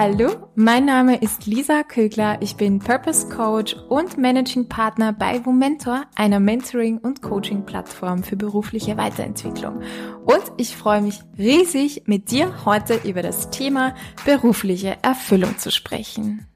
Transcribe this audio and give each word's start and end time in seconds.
Hallo, 0.00 0.30
mein 0.54 0.84
Name 0.84 1.16
ist 1.16 1.46
Lisa 1.46 1.82
Kögler. 1.82 2.40
Ich 2.40 2.54
bin 2.54 2.78
Purpose 2.78 3.28
Coach 3.28 3.74
und 3.88 4.16
Managing 4.16 4.68
Partner 4.68 5.12
bei 5.12 5.44
Womentor, 5.44 6.04
einer 6.14 6.38
Mentoring- 6.38 6.98
und 6.98 7.20
Coaching-Plattform 7.20 8.22
für 8.22 8.36
berufliche 8.36 8.96
Weiterentwicklung. 8.96 9.82
Und 10.24 10.44
ich 10.56 10.76
freue 10.76 11.02
mich 11.02 11.20
riesig, 11.36 12.04
mit 12.06 12.30
dir 12.30 12.64
heute 12.64 13.00
über 13.04 13.22
das 13.22 13.50
Thema 13.50 13.96
berufliche 14.24 14.98
Erfüllung 15.02 15.58
zu 15.58 15.72
sprechen. 15.72 16.46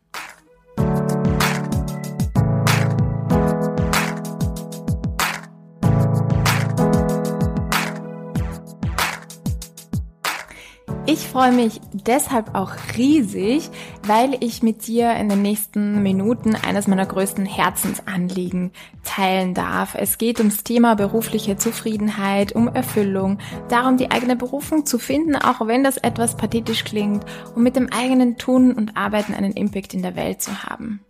Ich 11.13 11.29
freue 11.29 11.53
mich 11.53 11.79
deshalb 11.93 12.55
auch 12.55 12.73
riesig, 12.97 13.69
weil 14.07 14.35
ich 14.41 14.63
mit 14.63 14.87
dir 14.87 15.13
in 15.13 15.29
den 15.29 15.43
nächsten 15.43 16.03
Minuten 16.03 16.57
eines 16.57 16.89
meiner 16.89 17.05
größten 17.05 17.45
Herzensanliegen 17.45 18.71
teilen 19.05 19.53
darf. 19.53 19.95
Es 19.95 20.17
geht 20.17 20.39
ums 20.39 20.65
Thema 20.65 20.95
berufliche 20.95 21.59
Zufriedenheit, 21.59 22.53
um 22.53 22.67
Erfüllung, 22.67 23.41
darum 23.69 23.99
die 23.99 24.11
eigene 24.11 24.37
Berufung 24.37 24.87
zu 24.87 24.99
finden, 24.99 25.37
auch 25.37 25.67
wenn 25.67 25.85
das 25.85 25.99
etwas 25.99 26.35
pathetisch 26.39 26.83
klingt, 26.83 27.27
um 27.55 27.63
mit 27.63 27.77
dem 27.77 27.93
eigenen 27.93 28.39
Tun 28.39 28.73
und 28.73 28.97
Arbeiten 28.97 29.35
einen 29.35 29.53
Impact 29.53 29.93
in 29.93 30.01
der 30.01 30.17
Welt 30.17 30.41
zu 30.41 30.63
haben. 30.63 31.05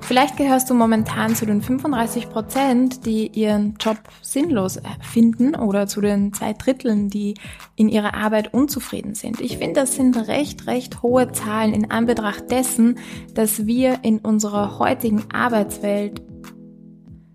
Vielleicht 0.00 0.36
gehörst 0.36 0.68
du 0.68 0.74
momentan 0.74 1.34
zu 1.34 1.46
den 1.46 1.62
35 1.62 2.28
Prozent, 2.28 3.06
die 3.06 3.28
ihren 3.28 3.76
Job 3.80 3.98
sinnlos 4.20 4.78
finden 5.00 5.54
oder 5.54 5.86
zu 5.86 6.00
den 6.00 6.32
zwei 6.32 6.52
Dritteln, 6.52 7.08
die 7.08 7.34
in 7.76 7.88
ihrer 7.88 8.14
Arbeit 8.14 8.52
unzufrieden 8.52 9.14
sind. 9.14 9.31
Ich 9.40 9.58
finde, 9.58 9.80
das 9.80 9.96
sind 9.96 10.16
recht, 10.28 10.66
recht 10.66 11.02
hohe 11.02 11.32
Zahlen 11.32 11.74
in 11.74 11.90
Anbetracht 11.90 12.50
dessen, 12.50 12.98
dass 13.34 13.66
wir 13.66 14.00
in 14.02 14.18
unserer 14.18 14.78
heutigen 14.78 15.24
Arbeitswelt 15.32 16.22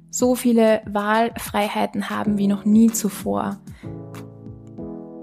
so 0.10 0.36
viele 0.36 0.82
Wahlfreiheiten 0.86 2.10
haben 2.10 2.38
wie 2.38 2.48
noch 2.48 2.66
nie 2.66 2.92
zuvor. 2.92 3.60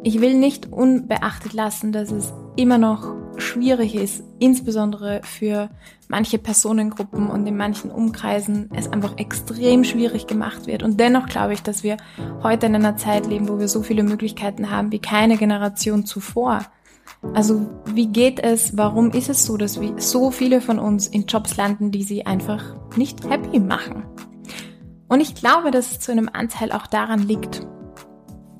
Ich 0.02 0.20
will 0.20 0.34
nicht 0.34 0.70
unbeachtet 0.70 1.52
lassen, 1.52 1.92
dass 1.92 2.10
es 2.10 2.32
immer 2.56 2.78
noch 2.78 3.14
schwierig 3.38 3.94
ist, 3.94 4.22
insbesondere 4.38 5.20
für 5.24 5.70
manche 6.08 6.38
Personengruppen 6.38 7.28
und 7.28 7.46
in 7.46 7.56
manchen 7.56 7.90
Umkreisen 7.90 8.70
es 8.74 8.92
einfach 8.92 9.18
extrem 9.18 9.84
schwierig 9.84 10.26
gemacht 10.26 10.66
wird. 10.66 10.82
Und 10.82 11.00
dennoch 11.00 11.26
glaube 11.26 11.54
ich, 11.54 11.62
dass 11.62 11.82
wir 11.82 11.96
heute 12.42 12.66
in 12.66 12.74
einer 12.74 12.96
Zeit 12.96 13.26
leben, 13.26 13.48
wo 13.48 13.58
wir 13.58 13.68
so 13.68 13.82
viele 13.82 14.02
Möglichkeiten 14.02 14.70
haben 14.70 14.92
wie 14.92 15.00
keine 15.00 15.36
Generation 15.36 16.04
zuvor. 16.04 16.60
Also 17.32 17.66
wie 17.86 18.08
geht 18.08 18.40
es, 18.40 18.76
warum 18.76 19.10
ist 19.10 19.28
es 19.28 19.44
so, 19.44 19.56
dass 19.56 19.80
wir 19.80 19.94
so 19.98 20.30
viele 20.30 20.60
von 20.60 20.78
uns 20.78 21.06
in 21.06 21.26
Jobs 21.26 21.56
landen, 21.56 21.90
die 21.90 22.02
sie 22.02 22.26
einfach 22.26 22.76
nicht 22.96 23.28
happy 23.28 23.60
machen? 23.60 24.04
Und 25.08 25.20
ich 25.20 25.34
glaube, 25.34 25.70
dass 25.70 25.92
es 25.92 26.00
zu 26.00 26.12
einem 26.12 26.28
Anteil 26.32 26.72
auch 26.72 26.86
daran 26.86 27.20
liegt, 27.20 27.66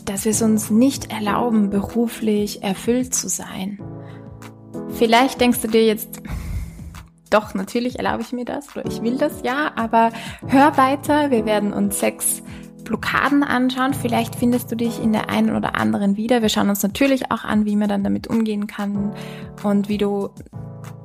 dass 0.04 0.24
wir 0.24 0.32
es 0.32 0.42
uns 0.42 0.70
nicht 0.70 1.10
erlauben, 1.10 1.70
beruflich 1.70 2.62
erfüllt 2.62 3.14
zu 3.14 3.28
sein. 3.28 3.78
Vielleicht 4.90 5.40
denkst 5.40 5.60
du 5.60 5.68
dir 5.68 5.84
jetzt, 5.84 6.22
doch, 7.30 7.54
natürlich 7.54 7.98
erlaube 7.98 8.22
ich 8.22 8.32
mir 8.32 8.44
das 8.44 8.76
oder 8.76 8.86
ich 8.86 9.02
will 9.02 9.18
das 9.18 9.42
ja, 9.42 9.72
aber 9.76 10.12
hör 10.46 10.76
weiter, 10.76 11.30
wir 11.30 11.44
werden 11.46 11.72
uns 11.72 11.98
sechs 11.98 12.42
Blockaden 12.84 13.42
anschauen. 13.42 13.94
Vielleicht 13.94 14.36
findest 14.36 14.70
du 14.70 14.76
dich 14.76 15.02
in 15.02 15.12
der 15.12 15.30
einen 15.30 15.56
oder 15.56 15.74
anderen 15.74 16.16
wieder. 16.16 16.42
Wir 16.42 16.48
schauen 16.48 16.68
uns 16.68 16.82
natürlich 16.82 17.32
auch 17.32 17.44
an, 17.44 17.64
wie 17.64 17.76
man 17.76 17.88
dann 17.88 18.04
damit 18.04 18.28
umgehen 18.28 18.66
kann 18.66 19.14
und 19.62 19.88
wie 19.88 19.98
du 19.98 20.30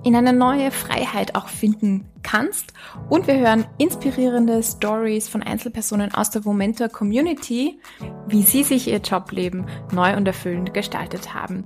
in 0.04 0.16
eine 0.16 0.34
neue 0.34 0.72
Freiheit 0.72 1.36
auch 1.36 1.48
finden 1.48 2.06
kannst. 2.24 2.74
Und 3.10 3.28
wir 3.28 3.38
hören 3.38 3.66
inspirierende 3.78 4.62
Stories 4.62 5.28
von 5.28 5.42
Einzelpersonen 5.42 6.14
aus 6.14 6.30
der 6.30 6.42
Momentor 6.44 6.90
Community, 6.90 7.80
wie 8.28 8.44
sie 8.44 8.64
sich 8.64 8.88
ihr 8.88 9.00
Jobleben 9.00 9.66
neu 9.92 10.16
und 10.16 10.28
erfüllend 10.28 10.74
gestaltet 10.74 11.34
haben. 11.34 11.66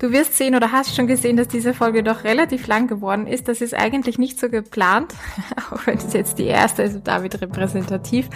Du 0.00 0.12
wirst 0.12 0.34
sehen 0.34 0.54
oder 0.54 0.72
hast 0.72 0.96
schon 0.96 1.06
gesehen, 1.06 1.36
dass 1.36 1.46
diese 1.46 1.74
Folge 1.74 2.02
doch 2.02 2.24
relativ 2.24 2.66
lang 2.66 2.88
geworden 2.88 3.26
ist. 3.26 3.48
Das 3.48 3.60
ist 3.60 3.74
eigentlich 3.74 4.18
nicht 4.18 4.40
so 4.40 4.48
geplant, 4.48 5.14
auch 5.70 5.86
wenn 5.86 5.98
es 5.98 6.14
jetzt 6.14 6.38
die 6.38 6.46
erste 6.46 6.82
ist 6.82 6.94
und 6.94 7.06
damit 7.06 7.38
repräsentativ. 7.42 8.30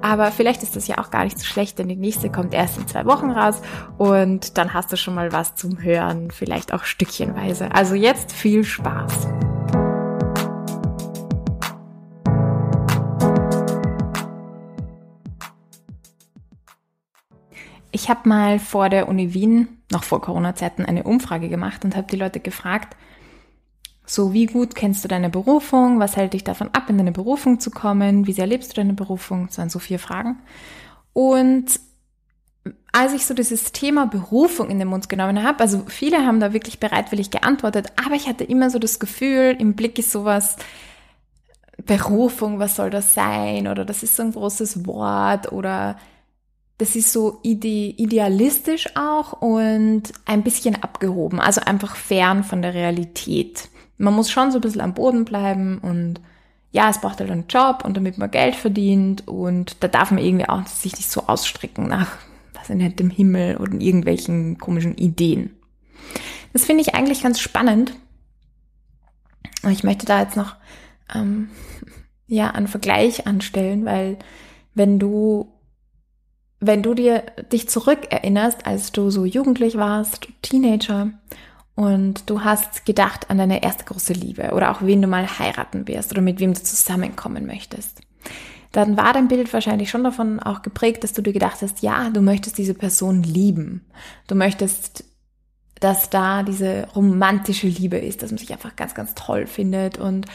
Aber 0.00 0.30
vielleicht 0.30 0.62
ist 0.62 0.76
das 0.76 0.86
ja 0.86 0.98
auch 0.98 1.10
gar 1.10 1.24
nicht 1.24 1.36
so 1.36 1.44
schlecht, 1.44 1.80
denn 1.80 1.88
die 1.88 1.96
nächste 1.96 2.30
kommt 2.30 2.54
erst 2.54 2.78
in 2.78 2.86
zwei 2.86 3.04
Wochen 3.04 3.32
raus 3.32 3.60
und 3.98 4.56
dann 4.58 4.72
hast 4.74 4.92
du 4.92 4.96
schon 4.96 5.16
mal 5.16 5.32
was 5.32 5.56
zum 5.56 5.82
Hören, 5.82 6.30
vielleicht 6.30 6.72
auch 6.72 6.84
stückchenweise. 6.84 7.72
Also 7.72 7.96
jetzt 7.96 8.30
viel 8.30 8.62
Spaß. 8.62 9.26
Ich 17.90 18.08
habe 18.08 18.28
mal 18.28 18.58
vor 18.58 18.88
der 18.88 19.08
Uni 19.08 19.34
Wien, 19.34 19.68
noch 19.90 20.04
vor 20.04 20.20
Corona-Zeiten, 20.20 20.84
eine 20.84 21.04
Umfrage 21.04 21.48
gemacht 21.48 21.84
und 21.84 21.96
habe 21.96 22.06
die 22.10 22.16
Leute 22.16 22.40
gefragt, 22.40 22.96
so 24.04 24.32
wie 24.32 24.46
gut 24.46 24.74
kennst 24.74 25.04
du 25.04 25.08
deine 25.08 25.30
Berufung, 25.30 25.98
was 25.98 26.16
hält 26.16 26.32
dich 26.32 26.44
davon 26.44 26.70
ab, 26.72 26.88
in 26.88 26.98
deine 26.98 27.12
Berufung 27.12 27.60
zu 27.60 27.70
kommen, 27.70 28.26
wie 28.26 28.32
sehr 28.32 28.46
lebst 28.46 28.72
du 28.72 28.76
deine 28.76 28.94
Berufung, 28.94 29.46
das 29.46 29.58
waren 29.58 29.70
so 29.70 29.78
vier 29.78 29.98
Fragen. 29.98 30.38
Und 31.12 31.80
als 32.92 33.12
ich 33.12 33.26
so 33.26 33.34
dieses 33.34 33.72
Thema 33.72 34.06
Berufung 34.06 34.70
in 34.70 34.78
den 34.78 34.88
Mund 34.88 35.08
genommen 35.08 35.42
habe, 35.42 35.60
also 35.60 35.84
viele 35.86 36.26
haben 36.26 36.40
da 36.40 36.52
wirklich 36.52 36.80
bereitwillig 36.80 37.30
geantwortet, 37.30 37.92
aber 38.02 38.14
ich 38.14 38.28
hatte 38.28 38.44
immer 38.44 38.70
so 38.70 38.78
das 38.78 38.98
Gefühl, 38.98 39.56
im 39.58 39.74
Blick 39.74 39.98
ist 39.98 40.10
sowas, 40.10 40.56
Berufung, 41.84 42.58
was 42.58 42.76
soll 42.76 42.90
das 42.90 43.14
sein? 43.14 43.68
Oder 43.68 43.84
das 43.84 44.02
ist 44.02 44.16
so 44.16 44.22
ein 44.22 44.32
großes 44.32 44.86
Wort 44.86 45.52
oder 45.52 45.96
das 46.78 46.94
ist 46.94 47.12
so 47.12 47.40
ide 47.42 47.68
idealistisch 47.68 48.88
auch 48.96 49.42
und 49.42 50.04
ein 50.24 50.44
bisschen 50.44 50.80
abgehoben, 50.82 51.40
also 51.40 51.60
einfach 51.60 51.96
fern 51.96 52.44
von 52.44 52.62
der 52.62 52.74
Realität. 52.74 53.68
Man 53.98 54.14
muss 54.14 54.30
schon 54.30 54.52
so 54.52 54.58
ein 54.58 54.60
bisschen 54.60 54.80
am 54.80 54.94
Boden 54.94 55.24
bleiben 55.24 55.78
und 55.78 56.20
ja, 56.70 56.88
es 56.88 57.00
braucht 57.00 57.18
halt 57.18 57.30
einen 57.30 57.48
Job 57.48 57.84
und 57.84 57.96
damit 57.96 58.18
man 58.18 58.30
Geld 58.30 58.54
verdient 58.54 59.26
und 59.26 59.82
da 59.82 59.88
darf 59.88 60.12
man 60.12 60.22
irgendwie 60.22 60.48
auch 60.48 60.66
sich 60.66 60.96
nicht 60.96 61.10
so 61.10 61.26
ausstrecken 61.26 61.88
nach, 61.88 62.16
was 62.54 62.68
nicht, 62.68 63.00
dem 63.00 63.10
Himmel 63.10 63.56
oder 63.56 63.72
irgendwelchen 63.72 64.58
komischen 64.58 64.96
Ideen. 64.96 65.56
Das 66.52 66.64
finde 66.64 66.82
ich 66.82 66.94
eigentlich 66.94 67.22
ganz 67.22 67.40
spannend. 67.40 67.94
Und 69.62 69.72
ich 69.72 69.82
möchte 69.82 70.06
da 70.06 70.20
jetzt 70.20 70.36
noch 70.36 70.54
ähm, 71.12 71.48
ja 72.28 72.50
einen 72.50 72.68
Vergleich 72.68 73.26
anstellen, 73.26 73.84
weil 73.84 74.18
wenn 74.74 74.98
du 74.98 75.57
wenn 76.60 76.82
du 76.82 76.94
dir 76.94 77.22
dich 77.52 77.68
zurückerinnerst, 77.68 78.66
als 78.66 78.92
du 78.92 79.10
so 79.10 79.24
jugendlich 79.24 79.76
warst, 79.76 80.28
Teenager, 80.42 81.12
und 81.78 82.28
du 82.28 82.42
hast 82.42 82.86
gedacht 82.86 83.30
an 83.30 83.38
deine 83.38 83.62
erste 83.62 83.84
große 83.84 84.12
Liebe 84.12 84.50
oder 84.52 84.72
auch 84.72 84.82
wen 84.82 85.00
du 85.00 85.06
mal 85.06 85.38
heiraten 85.38 85.86
wirst 85.86 86.10
oder 86.10 86.20
mit 86.20 86.40
wem 86.40 86.52
du 86.52 86.60
zusammenkommen 86.60 87.46
möchtest, 87.46 88.00
dann 88.72 88.96
war 88.96 89.12
dein 89.12 89.28
Bild 89.28 89.52
wahrscheinlich 89.52 89.88
schon 89.88 90.02
davon 90.02 90.40
auch 90.40 90.62
geprägt, 90.62 91.04
dass 91.04 91.12
du 91.12 91.22
dir 91.22 91.32
gedacht 91.32 91.62
hast, 91.62 91.80
ja, 91.80 92.10
du 92.10 92.20
möchtest 92.20 92.58
diese 92.58 92.74
Person 92.74 93.22
lieben. 93.22 93.86
Du 94.26 94.34
möchtest, 94.34 95.04
dass 95.78 96.10
da 96.10 96.42
diese 96.42 96.88
romantische 96.96 97.68
Liebe 97.68 97.98
ist, 97.98 98.22
dass 98.22 98.32
man 98.32 98.38
sich 98.38 98.52
einfach 98.52 98.74
ganz, 98.74 98.94
ganz 98.96 99.14
toll 99.14 99.46
findet 99.46 99.98
und 99.98 100.26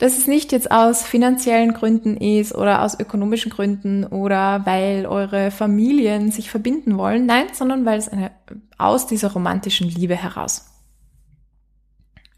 dass 0.00 0.16
es 0.16 0.26
nicht 0.26 0.50
jetzt 0.50 0.70
aus 0.70 1.02
finanziellen 1.02 1.74
Gründen 1.74 2.16
ist 2.16 2.54
oder 2.54 2.82
aus 2.82 2.98
ökonomischen 2.98 3.52
Gründen 3.52 4.06
oder 4.06 4.64
weil 4.64 5.04
eure 5.04 5.50
Familien 5.50 6.32
sich 6.32 6.50
verbinden 6.50 6.96
wollen. 6.96 7.26
Nein, 7.26 7.48
sondern 7.52 7.84
weil 7.84 7.98
es 7.98 8.08
eine, 8.08 8.30
aus 8.78 9.06
dieser 9.06 9.30
romantischen 9.30 9.90
Liebe 9.90 10.16
heraus. 10.16 10.70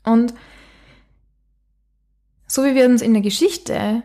Und 0.02 0.34
so 2.48 2.64
wie 2.64 2.74
wir 2.74 2.86
uns 2.86 3.00
in 3.00 3.12
der 3.14 3.22
Geschichte 3.22 4.02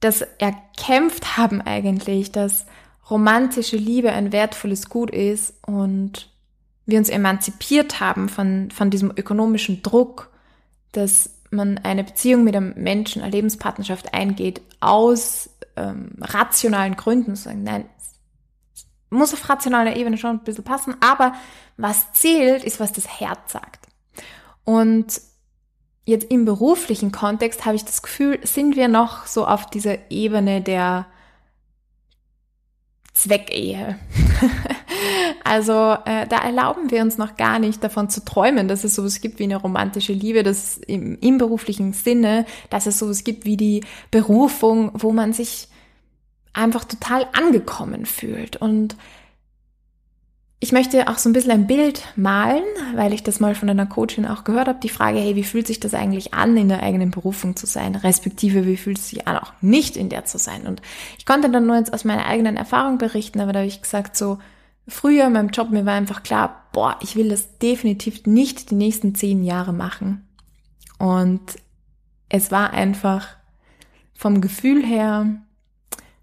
das 0.00 0.22
erkämpft 0.38 1.36
haben 1.36 1.60
eigentlich, 1.60 2.32
dass 2.32 2.64
romantische 3.10 3.76
Liebe 3.76 4.10
ein 4.10 4.32
wertvolles 4.32 4.88
Gut 4.88 5.10
ist 5.10 5.52
und 5.66 6.30
wir 6.86 6.98
uns 6.98 7.10
emanzipiert 7.10 8.00
haben 8.00 8.30
von, 8.30 8.70
von 8.70 8.88
diesem 8.88 9.12
ökonomischen 9.14 9.82
Druck, 9.82 10.30
dass 10.92 11.39
man 11.50 11.78
eine 11.78 12.04
Beziehung 12.04 12.44
mit 12.44 12.56
einem 12.56 12.74
Menschen, 12.76 13.22
eine 13.22 13.30
Lebenspartnerschaft 13.30 14.14
eingeht, 14.14 14.60
aus 14.80 15.50
ähm, 15.76 16.12
rationalen 16.20 16.96
Gründen, 16.96 17.36
sagen, 17.36 17.64
nein, 17.64 17.86
muss 19.10 19.34
auf 19.34 19.48
rationaler 19.48 19.96
Ebene 19.96 20.16
schon 20.16 20.30
ein 20.30 20.44
bisschen 20.44 20.64
passen, 20.64 20.94
aber 21.00 21.34
was 21.76 22.12
zählt, 22.12 22.64
ist, 22.64 22.78
was 22.78 22.92
das 22.92 23.20
Herz 23.20 23.52
sagt. 23.52 23.88
Und 24.64 25.20
jetzt 26.04 26.30
im 26.30 26.44
beruflichen 26.44 27.10
Kontext 27.10 27.64
habe 27.64 27.76
ich 27.76 27.84
das 27.84 28.02
Gefühl, 28.02 28.38
sind 28.44 28.76
wir 28.76 28.88
noch 28.88 29.26
so 29.26 29.46
auf 29.46 29.68
dieser 29.68 30.10
Ebene 30.10 30.60
der 30.60 31.06
Zweckehe. 33.12 33.98
also 35.44 35.96
äh, 36.04 36.26
da 36.26 36.38
erlauben 36.38 36.90
wir 36.90 37.02
uns 37.02 37.18
noch 37.18 37.36
gar 37.36 37.58
nicht 37.58 37.82
davon 37.82 38.08
zu 38.08 38.24
träumen, 38.24 38.68
dass 38.68 38.84
es 38.84 38.94
sowas 38.94 39.20
gibt 39.20 39.38
wie 39.38 39.44
eine 39.44 39.56
romantische 39.56 40.12
Liebe, 40.12 40.42
dass 40.42 40.78
im, 40.78 41.18
im 41.20 41.38
beruflichen 41.38 41.92
Sinne, 41.92 42.46
dass 42.70 42.86
es 42.86 42.98
sowas 42.98 43.24
gibt 43.24 43.44
wie 43.44 43.56
die 43.56 43.84
Berufung, 44.10 44.90
wo 44.94 45.12
man 45.12 45.32
sich 45.32 45.68
einfach 46.52 46.84
total 46.84 47.26
angekommen 47.32 48.06
fühlt. 48.06 48.56
Und 48.56 48.96
ich 50.62 50.72
möchte 50.72 51.08
auch 51.08 51.16
so 51.16 51.28
ein 51.28 51.32
bisschen 51.32 51.52
ein 51.52 51.66
Bild 51.66 52.02
malen, 52.16 52.62
weil 52.94 53.14
ich 53.14 53.22
das 53.22 53.40
mal 53.40 53.54
von 53.54 53.70
einer 53.70 53.86
Coachin 53.86 54.26
auch 54.26 54.44
gehört 54.44 54.68
habe. 54.68 54.78
Die 54.82 54.90
Frage, 54.90 55.18
hey, 55.18 55.34
wie 55.34 55.42
fühlt 55.42 55.66
sich 55.66 55.80
das 55.80 55.94
eigentlich 55.94 56.34
an, 56.34 56.54
in 56.56 56.68
der 56.68 56.82
eigenen 56.82 57.10
Berufung 57.10 57.56
zu 57.56 57.66
sein? 57.66 57.94
Respektive, 57.94 58.66
wie 58.66 58.76
fühlt 58.76 58.98
es 58.98 59.08
sich 59.08 59.26
an, 59.26 59.38
auch 59.38 59.54
nicht 59.62 59.96
in 59.96 60.10
der 60.10 60.26
zu 60.26 60.36
sein? 60.36 60.66
Und 60.66 60.82
ich 61.16 61.24
konnte 61.24 61.48
dann 61.48 61.66
nur 61.66 61.76
jetzt 61.76 61.94
aus 61.94 62.04
meiner 62.04 62.26
eigenen 62.26 62.58
Erfahrung 62.58 62.98
berichten, 62.98 63.40
aber 63.40 63.54
da 63.54 63.60
habe 63.60 63.68
ich 63.68 63.80
gesagt, 63.80 64.18
so 64.18 64.38
früher 64.88 65.26
in 65.26 65.32
meinem 65.32 65.48
Job, 65.50 65.70
mir 65.70 65.86
war 65.86 65.94
einfach 65.94 66.22
klar, 66.22 66.68
boah, 66.72 66.96
ich 67.02 67.16
will 67.16 67.28
das 67.28 67.58
definitiv 67.58 68.26
nicht 68.26 68.70
die 68.70 68.76
nächsten 68.76 69.14
zehn 69.14 69.42
Jahre 69.42 69.72
machen. 69.72 70.28
Und 70.98 71.40
es 72.28 72.50
war 72.50 72.72
einfach 72.72 73.28
vom 74.14 74.40
Gefühl 74.40 74.84
her 74.84 75.42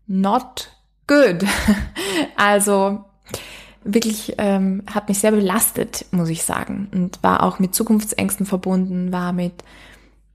not 0.05 0.71
good. 1.07 1.43
also 2.35 3.03
wirklich 3.83 4.35
ähm, 4.37 4.83
hat 4.91 5.07
mich 5.09 5.19
sehr 5.19 5.31
belastet, 5.31 6.05
muss 6.11 6.29
ich 6.29 6.43
sagen. 6.43 6.89
Und 6.93 7.23
war 7.23 7.43
auch 7.43 7.59
mit 7.59 7.73
Zukunftsängsten 7.73 8.45
verbunden, 8.45 9.11
war 9.11 9.33
mit 9.33 9.63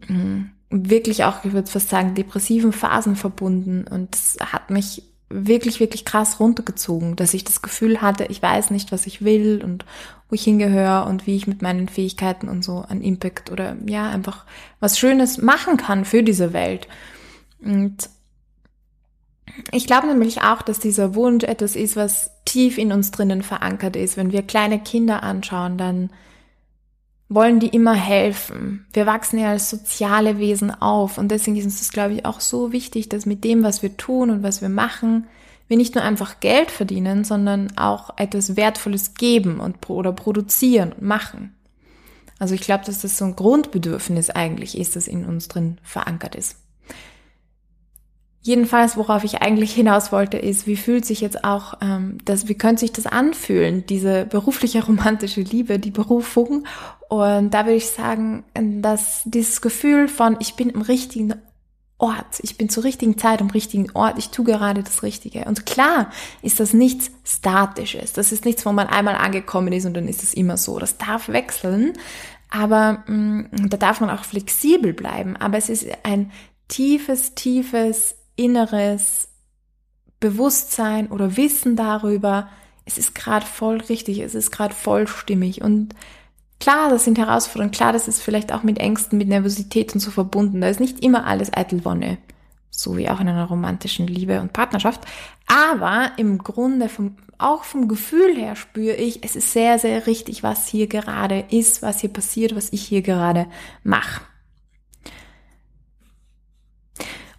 mh, 0.09 0.19
mm, 0.19 0.51
wirklich 0.71 1.25
auch, 1.25 1.45
ich 1.45 1.53
würde 1.53 1.71
fast 1.71 1.91
sagen, 1.91 2.15
depressiven 2.15 2.73
Phasen 2.73 3.17
verbunden. 3.17 3.85
Und 3.89 4.15
das 4.15 4.37
hat 4.53 4.71
mich 4.71 5.03
wirklich, 5.33 5.81
wirklich 5.81 6.05
krass 6.05 6.41
runtergezogen, 6.41 7.17
dass 7.17 7.35
ich 7.35 7.45
das 7.45 7.63
Gefühl 7.63 8.01
hatte, 8.01 8.25
ich 8.25 8.43
weiß 8.43 8.71
nicht, 8.71 8.93
was 8.93 9.07
ich 9.07 9.25
will 9.25 9.63
und 9.65 9.85
wo 10.29 10.35
ich 10.35 10.45
hingehöre 10.45 11.07
und 11.07 11.27
wie 11.27 11.37
ich 11.37 11.47
mit 11.47 11.63
meinen 11.63 11.89
Fähigkeiten 11.89 12.49
und 12.49 12.65
so 12.65 12.85
an 12.89 13.03
Impact 13.03 13.51
oder 13.51 13.77
ja, 13.87 14.09
einfach 14.09 14.45
was 14.81 14.99
Schönes 14.99 15.39
machen 15.39 15.77
kann 15.77 16.05
für 16.05 16.23
diese 16.23 16.53
Welt. 16.53 16.89
Und 17.61 18.11
ich 19.71 19.87
glaube 19.87 20.07
nämlich 20.07 20.43
auch, 20.43 20.63
dass 20.63 20.79
dieser 20.79 21.15
Wunsch 21.15 21.45
etwas 21.45 21.77
ist, 21.77 21.97
was 21.97 22.31
tief 22.45 22.79
in 22.79 22.93
uns 22.93 23.11
drinnen 23.11 23.43
verankert 23.43 23.97
ist. 23.97 24.17
Wenn 24.17 24.33
wir 24.33 24.43
kleine 24.43 24.81
Kinder 24.81 25.23
anschauen, 25.23 25.79
dann 25.79 26.11
wollen 27.35 27.61
die 27.61 27.69
immer 27.69 27.95
helfen. 27.95 28.87
Wir 28.93 29.07
wachsen 29.07 29.39
ja 29.39 29.51
als 29.51 29.71
soziale 29.71 30.39
Wesen 30.39 30.71
auf 30.71 31.19
und 31.19 31.31
deswegen 31.31 31.57
ist 31.57 31.81
das, 31.81 31.93
glaube 31.93 32.15
ich, 32.15 32.25
auch 32.27 32.41
so 32.41 32.73
wichtig, 32.73 33.09
dass 33.09 33.27
mit 33.27 33.45
dem, 33.45 33.63
was 33.63 33.83
wir 33.83 33.97
tun 33.97 34.31
und 34.31 34.43
was 34.43 34.61
wir 34.61 34.69
machen, 34.69 35.27
wir 35.69 35.77
nicht 35.77 35.95
nur 35.95 36.05
einfach 36.05 36.41
Geld 36.41 36.71
verdienen, 36.71 37.25
sondern 37.25 37.77
auch 37.77 38.19
etwas 38.19 38.57
Wertvolles 38.57 39.15
geben 39.15 39.61
und 39.61 39.89
oder 39.89 40.13
produzieren 40.13 40.93
und 40.93 41.03
machen. 41.03 41.55
Also 42.39 42.55
ich 42.55 42.61
glaube, 42.61 42.85
dass 42.85 43.01
das 43.01 43.17
so 43.17 43.25
ein 43.25 43.37
Grundbedürfnis 43.37 44.29
eigentlich 44.29 44.77
ist, 44.77 44.97
das 44.97 45.07
in 45.07 45.25
uns 45.25 45.49
drin 45.49 45.79
verankert 45.83 46.35
ist. 46.35 46.57
Jedenfalls, 48.45 48.97
worauf 48.97 49.23
ich 49.23 49.41
eigentlich 49.41 49.73
hinaus 49.73 50.11
wollte, 50.11 50.37
ist, 50.37 50.67
wie 50.67 50.77
fühlt 50.77 51.05
sich 51.05 51.21
jetzt 51.21 51.45
auch, 51.45 51.75
ähm, 51.81 52.19
das, 52.25 52.49
wie 52.49 52.57
könnte 52.57 52.81
sich 52.81 52.91
das 52.91 53.07
anfühlen, 53.07 53.87
diese 53.87 54.27
berufliche 54.27 54.85
romantische 54.85 55.43
Liebe, 55.43 55.79
die 55.79 55.93
Berufung. 55.93 56.67
Und 57.09 57.55
da 57.55 57.67
würde 57.67 57.77
ich 57.77 57.91
sagen, 57.91 58.43
dass 58.55 59.23
dieses 59.25 59.61
Gefühl 59.61 60.09
von, 60.09 60.37
ich 60.41 60.55
bin 60.55 60.71
im 60.71 60.83
richtigen 60.83 61.35
Ort, 61.99 62.41
ich 62.41 62.59
bin 62.59 62.69
zur 62.69 62.83
richtigen 62.83 63.17
Zeit 63.17 63.41
am 63.41 63.51
richtigen 63.51 63.93
Ort, 63.93 64.19
ich 64.19 64.31
tue 64.31 64.45
gerade 64.45 64.83
das 64.83 65.05
Richtige. 65.05 65.45
Und 65.45 65.65
klar 65.65 66.11
ist 66.43 66.59
das 66.59 66.73
nichts 66.73 67.13
Statisches. 67.25 68.13
Das 68.13 68.33
ist 68.33 68.45
nichts, 68.45 68.67
wo 68.67 68.73
man 68.73 68.89
einmal 68.89 69.15
angekommen 69.15 69.73
ist 69.73 69.87
und 69.87 69.95
dann 69.95 70.09
ist 70.09 70.25
es 70.25 70.35
immer 70.35 70.57
so. 70.57 70.81
Das 70.81 70.99
darf 70.99 71.29
wechseln. 71.29 71.93
Aber 72.51 73.05
mh, 73.07 73.47
mm, 73.53 73.71
da 73.71 73.77
darf 73.77 74.01
man 74.01 74.11
auch 74.11 74.25
flexibel 74.25 74.93
bleiben. 74.93 75.37
Aber 75.37 75.59
es 75.59 75.69
ist 75.69 75.87
ein 76.03 76.33
tiefes, 76.67 77.37
tiefes 77.37 78.17
inneres 78.37 79.29
Bewusstsein 80.21 81.09
oder 81.09 81.37
Wissen 81.37 81.77
darüber, 81.77 82.49
es 82.85 82.99
ist 82.99 83.15
gerade 83.15 83.47
voll 83.47 83.79
richtig, 83.81 84.21
es 84.21 84.35
ist 84.35 84.51
gerade 84.51 84.75
voll 84.75 85.07
stimmig. 85.07 85.63
Und 85.63 85.95
klar, 86.61 86.91
das 86.91 87.05
sind 87.05 87.19
Herausforderungen, 87.19 87.73
klar, 87.73 87.93
das 87.93 88.09
ist 88.09 88.23
vielleicht 88.23 88.53
auch 88.53 88.63
mit 88.63 88.79
Ängsten, 88.79 89.19
mit 89.19 89.29
Nervosität 89.29 89.95
und 89.95 90.01
so 90.01 90.11
verbunden. 90.11 90.61
Da 90.61 90.69
ist 90.69 90.81
nicht 90.81 91.01
immer 91.01 91.27
alles 91.27 91.53
eitel 91.53 91.85
Wonne, 91.85 92.19
so 92.71 92.97
wie 92.97 93.09
auch 93.09 93.21
in 93.21 93.29
einer 93.29 93.45
romantischen 93.45 94.07
Liebe 94.07 94.41
und 94.41 94.53
Partnerschaft. 94.53 95.03
Aber 95.47 96.13
im 96.17 96.39
Grunde 96.39 96.89
vom, 96.89 97.17
auch 97.39 97.65
vom 97.65 97.89
Gefühl 97.89 98.35
her 98.37 98.57
spüre 98.57 98.97
ich, 98.97 99.25
es 99.25 99.37
ist 99.37 99.53
sehr, 99.53 99.79
sehr 99.79 100.07
richtig, 100.07 100.43
was 100.43 100.69
hier 100.69 100.87
gerade 100.87 101.45
ist, 101.51 101.83
was 101.83 102.01
hier 102.01 102.13
passiert, 102.13 102.57
was 102.57 102.73
ich 102.73 102.83
hier 102.83 103.03
gerade 103.03 103.47
mache. 103.85 104.23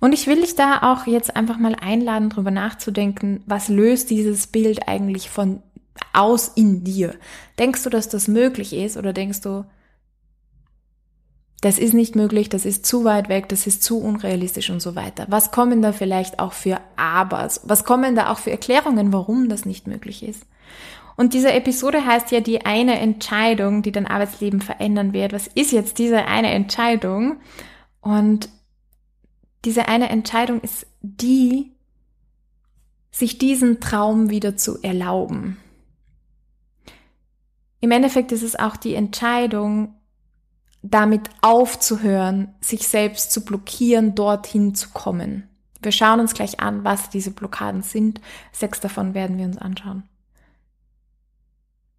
Und 0.03 0.11
ich 0.11 0.27
will 0.27 0.41
dich 0.41 0.55
da 0.55 0.91
auch 0.91 1.07
jetzt 1.07 1.33
einfach 1.37 1.57
mal 1.57 1.77
einladen, 1.79 2.29
drüber 2.29 2.51
nachzudenken, 2.51 3.41
was 3.45 3.69
löst 3.69 4.09
dieses 4.09 4.47
Bild 4.47 4.89
eigentlich 4.89 5.29
von 5.29 5.63
aus 6.11 6.49
in 6.49 6.83
dir? 6.83 7.15
Denkst 7.57 7.83
du, 7.83 7.89
dass 7.89 8.09
das 8.09 8.27
möglich 8.27 8.73
ist 8.73 8.97
oder 8.97 9.13
denkst 9.13 9.39
du, 9.39 9.63
das 11.61 11.79
ist 11.79 11.93
nicht 11.93 12.17
möglich, 12.17 12.49
das 12.49 12.65
ist 12.65 12.85
zu 12.85 13.05
weit 13.05 13.29
weg, 13.29 13.47
das 13.47 13.65
ist 13.65 13.81
zu 13.81 14.01
unrealistisch 14.01 14.69
und 14.71 14.81
so 14.81 14.97
weiter. 14.97 15.25
Was 15.29 15.51
kommen 15.51 15.81
da 15.81 15.93
vielleicht 15.93 16.37
auch 16.39 16.51
für 16.51 16.81
Abers? 16.97 17.61
Was 17.63 17.85
kommen 17.85 18.13
da 18.13 18.29
auch 18.29 18.39
für 18.39 18.51
Erklärungen, 18.51 19.13
warum 19.13 19.47
das 19.47 19.63
nicht 19.63 19.87
möglich 19.87 20.21
ist? 20.21 20.45
Und 21.15 21.33
diese 21.33 21.53
Episode 21.53 22.05
heißt 22.05 22.29
ja 22.31 22.41
die 22.41 22.65
eine 22.65 22.99
Entscheidung, 22.99 23.83
die 23.83 23.93
dein 23.93 24.07
Arbeitsleben 24.07 24.59
verändern 24.59 25.13
wird. 25.13 25.31
Was 25.31 25.47
ist 25.47 25.71
jetzt 25.71 25.97
diese 25.97 26.25
eine 26.25 26.51
Entscheidung? 26.51 27.37
Und 28.01 28.49
diese 29.65 29.87
eine 29.87 30.09
Entscheidung 30.09 30.61
ist 30.61 30.85
die, 31.01 31.71
sich 33.11 33.37
diesen 33.37 33.79
Traum 33.79 34.29
wieder 34.29 34.57
zu 34.57 34.81
erlauben. 34.81 35.57
Im 37.79 37.91
Endeffekt 37.91 38.31
ist 38.31 38.43
es 38.43 38.55
auch 38.55 38.77
die 38.77 38.95
Entscheidung, 38.95 39.95
damit 40.81 41.29
aufzuhören, 41.41 42.53
sich 42.59 42.87
selbst 42.87 43.31
zu 43.31 43.45
blockieren, 43.45 44.15
dorthin 44.15 44.75
zu 44.75 44.89
kommen. 44.89 45.47
Wir 45.81 45.91
schauen 45.91 46.19
uns 46.19 46.33
gleich 46.33 46.59
an, 46.59 46.83
was 46.83 47.09
diese 47.09 47.31
Blockaden 47.31 47.81
sind. 47.81 48.21
Sechs 48.51 48.79
davon 48.79 49.13
werden 49.13 49.37
wir 49.37 49.45
uns 49.45 49.57
anschauen. 49.57 50.03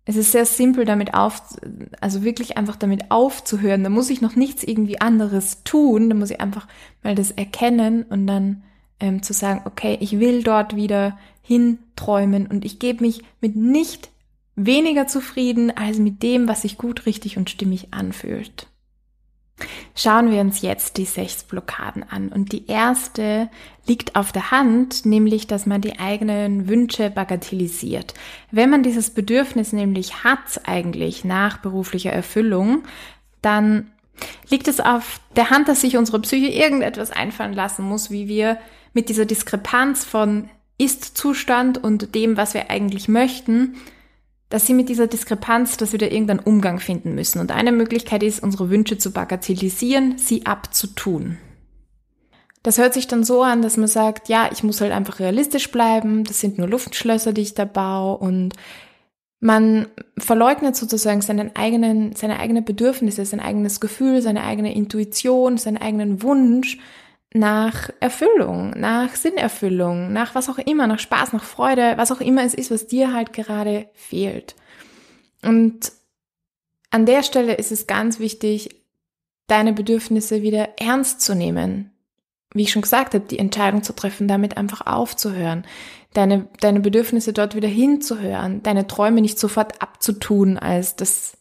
Es 0.07 0.17
ist 0.17 0.33
sehr 0.33 0.45
simpel, 0.45 0.85
damit 0.85 1.15
auf, 1.15 1.43
also 2.01 2.23
wirklich 2.23 2.59
einfach 2.59 2.77
damit 2.77 3.11
aufzuhören. 3.11 3.83
Da 3.85 3.91
muss 3.91 4.11
ich 4.11 4.21
noch 4.21 4.37
nichts 4.37 4.63
irgendwie 4.63 5.01
anderes 5.01 5.65
tun. 5.65 6.11
Da 6.11 6.17
muss 6.17 6.31
ich 6.31 6.41
einfach 6.41 6.69
mal 7.03 7.15
das 7.15 7.31
erkennen 7.31 8.03
und 8.03 8.27
dann 8.27 8.63
ähm, 9.01 9.23
zu 9.23 9.33
sagen, 9.33 9.63
okay, 9.65 9.97
ich 10.01 10.21
will 10.21 10.43
dort 10.43 10.77
wieder 10.77 11.19
hinträumen 11.43 12.47
und 12.47 12.65
ich 12.65 12.79
gebe 12.79 13.03
mich 13.03 13.23
mit 13.41 13.57
nicht 13.57 14.11
weniger 14.57 15.07
zufrieden 15.07 15.77
als 15.77 15.99
mit 15.99 16.23
dem, 16.23 16.49
was 16.49 16.63
sich 16.63 16.79
gut, 16.79 17.07
richtig 17.07 17.37
und 17.37 17.51
stimmig 17.51 17.89
anfühlt. 17.93 18.69
Schauen 19.95 20.31
wir 20.31 20.41
uns 20.41 20.63
jetzt 20.63 20.97
die 20.97 21.05
sechs 21.05 21.45
Blockaden 21.45 22.03
an. 22.03 22.29
Und 22.29 22.53
die 22.53 22.67
erste 22.67 23.49
liegt 23.87 24.17
auf 24.17 24.33
der 24.33 24.51
Hand, 24.51 25.07
nämlich, 25.07 25.47
dass 25.47 25.67
man 25.67 25.81
die 25.81 25.99
eigenen 26.01 26.69
Wünsche 26.69 27.11
bagatellisiert. 27.11 28.15
Wenn 28.51 28.71
man 28.71 28.83
dieses 28.83 29.11
Bedürfnis 29.11 29.73
nämlich 29.73 30.25
hat 30.25 30.61
eigentlich 30.65 31.25
nach 31.25 31.59
beruflicher 31.59 32.13
Erfüllung, 32.13 32.83
dann 33.43 33.91
liegt 34.51 34.69
es 34.69 34.81
auf 34.81 35.21
der 35.37 35.51
Hand, 35.51 35.69
dass 35.69 35.83
sich 35.83 35.97
unsere 35.97 36.21
Psyche 36.21 36.49
irgendetwas 36.49 37.11
einfallen 37.11 37.53
lassen 37.53 37.85
muss, 37.85 38.11
wie 38.11 38.27
wir 38.27 38.59
mit 38.93 39.09
dieser 39.09 39.27
Diskrepanz 39.27 40.05
von 40.05 40.49
Ist-Zustand 40.79 41.83
und 41.83 42.15
dem, 42.15 42.37
was 42.37 42.55
wir 42.55 42.71
eigentlich 42.71 43.09
möchten, 43.09 43.77
dass 44.49 44.67
sie 44.67 44.75
mit 44.75 44.89
dieser 44.89 45.07
Diskrepanz, 45.07 45.77
dass 45.77 45.93
wir 45.93 45.99
da 45.99 46.07
irgendeinen 46.07 46.41
Umgang 46.41 46.79
finden 46.79 47.15
müssen. 47.15 47.41
Und 47.41 47.51
eine 47.51 47.73
Möglichkeit 47.73 48.23
ist, 48.23 48.43
unsere 48.43 48.71
Wünsche 48.71 48.99
zu 48.99 49.11
bagatellisieren, 49.13 50.19
sie 50.19 50.47
abzutun. 50.47 51.39
Das 52.63 52.79
hört 52.79 52.95
sich 52.95 53.07
dann 53.07 53.25
so 53.25 53.43
an, 53.43 53.61
dass 53.61 53.77
man 53.77 53.89
sagt, 53.89 54.29
ja, 54.29 54.49
ich 54.51 54.63
muss 54.63 54.81
halt 54.81 54.93
einfach 54.93 55.21
realistisch 55.21 55.71
bleiben, 55.71 56.25
das 56.25 56.41
sind 56.41 56.57
nur 56.57 56.67
Luftschlösser, 56.67 57.33
die 57.33 57.43
ich 57.43 57.55
da 57.55 57.67
baue 57.67 58.17
und 58.17 58.55
man 59.39 59.89
verleugnet 60.17 60.75
sozusagen 60.75 61.21
seinen 61.21 61.55
eigenen, 61.55 62.17
seine 62.17 62.39
eigenen 62.39 62.65
Bedürfnisse, 62.65 63.27
sein 63.27 63.41
eigenes 63.41 63.79
Gefühl, 63.79 64.23
seine 64.23 64.43
eigene 64.43 64.75
Intuition, 64.75 65.59
seinen 65.59 65.77
eigenen 65.77 66.23
Wunsch 66.23 66.79
nach 67.35 67.91
Erfüllung, 67.99 68.71
nach 68.71 69.17
Sinnerfüllung, 69.17 70.13
nach 70.13 70.37
was 70.37 70.49
auch 70.49 70.59
immer, 70.59 70.87
nach 70.87 71.01
Spaß, 71.01 71.33
nach 71.33 71.43
Freude, 71.43 71.95
was 71.97 72.13
auch 72.13 72.21
immer 72.21 72.45
es 72.45 72.55
ist, 72.55 72.71
was 72.71 72.87
dir 72.87 73.13
halt 73.13 73.33
gerade 73.33 73.89
fehlt. 73.93 74.55
Und 75.43 75.93
an 76.91 77.07
der 77.07 77.25
Stelle 77.25 77.55
ist 77.55 77.73
es 77.73 77.89
ganz 77.89 78.21
wichtig, 78.21 78.85
deine 79.49 79.73
Bedürfnisse 79.73 80.43
wieder 80.43 80.79
ernst 80.79 81.21
zu 81.21 81.35
nehmen. 81.35 81.91
Wie 82.55 82.63
ich 82.63 82.71
schon 82.71 82.83
gesagt 82.83 83.15
habe, 83.15 83.27
die 83.27 83.41
Entscheidung 83.41 83.83
zu 83.83 83.97
treffen, 83.97 84.29
damit 84.29 84.57
einfach 84.57 84.87
aufzuhören, 84.87 85.67
deine, 86.13 86.47
deine 86.61 86.79
Bedürfnisse 86.79 87.33
dort 87.33 87.57
wieder 87.57 87.69
hinzuhören, 87.69 88.63
deine 88.63 88.87
Träume 88.87 89.21
nicht 89.21 89.41
sofort 89.41 89.83
abzutun, 89.83 90.57
als 90.57 90.95
das 90.95 91.37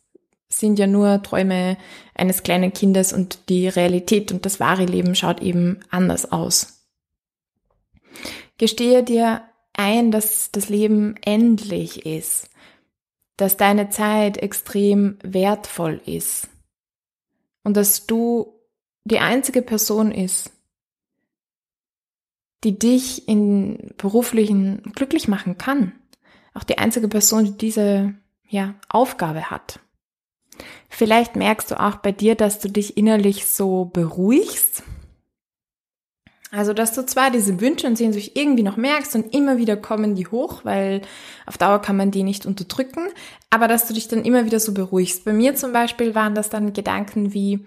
sind 0.60 0.79
ja 0.79 0.88
nur 0.88 1.22
Träume 1.24 1.77
eines 2.15 2.43
kleinen 2.43 2.74
Kindes 2.74 3.13
und 3.13 3.50
die 3.50 3.67
Realität 3.67 4.31
und 4.31 4.45
das 4.45 4.60
wahre 4.60 4.86
Leben 4.86 5.15
schaut 5.15 5.41
eben 5.41 5.79
anders 5.89 6.31
aus. 6.31 6.86
Gestehe 8.57 9.03
dir 9.03 9.43
ein, 9.74 10.12
dass 10.12 10.51
das 10.51 10.69
Leben 10.69 11.15
endlich 11.24 12.05
ist, 12.05 12.50
dass 13.38 13.57
deine 13.57 13.89
Zeit 13.89 14.38
extrem 14.38 15.17
wertvoll 15.24 16.01
ist 16.05 16.48
und 17.63 17.75
dass 17.75 18.05
du 18.05 18.53
die 19.05 19.19
einzige 19.19 19.62
Person 19.62 20.12
ist, 20.12 20.51
die 22.63 22.77
dich 22.77 23.27
in 23.27 23.93
beruflichen 23.98 24.81
glücklich 24.95 25.27
machen 25.27 25.57
kann. 25.57 25.93
Auch 26.53 26.63
die 26.63 26.77
einzige 26.77 27.07
Person, 27.07 27.45
die 27.45 27.57
diese 27.57 28.13
ja, 28.48 28.75
Aufgabe 28.88 29.50
hat. 29.50 29.79
Vielleicht 30.89 31.36
merkst 31.36 31.72
du 31.72 31.79
auch 31.79 31.98
bei 31.98 32.12
dir, 32.12 32.36
dass 32.36 32.60
du 32.60 32.70
dich 32.70 32.98
innerlich 32.98 33.46
so 33.46 33.86
beruhigst 33.86 34.84
also, 36.55 36.74
dass 36.74 36.93
du 36.93 37.03
zwar 37.03 37.32
diese 37.32 37.60
Wünsche 37.60 37.88
und 37.88 37.98
Sehnsucht 37.98 38.34
irgendwie 38.36 38.62
noch 38.62 38.77
merkst 38.77 39.15
und 39.15 39.34
immer 39.34 39.58
wieder 39.58 39.75
kommen 39.75 40.13
die 40.13 40.27
hoch, 40.27 40.62
weil 40.63 41.01
auf 41.48 41.58
Dauer 41.58 41.82
kann 41.82 41.98
man 41.98 42.12
die 42.12 42.22
nicht 42.22 42.46
unterdrücken, 42.46 43.08
aber 43.50 43.67
dass 43.67 43.88
du 43.88 43.93
dich 43.96 44.08
dann 44.08 44.24
immer 44.24 44.46
wieder 44.46 44.60
so 44.60 44.72
beruhigst. 44.72 45.25
Bei 45.25 45.34
mir 45.34 45.55
zum 45.55 45.74
Beispiel 45.74 46.13
waren 46.13 46.36
das 46.36 46.51
dann 46.51 46.72
Gedanken 46.72 47.34
wie, 47.34 47.65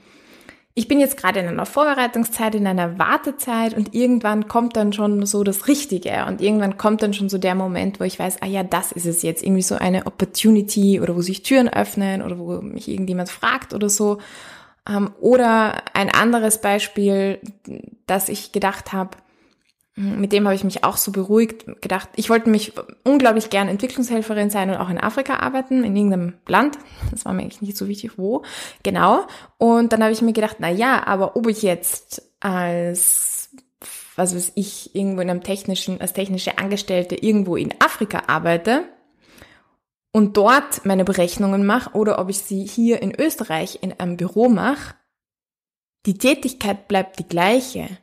ich 0.78 0.88
bin 0.88 1.00
jetzt 1.00 1.16
gerade 1.16 1.40
in 1.40 1.46
einer 1.46 1.64
Vorbereitungszeit, 1.64 2.54
in 2.54 2.66
einer 2.66 2.98
Wartezeit 2.98 3.74
und 3.74 3.94
irgendwann 3.94 4.46
kommt 4.46 4.76
dann 4.76 4.92
schon 4.92 5.24
so 5.24 5.42
das 5.42 5.68
Richtige 5.68 6.26
und 6.28 6.42
irgendwann 6.42 6.76
kommt 6.76 7.02
dann 7.02 7.14
schon 7.14 7.30
so 7.30 7.38
der 7.38 7.54
Moment, 7.54 7.98
wo 7.98 8.04
ich 8.04 8.18
weiß, 8.18 8.42
ah 8.42 8.46
ja, 8.46 8.62
das 8.62 8.92
ist 8.92 9.06
es 9.06 9.22
jetzt, 9.22 9.42
irgendwie 9.42 9.62
so 9.62 9.76
eine 9.76 10.04
Opportunity 10.04 11.00
oder 11.00 11.16
wo 11.16 11.22
sich 11.22 11.42
Türen 11.42 11.70
öffnen 11.70 12.20
oder 12.20 12.38
wo 12.38 12.60
mich 12.60 12.88
irgendjemand 12.88 13.30
fragt 13.30 13.72
oder 13.72 13.88
so. 13.88 14.18
Ähm, 14.86 15.12
oder 15.18 15.82
ein 15.94 16.10
anderes 16.10 16.60
Beispiel, 16.60 17.40
dass 18.06 18.28
ich 18.28 18.52
gedacht 18.52 18.92
habe, 18.92 19.16
mit 19.96 20.32
dem 20.32 20.44
habe 20.44 20.54
ich 20.54 20.62
mich 20.62 20.84
auch 20.84 20.98
so 20.98 21.10
beruhigt, 21.10 21.64
gedacht, 21.80 22.10
ich 22.16 22.28
wollte 22.28 22.50
mich 22.50 22.74
unglaublich 23.02 23.48
gern 23.48 23.68
Entwicklungshelferin 23.68 24.50
sein 24.50 24.68
und 24.68 24.76
auch 24.76 24.90
in 24.90 25.00
Afrika 25.00 25.38
arbeiten, 25.38 25.84
in 25.84 25.96
irgendeinem 25.96 26.34
Land. 26.46 26.78
Das 27.10 27.24
war 27.24 27.32
mir 27.32 27.42
eigentlich 27.42 27.62
nicht 27.62 27.76
so 27.76 27.88
wichtig, 27.88 28.18
wo. 28.18 28.42
Genau. 28.82 29.26
Und 29.58 29.92
dann 29.92 30.02
habe 30.02 30.12
ich 30.12 30.20
mir 30.20 30.34
gedacht, 30.34 30.56
na 30.58 30.70
ja, 30.70 31.06
aber 31.06 31.36
ob 31.36 31.48
ich 31.48 31.62
jetzt 31.62 32.22
als, 32.40 33.50
was 34.16 34.34
weiß 34.34 34.52
ich, 34.54 34.94
irgendwo 34.94 35.22
in 35.22 35.30
einem 35.30 35.42
technischen, 35.42 36.00
als 36.00 36.12
technische 36.12 36.58
Angestellte 36.58 37.14
irgendwo 37.14 37.56
in 37.56 37.74
Afrika 37.80 38.24
arbeite, 38.26 38.84
und 40.16 40.38
dort 40.38 40.86
meine 40.86 41.04
Berechnungen 41.04 41.66
mache 41.66 41.94
oder 41.94 42.18
ob 42.18 42.30
ich 42.30 42.38
sie 42.38 42.64
hier 42.64 43.02
in 43.02 43.14
Österreich 43.14 43.80
in 43.82 43.92
einem 44.00 44.16
Büro 44.16 44.48
mache, 44.48 44.94
die 46.06 46.16
Tätigkeit 46.16 46.88
bleibt 46.88 47.18
die 47.18 47.28
gleiche. 47.28 47.98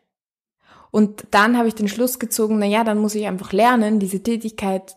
Und 0.93 1.25
dann 1.31 1.57
habe 1.57 1.67
ich 1.67 1.73
den 1.73 1.87
Schluss 1.87 2.19
gezogen, 2.19 2.59
na 2.59 2.67
ja, 2.67 2.83
dann 2.83 2.99
muss 2.99 3.15
ich 3.15 3.25
einfach 3.25 3.51
lernen, 3.51 3.99
diese 3.99 4.21
Tätigkeit 4.21 4.95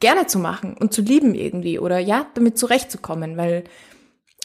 gerne 0.00 0.26
zu 0.26 0.38
machen 0.38 0.74
und 0.80 0.94
zu 0.94 1.02
lieben 1.02 1.34
irgendwie 1.34 1.78
oder 1.78 1.98
ja, 1.98 2.24
damit 2.32 2.56
zurechtzukommen, 2.56 3.36
weil 3.36 3.64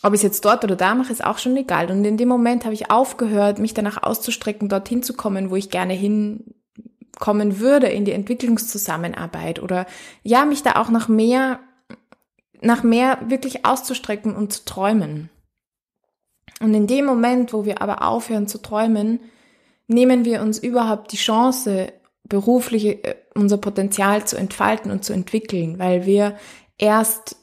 ob 0.04 0.12
ich 0.12 0.18
es 0.18 0.24
jetzt 0.24 0.44
dort 0.44 0.66
oder 0.66 0.76
da 0.76 0.94
mache, 0.94 1.14
ist 1.14 1.24
auch 1.24 1.38
schon 1.38 1.56
egal. 1.56 1.90
Und 1.90 2.04
in 2.04 2.18
dem 2.18 2.28
Moment 2.28 2.66
habe 2.66 2.74
ich 2.74 2.92
aufgehört, 2.92 3.60
mich 3.60 3.74
danach 3.74 4.04
auszustrecken, 4.04 4.68
dorthin 4.68 5.04
zu 5.04 5.14
kommen, 5.14 5.52
wo 5.52 5.56
ich 5.56 5.70
gerne 5.70 5.94
hinkommen 5.94 7.62
würde, 7.62 7.88
in 7.88 8.04
die 8.04 8.12
Entwicklungszusammenarbeit 8.12 9.62
oder 9.62 9.86
ja, 10.24 10.44
mich 10.44 10.64
da 10.64 10.76
auch 10.76 10.90
nach 10.90 11.08
mehr 11.08 11.62
nach 12.60 12.84
mehr 12.84 13.20
wirklich 13.26 13.66
auszustrecken 13.66 14.36
und 14.36 14.52
zu 14.52 14.66
träumen. 14.66 15.30
Und 16.60 16.74
in 16.74 16.88
dem 16.88 17.06
Moment, 17.06 17.54
wo 17.54 17.64
wir 17.64 17.82
aber 17.82 18.02
aufhören 18.02 18.48
zu 18.48 18.62
träumen, 18.62 19.22
nehmen 19.88 20.26
wir 20.26 20.42
uns 20.42 20.60
überhaupt 20.60 21.12
die 21.12 21.18
Chance, 21.18 21.94
beruflich 22.24 22.86
äh, 22.86 23.16
unser 23.34 23.58
Potenzial 23.58 24.26
zu 24.26 24.38
entfalten 24.38 24.92
und 24.92 25.04
zu 25.04 25.14
entwickeln, 25.14 25.80
weil 25.80 26.06
wir 26.06 26.38
erst 26.78 27.38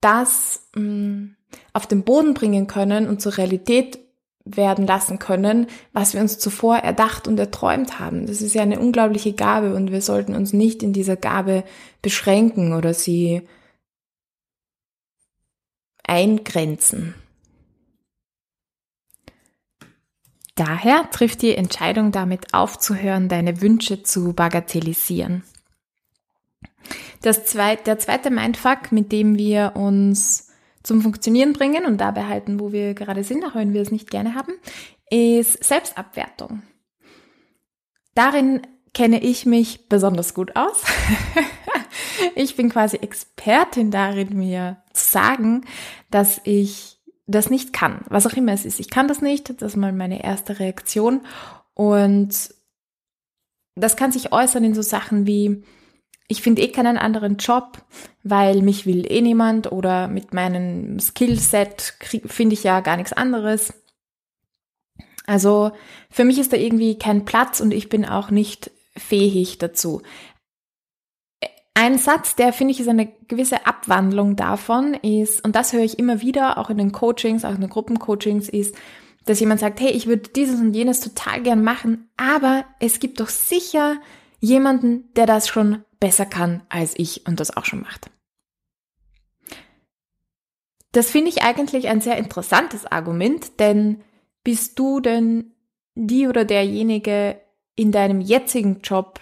das 0.00 0.68
mh, 0.74 0.82
mm, 0.82 1.36
auf 1.72 1.86
den 1.86 2.02
Boden 2.02 2.34
bringen 2.34 2.66
können 2.66 3.08
und 3.08 3.20
zur 3.20 3.36
Realität 3.36 3.98
werden 4.44 4.86
lassen 4.86 5.18
können, 5.18 5.66
was 5.92 6.14
wir 6.14 6.20
uns 6.20 6.38
zuvor 6.38 6.76
erdacht 6.76 7.26
und 7.26 7.38
erträumt 7.38 7.98
haben. 7.98 8.26
Das 8.26 8.40
ist 8.40 8.54
ja 8.54 8.62
eine 8.62 8.78
unglaubliche 8.78 9.32
Gabe 9.32 9.74
und 9.74 9.90
wir 9.90 10.00
sollten 10.00 10.34
uns 10.34 10.52
nicht 10.52 10.82
in 10.82 10.92
dieser 10.92 11.16
Gabe 11.16 11.64
beschränken 12.00 12.72
oder 12.72 12.94
sie 12.94 13.42
eingrenzen. 16.04 17.14
Daher 20.56 21.10
trifft 21.10 21.42
die 21.42 21.54
Entscheidung 21.54 22.12
damit 22.12 22.54
aufzuhören, 22.54 23.28
deine 23.28 23.60
Wünsche 23.60 24.02
zu 24.02 24.32
bagatellisieren. 24.32 25.44
Das 27.20 27.44
zweite, 27.44 27.84
der 27.84 27.98
zweite 27.98 28.30
Mindfuck, 28.30 28.90
mit 28.90 29.12
dem 29.12 29.36
wir 29.36 29.72
uns 29.76 30.50
zum 30.82 31.02
Funktionieren 31.02 31.52
bringen 31.52 31.84
und 31.84 31.98
dabei 31.98 32.24
halten, 32.24 32.58
wo 32.58 32.72
wir 32.72 32.94
gerade 32.94 33.22
sind, 33.22 33.44
auch 33.44 33.54
wenn 33.54 33.74
wir 33.74 33.82
es 33.82 33.90
nicht 33.90 34.10
gerne 34.10 34.34
haben, 34.34 34.52
ist 35.10 35.62
Selbstabwertung. 35.62 36.62
Darin 38.14 38.62
kenne 38.94 39.22
ich 39.22 39.44
mich 39.44 39.88
besonders 39.88 40.32
gut 40.32 40.56
aus. 40.56 40.84
ich 42.34 42.56
bin 42.56 42.70
quasi 42.70 42.96
Expertin 42.96 43.90
darin, 43.90 44.38
mir 44.38 44.78
zu 44.94 45.04
sagen, 45.04 45.66
dass 46.10 46.40
ich 46.44 46.95
das 47.26 47.50
nicht 47.50 47.72
kann, 47.72 48.04
was 48.08 48.26
auch 48.26 48.34
immer 48.34 48.52
es 48.52 48.64
ist. 48.64 48.80
Ich 48.80 48.90
kann 48.90 49.08
das 49.08 49.20
nicht, 49.20 49.60
das 49.60 49.72
ist 49.72 49.76
mal 49.76 49.92
meine 49.92 50.22
erste 50.22 50.58
Reaktion. 50.58 51.22
Und 51.74 52.54
das 53.74 53.96
kann 53.96 54.12
sich 54.12 54.32
äußern 54.32 54.64
in 54.64 54.74
so 54.74 54.82
Sachen 54.82 55.26
wie, 55.26 55.62
ich 56.28 56.42
finde 56.42 56.62
eh 56.62 56.68
keinen 56.68 56.96
anderen 56.96 57.36
Job, 57.36 57.84
weil 58.22 58.62
mich 58.62 58.86
will 58.86 59.10
eh 59.10 59.20
niemand 59.20 59.70
oder 59.70 60.08
mit 60.08 60.34
meinem 60.34 60.98
Skillset 60.98 61.94
finde 62.26 62.54
ich 62.54 62.64
ja 62.64 62.80
gar 62.80 62.96
nichts 62.96 63.12
anderes. 63.12 63.74
Also 65.26 65.72
für 66.10 66.24
mich 66.24 66.38
ist 66.38 66.52
da 66.52 66.56
irgendwie 66.56 66.98
kein 66.98 67.24
Platz 67.24 67.60
und 67.60 67.74
ich 67.74 67.88
bin 67.88 68.04
auch 68.04 68.30
nicht 68.30 68.70
fähig 68.96 69.58
dazu. 69.58 70.02
Ein 71.78 71.98
Satz, 71.98 72.34
der 72.36 72.54
finde 72.54 72.72
ich 72.72 72.80
ist 72.80 72.88
eine 72.88 73.12
gewisse 73.28 73.66
Abwandlung 73.66 74.34
davon, 74.34 74.94
ist, 74.94 75.44
und 75.44 75.54
das 75.54 75.74
höre 75.74 75.82
ich 75.82 75.98
immer 75.98 76.22
wieder, 76.22 76.56
auch 76.56 76.70
in 76.70 76.78
den 76.78 76.90
Coachings, 76.90 77.44
auch 77.44 77.54
in 77.54 77.60
den 77.60 77.68
Gruppencoachings, 77.68 78.48
ist, 78.48 78.74
dass 79.26 79.40
jemand 79.40 79.60
sagt, 79.60 79.78
hey, 79.80 79.90
ich 79.90 80.06
würde 80.06 80.30
dieses 80.30 80.58
und 80.58 80.72
jenes 80.72 81.00
total 81.00 81.42
gern 81.42 81.62
machen, 81.62 82.08
aber 82.16 82.64
es 82.80 82.98
gibt 82.98 83.20
doch 83.20 83.28
sicher 83.28 83.98
jemanden, 84.40 85.12
der 85.16 85.26
das 85.26 85.48
schon 85.48 85.84
besser 86.00 86.24
kann 86.24 86.62
als 86.70 86.94
ich 86.96 87.26
und 87.26 87.40
das 87.40 87.54
auch 87.54 87.66
schon 87.66 87.82
macht. 87.82 88.10
Das 90.92 91.10
finde 91.10 91.28
ich 91.28 91.42
eigentlich 91.42 91.88
ein 91.88 92.00
sehr 92.00 92.16
interessantes 92.16 92.86
Argument, 92.86 93.60
denn 93.60 94.02
bist 94.44 94.78
du 94.78 95.00
denn 95.00 95.52
die 95.94 96.26
oder 96.26 96.46
derjenige 96.46 97.38
in 97.74 97.92
deinem 97.92 98.22
jetzigen 98.22 98.80
Job, 98.80 99.20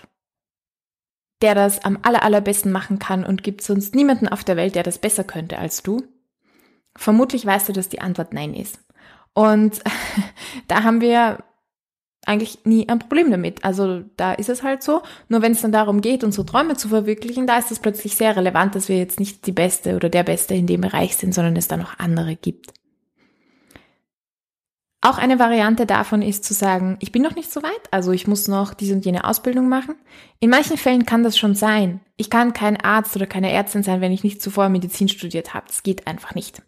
der 1.43 1.55
das 1.55 1.85
am 1.85 1.99
aller, 2.03 2.23
allerbesten 2.23 2.73
machen 2.73 2.99
kann 2.99 3.25
und 3.25 3.43
gibt 3.43 3.63
sonst 3.63 3.95
niemanden 3.95 4.29
auf 4.29 4.45
der 4.45 4.57
Welt, 4.57 4.75
der 4.75 4.83
das 4.83 4.99
besser 4.99 5.25
könnte 5.25 5.59
als 5.59 5.83
du? 5.83 6.03
Vermutlich 6.97 7.45
weißt 7.45 7.69
du, 7.69 7.73
dass 7.73 7.89
die 7.89 8.01
Antwort 8.01 8.33
Nein 8.33 8.55
ist. 8.55 8.79
Und 9.35 9.83
da 10.69 10.85
haben 10.85 11.01
wir 11.01 11.43
eigentlich 12.27 12.65
nie 12.65 12.89
ein 12.89 12.99
Problem 12.99 13.31
damit. 13.31 13.65
Also 13.65 14.03
da 14.17 14.33
ist 14.33 14.49
es 14.49 14.63
halt 14.63 14.83
so. 14.83 15.03
Nur 15.29 15.43
wenn 15.43 15.53
es 15.53 15.61
dann 15.61 15.73
darum 15.73 16.01
geht, 16.01 16.25
unsere 16.25 16.47
Träume 16.47 16.77
zu 16.77 16.89
verwirklichen, 16.89 17.47
da 17.47 17.59
ist 17.59 17.71
es 17.71 17.81
plötzlich 17.81 18.17
sehr 18.17 18.37
relevant, 18.37 18.75
dass 18.75 18.89
wir 18.89 18.97
jetzt 18.97 19.21
nicht 19.21 19.47
die 19.47 19.53
Beste 19.53 19.97
oder 19.97 20.09
der 20.09 20.23
Beste 20.23 20.55
in 20.55 20.67
dem 20.67 20.81
Bereich 20.81 21.17
sind, 21.17 21.35
sondern 21.35 21.57
es 21.57 21.69
da 21.69 21.77
noch 21.77 21.99
andere 21.99 22.37
gibt. 22.37 22.73
Auch 25.07 25.19
eine 25.19 25.39
Variante 25.39 25.85
davon 25.85 26.23
ist 26.23 26.45
zu 26.45 26.55
sagen, 26.55 26.97
ich 26.99 27.13
bin 27.13 27.21
noch 27.21 27.35
nicht 27.35 27.53
so 27.53 27.63
weit, 27.63 27.83
also 27.91 28.13
ich 28.13 28.27
muss 28.27 28.49
noch 28.49 28.73
diese 28.73 28.95
und 28.95 29.05
jene 29.05 29.25
Ausbildung 29.25 29.69
machen. 29.69 29.97
In 30.41 30.49
manchen 30.49 30.79
Fällen 30.79 31.05
kann 31.05 31.23
das 31.23 31.37
schon 31.37 31.55
sein. 31.55 32.01
Ich 32.17 32.31
kann 32.31 32.55
kein 32.55 32.81
Arzt 32.81 33.15
oder 33.15 33.27
keine 33.27 33.53
Ärztin 33.53 33.83
sein, 33.83 34.01
wenn 34.01 34.13
ich 34.13 34.25
nicht 34.25 34.41
zuvor 34.41 34.71
Medizin 34.71 35.09
studiert 35.09 35.53
habe. 35.53 35.67
Das 35.67 35.83
geht 35.83 36.07
einfach 36.07 36.35
nicht. 36.35 36.63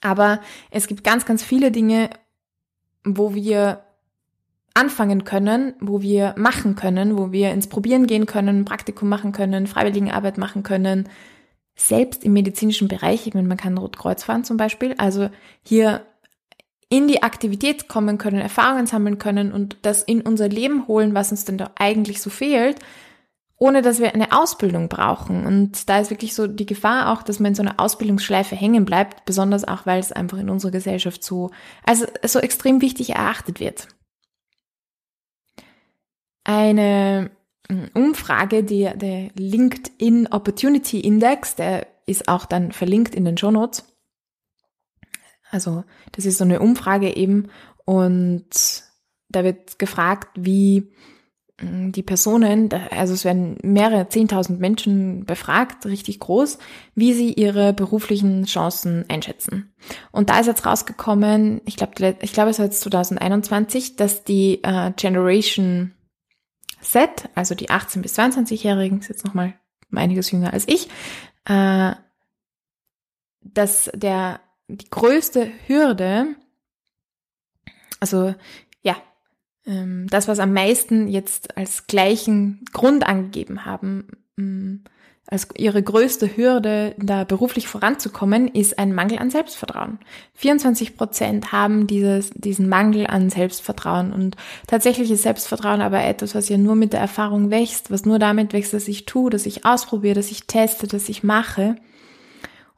Aber 0.00 0.40
es 0.72 0.88
gibt 0.88 1.04
ganz, 1.04 1.24
ganz 1.24 1.44
viele 1.44 1.70
Dinge, 1.70 2.10
wo 3.04 3.32
wir 3.32 3.84
anfangen 4.74 5.22
können, 5.22 5.74
wo 5.78 6.02
wir 6.02 6.34
machen 6.36 6.74
können, 6.74 7.16
wo 7.16 7.30
wir 7.30 7.52
ins 7.52 7.68
Probieren 7.68 8.08
gehen 8.08 8.26
können, 8.26 8.64
Praktikum 8.64 9.08
machen 9.08 9.30
können, 9.30 9.68
Freiwilligenarbeit 9.68 10.36
machen 10.36 10.64
können, 10.64 11.08
selbst 11.76 12.24
im 12.24 12.32
medizinischen 12.32 12.88
Bereich, 12.88 13.28
ich 13.28 13.34
meine, 13.34 13.46
man 13.46 13.56
kann 13.56 13.78
Rotkreuz 13.78 14.24
fahren 14.24 14.42
zum 14.42 14.56
Beispiel. 14.56 14.96
Also 14.98 15.30
hier 15.62 16.04
in 16.88 17.06
die 17.06 17.22
Aktivität 17.22 17.88
kommen 17.88 18.18
können, 18.18 18.40
Erfahrungen 18.40 18.86
sammeln 18.86 19.18
können 19.18 19.52
und 19.52 19.76
das 19.82 20.02
in 20.02 20.22
unser 20.22 20.48
Leben 20.48 20.86
holen, 20.88 21.14
was 21.14 21.30
uns 21.30 21.44
denn 21.44 21.58
da 21.58 21.70
eigentlich 21.76 22.22
so 22.22 22.30
fehlt, 22.30 22.78
ohne 23.58 23.82
dass 23.82 23.98
wir 23.98 24.14
eine 24.14 24.32
Ausbildung 24.32 24.88
brauchen. 24.88 25.44
Und 25.44 25.88
da 25.88 25.98
ist 25.98 26.10
wirklich 26.10 26.34
so 26.34 26.46
die 26.46 26.64
Gefahr 26.64 27.12
auch, 27.12 27.22
dass 27.22 27.40
man 27.40 27.50
in 27.50 27.54
so 27.56 27.62
einer 27.62 27.78
Ausbildungsschleife 27.78 28.56
hängen 28.56 28.84
bleibt, 28.84 29.24
besonders 29.26 29.66
auch, 29.66 29.84
weil 29.84 30.00
es 30.00 30.12
einfach 30.12 30.38
in 30.38 30.48
unserer 30.48 30.70
Gesellschaft 30.70 31.22
so, 31.22 31.50
also 31.84 32.06
so 32.24 32.38
extrem 32.38 32.80
wichtig 32.80 33.10
erachtet 33.10 33.60
wird. 33.60 33.88
Eine 36.44 37.30
hm, 37.68 37.90
Umfrage, 37.92 38.64
die, 38.64 38.90
der 38.94 39.28
LinkedIn 39.34 40.28
Opportunity 40.28 41.00
Index, 41.00 41.56
der 41.56 41.86
ist 42.06 42.28
auch 42.28 42.46
dann 42.46 42.72
verlinkt 42.72 43.14
in 43.14 43.26
den 43.26 43.36
Show 43.36 43.50
Notes. 43.50 43.84
Also, 45.50 45.84
das 46.12 46.26
ist 46.26 46.38
so 46.38 46.44
eine 46.44 46.60
Umfrage 46.60 47.16
eben 47.16 47.48
und 47.84 48.48
da 49.28 49.44
wird 49.44 49.78
gefragt, 49.78 50.28
wie 50.34 50.90
hm, 51.60 51.92
die 51.92 52.02
Personen, 52.02 52.70
also 52.90 53.14
es 53.14 53.24
werden 53.24 53.58
mehrere 53.62 54.08
zehntausend 54.08 54.60
Menschen 54.60 55.24
befragt, 55.24 55.86
richtig 55.86 56.20
groß, 56.20 56.58
wie 56.94 57.12
sie 57.12 57.32
ihre 57.32 57.72
beruflichen 57.72 58.44
Chancen 58.44 59.04
einschätzen. 59.08 59.72
Und 60.12 60.30
da 60.30 60.38
ist 60.38 60.46
jetzt 60.46 60.66
rausgekommen, 60.66 61.60
ich 61.64 61.76
glaube, 61.76 62.16
ich 62.20 62.32
glaube, 62.32 62.50
es 62.50 62.58
war 62.58 62.66
jetzt 62.66 62.80
2021, 62.82 63.96
dass 63.96 64.24
die 64.24 64.62
äh, 64.62 64.92
Generation 64.96 65.94
Z, 66.80 67.28
also 67.34 67.54
die 67.54 67.70
18 67.70 68.02
bis 68.02 68.18
22-Jährigen, 68.18 69.00
ist 69.00 69.08
jetzt 69.08 69.24
nochmal 69.24 69.54
einiges 69.92 70.30
jünger 70.30 70.52
als 70.52 70.68
ich, 70.68 70.88
äh, 71.46 71.92
dass 73.42 73.90
der 73.94 74.40
die 74.68 74.88
größte 74.90 75.50
Hürde, 75.66 76.36
also 78.00 78.34
ja, 78.82 78.96
ähm, 79.66 80.06
das, 80.08 80.28
was 80.28 80.38
am 80.38 80.52
meisten 80.52 81.08
jetzt 81.08 81.56
als 81.56 81.86
gleichen 81.86 82.64
Grund 82.72 83.06
angegeben 83.06 83.64
haben, 83.64 84.08
ähm, 84.38 84.84
als 85.30 85.46
ihre 85.56 85.82
größte 85.82 86.38
Hürde, 86.38 86.94
da 86.96 87.24
beruflich 87.24 87.68
voranzukommen, 87.68 88.48
ist 88.48 88.78
ein 88.78 88.94
Mangel 88.94 89.18
an 89.18 89.30
Selbstvertrauen. 89.30 89.98
24 90.34 90.96
Prozent 90.96 91.52
haben 91.52 91.86
dieses, 91.86 92.30
diesen 92.30 92.66
Mangel 92.68 93.06
an 93.06 93.28
Selbstvertrauen 93.28 94.12
und 94.12 94.36
tatsächlich 94.66 95.10
ist 95.10 95.24
Selbstvertrauen 95.24 95.82
aber 95.82 96.02
etwas, 96.02 96.34
was 96.34 96.48
ja 96.48 96.56
nur 96.56 96.76
mit 96.76 96.94
der 96.94 97.00
Erfahrung 97.00 97.50
wächst, 97.50 97.90
was 97.90 98.06
nur 98.06 98.18
damit 98.18 98.54
wächst, 98.54 98.72
dass 98.72 98.88
ich 98.88 99.04
tue, 99.04 99.28
dass 99.28 99.44
ich 99.44 99.66
ausprobiere, 99.66 100.14
dass 100.14 100.30
ich 100.30 100.46
teste, 100.46 100.86
dass 100.86 101.10
ich 101.10 101.22
mache. 101.22 101.76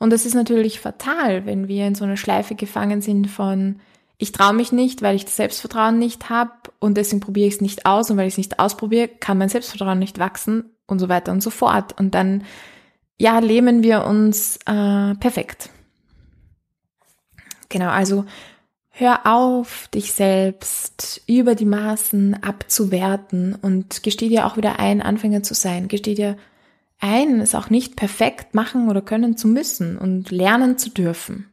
Und 0.01 0.11
das 0.11 0.25
ist 0.25 0.35
natürlich 0.35 0.81
fatal, 0.81 1.45
wenn 1.45 1.69
wir 1.69 1.87
in 1.87 1.95
so 1.95 2.05
einer 2.05 2.17
Schleife 2.17 2.55
gefangen 2.55 3.03
sind 3.03 3.27
von, 3.27 3.81
ich 4.17 4.33
traue 4.33 4.55
mich 4.55 4.73
nicht, 4.73 5.03
weil 5.03 5.15
ich 5.15 5.27
das 5.27 5.37
Selbstvertrauen 5.37 5.99
nicht 5.99 6.31
habe 6.31 6.53
und 6.79 6.97
deswegen 6.97 7.21
probiere 7.21 7.47
ich 7.47 7.55
es 7.55 7.61
nicht 7.61 7.85
aus 7.85 8.11
und 8.11 8.17
weil 8.17 8.27
ich 8.27 8.35
es 8.35 8.39
nicht 8.39 8.59
ausprobiere, 8.59 9.09
kann 9.09 9.37
mein 9.37 9.51
Selbstvertrauen 9.51 9.99
nicht 9.99 10.19
wachsen 10.19 10.65
und 10.87 10.99
so 11.01 11.11
weiter 11.11 11.33
und 11.33 11.43
so 11.43 11.51
fort. 11.51 11.99
Und 12.01 12.15
dann, 12.15 12.45
ja, 13.19 13.39
lähmen 13.41 13.83
wir 13.83 14.07
uns 14.07 14.57
äh, 14.65 15.15
perfekt. 15.17 15.69
Genau, 17.69 17.91
also 17.91 18.25
hör 18.89 19.27
auf, 19.27 19.89
dich 19.89 20.13
selbst 20.13 21.21
über 21.27 21.55
die 21.55 21.67
Maßen 21.67 22.43
abzuwerten 22.43 23.55
und 23.55 24.03
gesteh 24.03 24.31
dir 24.31 24.47
auch 24.47 24.57
wieder 24.57 24.79
ein, 24.79 25.03
Anfänger 25.03 25.43
zu 25.43 25.53
sein. 25.53 25.89
Gesteh 25.89 26.15
dir 26.15 26.37
ein, 27.01 27.41
es 27.41 27.55
auch 27.55 27.71
nicht 27.71 27.97
perfekt 27.97 28.55
machen 28.55 28.89
oder 28.89 29.03
können 29.03 29.37
zu 29.37 29.49
müssen 29.49 29.99
und 29.99 30.31
lernen 30.31 30.79
zu 30.79 30.91
dürfen. 30.91 31.53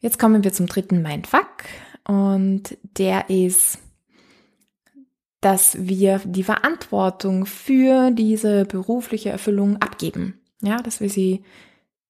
Jetzt 0.00 0.18
kommen 0.18 0.44
wir 0.44 0.52
zum 0.52 0.66
dritten 0.66 1.02
Mindfuck 1.02 1.64
und 2.06 2.76
der 2.98 3.30
ist, 3.30 3.78
dass 5.40 5.76
wir 5.80 6.20
die 6.24 6.42
Verantwortung 6.42 7.46
für 7.46 8.10
diese 8.10 8.64
berufliche 8.64 9.30
Erfüllung 9.30 9.76
abgeben. 9.78 10.40
Ja, 10.62 10.78
dass 10.78 11.00
wir 11.00 11.10
sie 11.10 11.42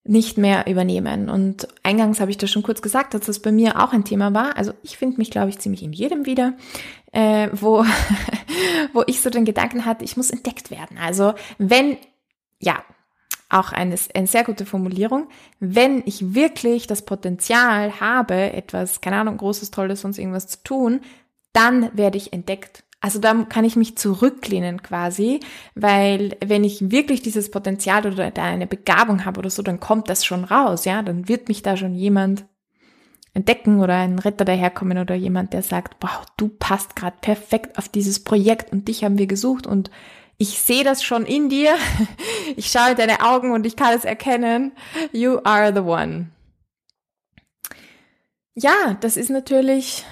nicht 0.09 0.39
mehr 0.39 0.67
übernehmen. 0.67 1.29
Und 1.29 1.69
eingangs 1.83 2.21
habe 2.21 2.31
ich 2.31 2.39
das 2.39 2.51
schon 2.51 2.63
kurz 2.63 2.83
gesagt, 2.83 3.15
dass 3.15 3.23
das 3.23 3.41
bei 3.41 3.53
mir 3.53 3.83
auch 3.83 3.93
ein 3.93 4.05
Thema 4.05 4.33
war. 4.35 4.57
Also 4.57 4.73
ich 4.83 4.97
finde 4.97 5.19
mich, 5.19 5.31
glaube 5.31 5.51
ich, 5.51 5.59
ziemlich 5.59 5.83
in 5.83 5.93
jedem 5.93 6.27
wieder, 6.27 6.55
äh, 7.17 7.49
wo, 7.53 7.83
wo 8.93 9.03
ich 9.07 9.23
so 9.23 9.31
den 9.31 9.47
Gedanken 9.47 9.87
hatte, 9.87 10.05
ich 10.05 10.19
muss 10.19 10.31
entdeckt 10.31 10.71
werden. 10.71 10.99
Also 10.99 11.33
wenn, 11.57 11.97
ja, 12.61 12.85
auch 13.49 13.73
eine, 13.73 13.97
eine 14.15 14.27
sehr 14.27 14.43
gute 14.43 14.67
Formulierung. 14.67 15.29
Wenn 15.61 16.03
ich 16.05 16.35
wirklich 16.35 16.89
das 16.89 17.05
Potenzial 17.05 18.01
habe, 18.01 18.53
etwas, 18.53 19.01
keine 19.01 19.19
Ahnung, 19.19 19.37
großes, 19.37 19.71
tolles, 19.71 20.01
sonst 20.01 20.19
irgendwas 20.19 20.49
zu 20.49 20.65
tun, 20.65 21.01
dann 21.53 21.97
werde 21.97 22.19
ich 22.19 22.33
entdeckt. 22.33 22.83
Also 23.01 23.21
da 23.21 23.35
kann 23.49 23.65
ich 23.65 23.77
mich 23.77 23.97
zurücklehnen 23.97 24.83
quasi, 24.83 25.39
weil 25.77 26.37
wenn 26.45 26.65
ich 26.65 26.91
wirklich 26.91 27.23
dieses 27.23 27.53
Potenzial 27.53 28.05
oder 28.05 28.33
da 28.33 28.43
eine 28.43 28.67
Begabung 28.67 29.25
habe 29.25 29.39
oder 29.39 29.51
so, 29.51 29.63
dann 29.63 29.79
kommt 29.79 30.11
das 30.11 30.25
schon 30.25 30.43
raus, 30.43 30.85
ja, 30.85 31.03
dann 31.03 31.29
wird 31.29 31.47
mich 31.47 31.63
da 31.63 31.77
schon 31.77 31.95
jemand 31.95 32.47
entdecken 33.37 33.81
oder 33.81 33.97
ein 33.97 34.19
Retter 34.19 34.47
daherkommen 34.47 34.97
oder 34.99 35.15
jemand, 35.15 35.53
der 35.53 35.63
sagt, 35.63 36.01
boah, 36.01 36.25
du 36.39 36.49
passt 36.49 36.97
gerade 36.97 37.19
perfekt 37.21 37.77
auf 37.79 37.89
dieses 37.89 38.25
Projekt 38.25 38.73
und 38.73 38.89
dich 38.89 39.05
haben 39.05 39.19
wir 39.19 39.27
gesucht 39.27 39.67
und 39.67 39.91
ich 40.39 40.59
sehe 40.59 40.85
das 40.85 41.05
schon 41.05 41.25
in 41.25 41.49
dir. 41.49 41.75
Ich 42.55 42.69
schaue 42.71 42.93
in 42.93 42.97
deine 42.97 43.23
Augen 43.23 43.51
und 43.51 43.67
ich 43.67 43.75
kann 43.75 43.93
es 43.93 44.05
erkennen. 44.05 44.73
You 45.13 45.41
are 45.43 45.75
the 45.75 45.81
one. 45.81 46.31
Ja, 48.55 48.97
das 49.01 49.17
ist 49.17 49.31
natürlich 49.31 50.05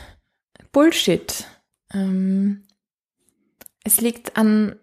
Bullshit. 0.72 1.46
Ähm, 1.94 2.64
es 3.84 4.00
liegt 4.00 4.36
an 4.36 4.74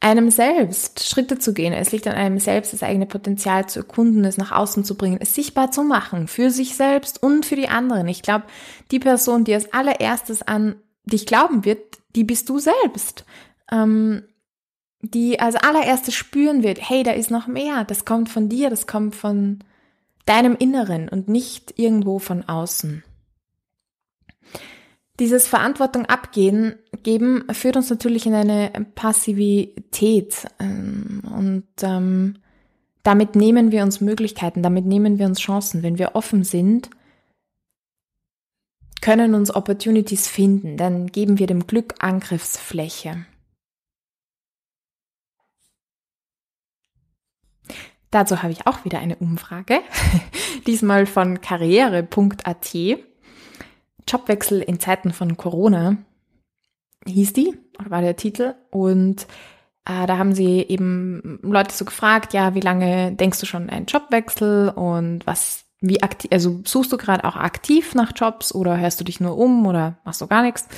einem 0.00 0.30
selbst, 0.30 1.06
Schritte 1.06 1.38
zu 1.38 1.52
gehen. 1.52 1.74
Es 1.74 1.92
liegt 1.92 2.06
an 2.06 2.14
einem 2.14 2.38
selbst, 2.38 2.72
das 2.72 2.82
eigene 2.82 3.06
Potenzial 3.06 3.68
zu 3.68 3.80
erkunden, 3.80 4.24
es 4.24 4.38
nach 4.38 4.50
außen 4.50 4.84
zu 4.84 4.96
bringen, 4.96 5.18
es 5.20 5.34
sichtbar 5.34 5.70
zu 5.70 5.82
machen, 5.82 6.26
für 6.26 6.50
sich 6.50 6.74
selbst 6.74 7.22
und 7.22 7.44
für 7.44 7.56
die 7.56 7.68
anderen. 7.68 8.08
Ich 8.08 8.22
glaube, 8.22 8.46
die 8.90 8.98
Person, 8.98 9.44
die 9.44 9.54
als 9.54 9.72
allererstes 9.72 10.42
an 10.42 10.76
dich 11.04 11.26
glauben 11.26 11.66
wird, 11.66 11.98
die 12.16 12.24
bist 12.24 12.48
du 12.48 12.58
selbst. 12.58 13.26
Ähm, 13.70 14.22
die 15.02 15.40
als 15.40 15.56
allererstes 15.56 16.14
spüren 16.14 16.62
wird, 16.62 16.78
hey, 16.88 17.02
da 17.02 17.12
ist 17.12 17.30
noch 17.30 17.46
mehr, 17.46 17.84
das 17.84 18.04
kommt 18.04 18.28
von 18.28 18.48
dir, 18.48 18.68
das 18.68 18.86
kommt 18.86 19.14
von 19.14 19.60
deinem 20.26 20.56
Inneren 20.56 21.08
und 21.08 21.28
nicht 21.28 21.78
irgendwo 21.78 22.18
von 22.18 22.46
außen. 22.48 23.02
Dieses 25.20 25.46
Verantwortung 25.46 26.06
abgeben 26.06 26.74
geben, 27.02 27.44
führt 27.52 27.76
uns 27.76 27.90
natürlich 27.90 28.26
in 28.26 28.34
eine 28.34 28.70
Passivität 28.94 30.46
ähm, 30.58 31.22
und 31.30 31.66
ähm, 31.82 32.36
damit 33.02 33.36
nehmen 33.36 33.70
wir 33.70 33.82
uns 33.82 34.00
Möglichkeiten, 34.00 34.62
damit 34.62 34.84
nehmen 34.84 35.18
wir 35.18 35.26
uns 35.26 35.40
Chancen. 35.40 35.82
Wenn 35.82 35.98
wir 35.98 36.14
offen 36.14 36.44
sind, 36.44 36.90
können 39.00 39.34
uns 39.34 39.54
Opportunities 39.54 40.26
finden, 40.28 40.76
dann 40.76 41.06
geben 41.06 41.38
wir 41.38 41.46
dem 41.46 41.66
Glück 41.66 41.94
Angriffsfläche. 41.98 43.24
Dazu 48.10 48.42
habe 48.42 48.52
ich 48.52 48.66
auch 48.66 48.84
wieder 48.84 48.98
eine 48.98 49.16
Umfrage, 49.16 49.80
diesmal 50.66 51.06
von 51.06 51.40
karriere.at. 51.40 52.74
Jobwechsel 54.10 54.60
in 54.60 54.80
Zeiten 54.80 55.12
von 55.12 55.36
Corona 55.36 55.96
hieß 57.06 57.32
die, 57.32 57.56
war 57.78 58.02
der 58.02 58.16
Titel. 58.16 58.54
Und 58.70 59.26
äh, 59.84 60.06
da 60.06 60.18
haben 60.18 60.34
sie 60.34 60.60
eben 60.60 61.38
Leute 61.42 61.74
so 61.74 61.84
gefragt, 61.84 62.32
ja, 62.32 62.54
wie 62.54 62.60
lange 62.60 63.12
denkst 63.12 63.40
du 63.40 63.46
schon 63.46 63.70
einen 63.70 63.86
Jobwechsel 63.86 64.70
und 64.70 65.26
was, 65.26 65.64
wie 65.80 66.02
aktiv, 66.02 66.30
also 66.32 66.60
suchst 66.64 66.92
du 66.92 66.96
gerade 66.96 67.24
auch 67.24 67.36
aktiv 67.36 67.94
nach 67.94 68.12
Jobs 68.14 68.54
oder 68.54 68.78
hörst 68.78 69.00
du 69.00 69.04
dich 69.04 69.20
nur 69.20 69.38
um 69.38 69.66
oder 69.66 69.98
machst 70.04 70.20
du 70.20 70.26
gar 70.26 70.42
nichts? 70.42 70.68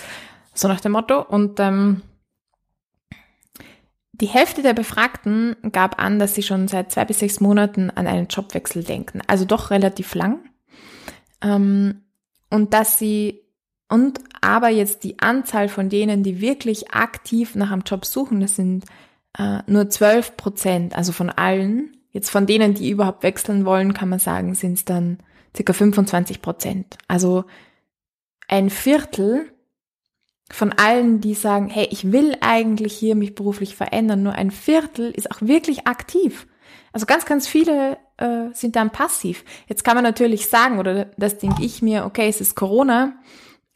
So 0.55 0.69
nach 0.69 0.81
dem 0.81 0.93
Motto. 0.93 1.21
Und 1.21 1.59
ähm, 1.59 2.03
die 4.13 4.27
Hälfte 4.27 4.63
der 4.63 4.75
Befragten 4.75 5.57
gab 5.73 6.01
an, 6.01 6.19
dass 6.19 6.35
sie 6.35 6.43
schon 6.43 6.69
seit 6.69 6.93
zwei 6.93 7.05
bis 7.05 7.19
sechs 7.19 7.41
Monaten 7.41 7.91
an 7.91 8.07
einen 8.07 8.29
Jobwechsel 8.29 8.85
denken, 8.85 9.21
also 9.27 9.45
doch 9.45 9.71
relativ 9.71 10.15
lang. 10.15 10.49
Ähm, 11.41 12.03
und 12.53 12.75
dass 12.75 12.99
sie, 12.99 13.41
und 13.89 14.21
aber 14.43 14.69
jetzt 14.69 15.05
die 15.05 15.19
Anzahl 15.21 15.71
von 15.71 15.89
denen, 15.89 16.23
die 16.23 16.43
wirklich 16.43 16.93
aktiv 16.93 17.55
nach 17.55 17.71
einem 17.71 17.81
Job 17.87 18.05
suchen, 18.05 18.41
das 18.41 18.57
sind 18.57 18.85
äh, 19.39 19.61
nur 19.67 19.89
12 19.89 20.37
Prozent, 20.37 20.95
also 20.95 21.13
von 21.13 21.31
allen. 21.31 21.97
Jetzt 22.11 22.29
von 22.29 22.45
denen, 22.45 22.75
die 22.75 22.91
überhaupt 22.91 23.23
wechseln 23.23 23.65
wollen, 23.65 23.95
kann 23.95 24.11
man 24.11 24.19
sagen, 24.19 24.55
sind 24.55 24.75
es 24.75 24.85
dann 24.85 25.17
circa 25.57 25.73
25 25.73 26.43
Prozent. 26.43 26.99
Also 27.09 27.45
ein 28.49 28.69
Viertel 28.69 29.51
von 30.51 30.75
allen, 30.75 31.23
die 31.23 31.33
sagen, 31.33 31.71
hey, 31.71 31.89
ich 31.91 32.13
will 32.13 32.37
eigentlich 32.43 32.93
hier 32.93 33.15
mich 33.15 33.35
beruflich 33.35 33.77
verändern, 33.77 34.23
nur 34.23 34.35
ein 34.35 34.51
Viertel 34.51 35.11
ist 35.11 35.31
auch 35.31 35.41
wirklich 35.41 35.87
aktiv. 35.87 36.47
Also 36.93 37.07
ganz, 37.07 37.25
ganz 37.25 37.49
viele 37.49 37.97
äh, 38.23 38.55
sind 38.55 38.77
dann 38.77 38.91
passiv. 38.91 39.45
Jetzt 39.67 39.85
kann 39.85 39.97
man 39.97 40.05
natürlich 40.05 40.49
sagen, 40.49 40.79
oder 40.79 41.07
das 41.17 41.39
denke 41.39 41.65
ich 41.65 41.83
mir, 41.83 42.05
okay, 42.05 42.29
es 42.29 42.41
ist 42.41 42.55
Corona. 42.55 43.15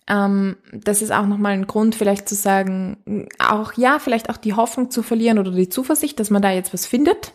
Ähm, 0.09 0.57
das 0.73 1.03
ist 1.03 1.11
auch 1.11 1.27
nochmal 1.27 1.53
ein 1.53 1.67
Grund, 1.67 1.97
vielleicht 1.97 2.29
zu 2.29 2.37
sagen, 2.37 3.29
auch 3.39 3.73
ja, 3.75 3.99
vielleicht 3.99 4.31
auch 4.31 4.37
die 4.37 4.55
Hoffnung 4.55 4.91
zu 4.91 5.03
verlieren 5.03 5.39
oder 5.39 5.51
die 5.51 5.69
Zuversicht, 5.69 6.21
dass 6.21 6.31
man 6.31 6.43
da 6.43 6.53
jetzt 6.53 6.73
was 6.73 6.87
findet. 6.87 7.33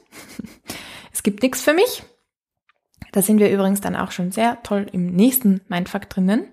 es 1.13 1.23
gibt 1.23 1.43
nichts 1.43 1.61
für 1.61 1.73
mich. 1.73 2.03
Da 3.11 3.21
sind 3.21 3.39
wir 3.39 3.51
übrigens 3.51 3.81
dann 3.81 3.97
auch 3.97 4.11
schon 4.11 4.31
sehr 4.31 4.63
toll 4.63 4.87
im 4.93 5.07
nächsten 5.07 5.61
Mindfuck 5.67 6.09
drinnen. 6.09 6.45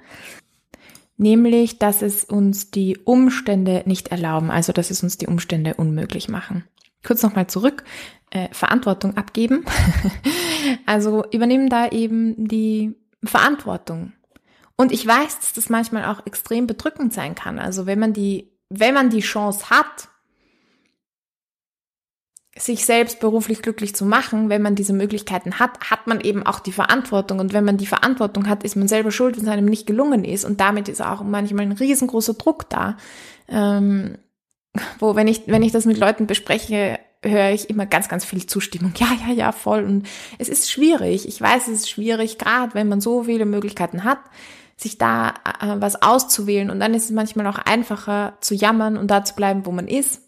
Nämlich, 1.16 1.78
dass 1.78 2.02
es 2.02 2.24
uns 2.24 2.70
die 2.70 2.98
Umstände 2.98 3.82
nicht 3.86 4.08
erlauben, 4.08 4.50
also 4.50 4.72
dass 4.72 4.90
es 4.90 5.02
uns 5.02 5.18
die 5.18 5.26
Umstände 5.26 5.74
unmöglich 5.74 6.28
machen. 6.28 6.64
Kurz 7.04 7.22
nochmal 7.22 7.46
zurück, 7.46 7.84
äh, 8.30 8.48
Verantwortung 8.52 9.16
abgeben. 9.16 9.64
also 10.86 11.24
übernehmen 11.30 11.68
da 11.68 11.88
eben 11.88 12.48
die 12.48 12.94
Verantwortung. 13.24 14.12
Und 14.76 14.92
ich 14.92 15.06
weiß, 15.06 15.40
dass 15.40 15.52
das 15.52 15.68
manchmal 15.68 16.04
auch 16.04 16.24
extrem 16.26 16.66
bedrückend 16.66 17.12
sein 17.12 17.34
kann. 17.34 17.58
Also 17.58 17.86
wenn 17.86 17.98
man 17.98 18.12
die, 18.12 18.52
wenn 18.68 18.94
man 18.94 19.10
die 19.10 19.20
Chance 19.20 19.70
hat, 19.70 20.08
sich 22.56 22.84
selbst 22.84 23.20
beruflich 23.20 23.62
glücklich 23.62 23.94
zu 23.94 24.04
machen, 24.04 24.48
wenn 24.48 24.62
man 24.62 24.74
diese 24.74 24.92
Möglichkeiten 24.92 25.58
hat, 25.58 25.90
hat 25.90 26.06
man 26.06 26.20
eben 26.20 26.44
auch 26.44 26.60
die 26.60 26.72
Verantwortung. 26.72 27.38
Und 27.38 27.52
wenn 27.52 27.64
man 27.64 27.76
die 27.76 27.86
Verantwortung 27.86 28.48
hat, 28.48 28.64
ist 28.64 28.76
man 28.76 28.88
selber 28.88 29.10
schuld, 29.10 29.36
wenn 29.36 29.44
es 29.44 29.50
einem 29.50 29.66
nicht 29.66 29.86
gelungen 29.86 30.24
ist. 30.24 30.44
Und 30.44 30.60
damit 30.60 30.88
ist 30.88 31.00
auch 31.00 31.22
manchmal 31.22 31.66
ein 31.66 31.72
riesengroßer 31.72 32.34
Druck 32.34 32.68
da. 32.68 32.96
Ähm, 33.48 34.18
wo, 34.98 35.16
wenn 35.16 35.28
ich, 35.28 35.42
wenn 35.46 35.62
ich 35.62 35.72
das 35.72 35.86
mit 35.86 35.98
Leuten 35.98 36.26
bespreche, 36.26 36.98
höre 37.24 37.50
ich 37.50 37.68
immer 37.68 37.86
ganz, 37.86 38.08
ganz 38.08 38.24
viel 38.24 38.46
Zustimmung. 38.46 38.92
Ja, 38.96 39.08
ja, 39.26 39.32
ja, 39.32 39.52
voll. 39.52 39.84
Und 39.84 40.06
es 40.38 40.48
ist 40.48 40.70
schwierig. 40.70 41.26
Ich 41.28 41.40
weiß, 41.40 41.68
es 41.68 41.80
ist 41.80 41.90
schwierig, 41.90 42.38
gerade 42.38 42.74
wenn 42.74 42.88
man 42.88 43.00
so 43.00 43.24
viele 43.24 43.44
Möglichkeiten 43.44 44.04
hat, 44.04 44.18
sich 44.76 44.98
da 44.98 45.30
äh, 45.60 45.76
was 45.78 46.02
auszuwählen. 46.02 46.70
Und 46.70 46.80
dann 46.80 46.94
ist 46.94 47.04
es 47.04 47.10
manchmal 47.10 47.46
auch 47.46 47.58
einfacher 47.58 48.38
zu 48.40 48.54
jammern 48.54 48.96
und 48.96 49.10
da 49.10 49.24
zu 49.24 49.34
bleiben, 49.34 49.66
wo 49.66 49.72
man 49.72 49.88
ist. 49.88 50.22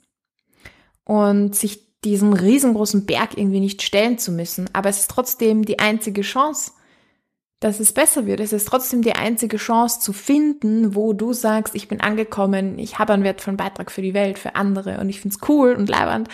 Und 1.05 1.55
sich 1.55 1.91
diesem 2.05 2.33
riesengroßen 2.33 3.07
Berg 3.07 3.37
irgendwie 3.37 3.61
nicht 3.61 3.83
stellen 3.83 4.19
zu 4.19 4.33
müssen. 4.33 4.69
Aber 4.73 4.89
es 4.89 5.01
ist 5.01 5.11
trotzdem 5.11 5.65
die 5.65 5.79
einzige 5.79 6.23
Chance, 6.23 6.73
dass 7.61 7.79
es 7.79 7.93
besser 7.93 8.25
wird. 8.25 8.41
Es 8.41 8.55
ist 8.55 8.67
trotzdem 8.67 9.03
die 9.03 9.15
einzige 9.15 9.59
Chance 9.59 10.01
zu 10.01 10.15
finden, 10.15 10.95
wo 10.95 11.13
du 11.13 11.35
sagst, 11.35 11.75
ich 11.75 11.89
bin 11.89 12.01
angekommen, 12.01 12.79
ich 12.79 12.99
habe 12.99 13.13
einen 13.13 13.23
wertvollen 13.23 13.59
Beitrag 13.59 13.91
für 13.91 14.01
die 14.01 14.15
Welt, 14.15 14.39
für 14.39 14.57
andere 14.57 14.99
und 14.99 15.11
ich 15.11 15.21
finde 15.21 15.37
es 15.37 15.49
cool 15.49 15.75
und 15.75 15.91
leibernd, 15.91 16.29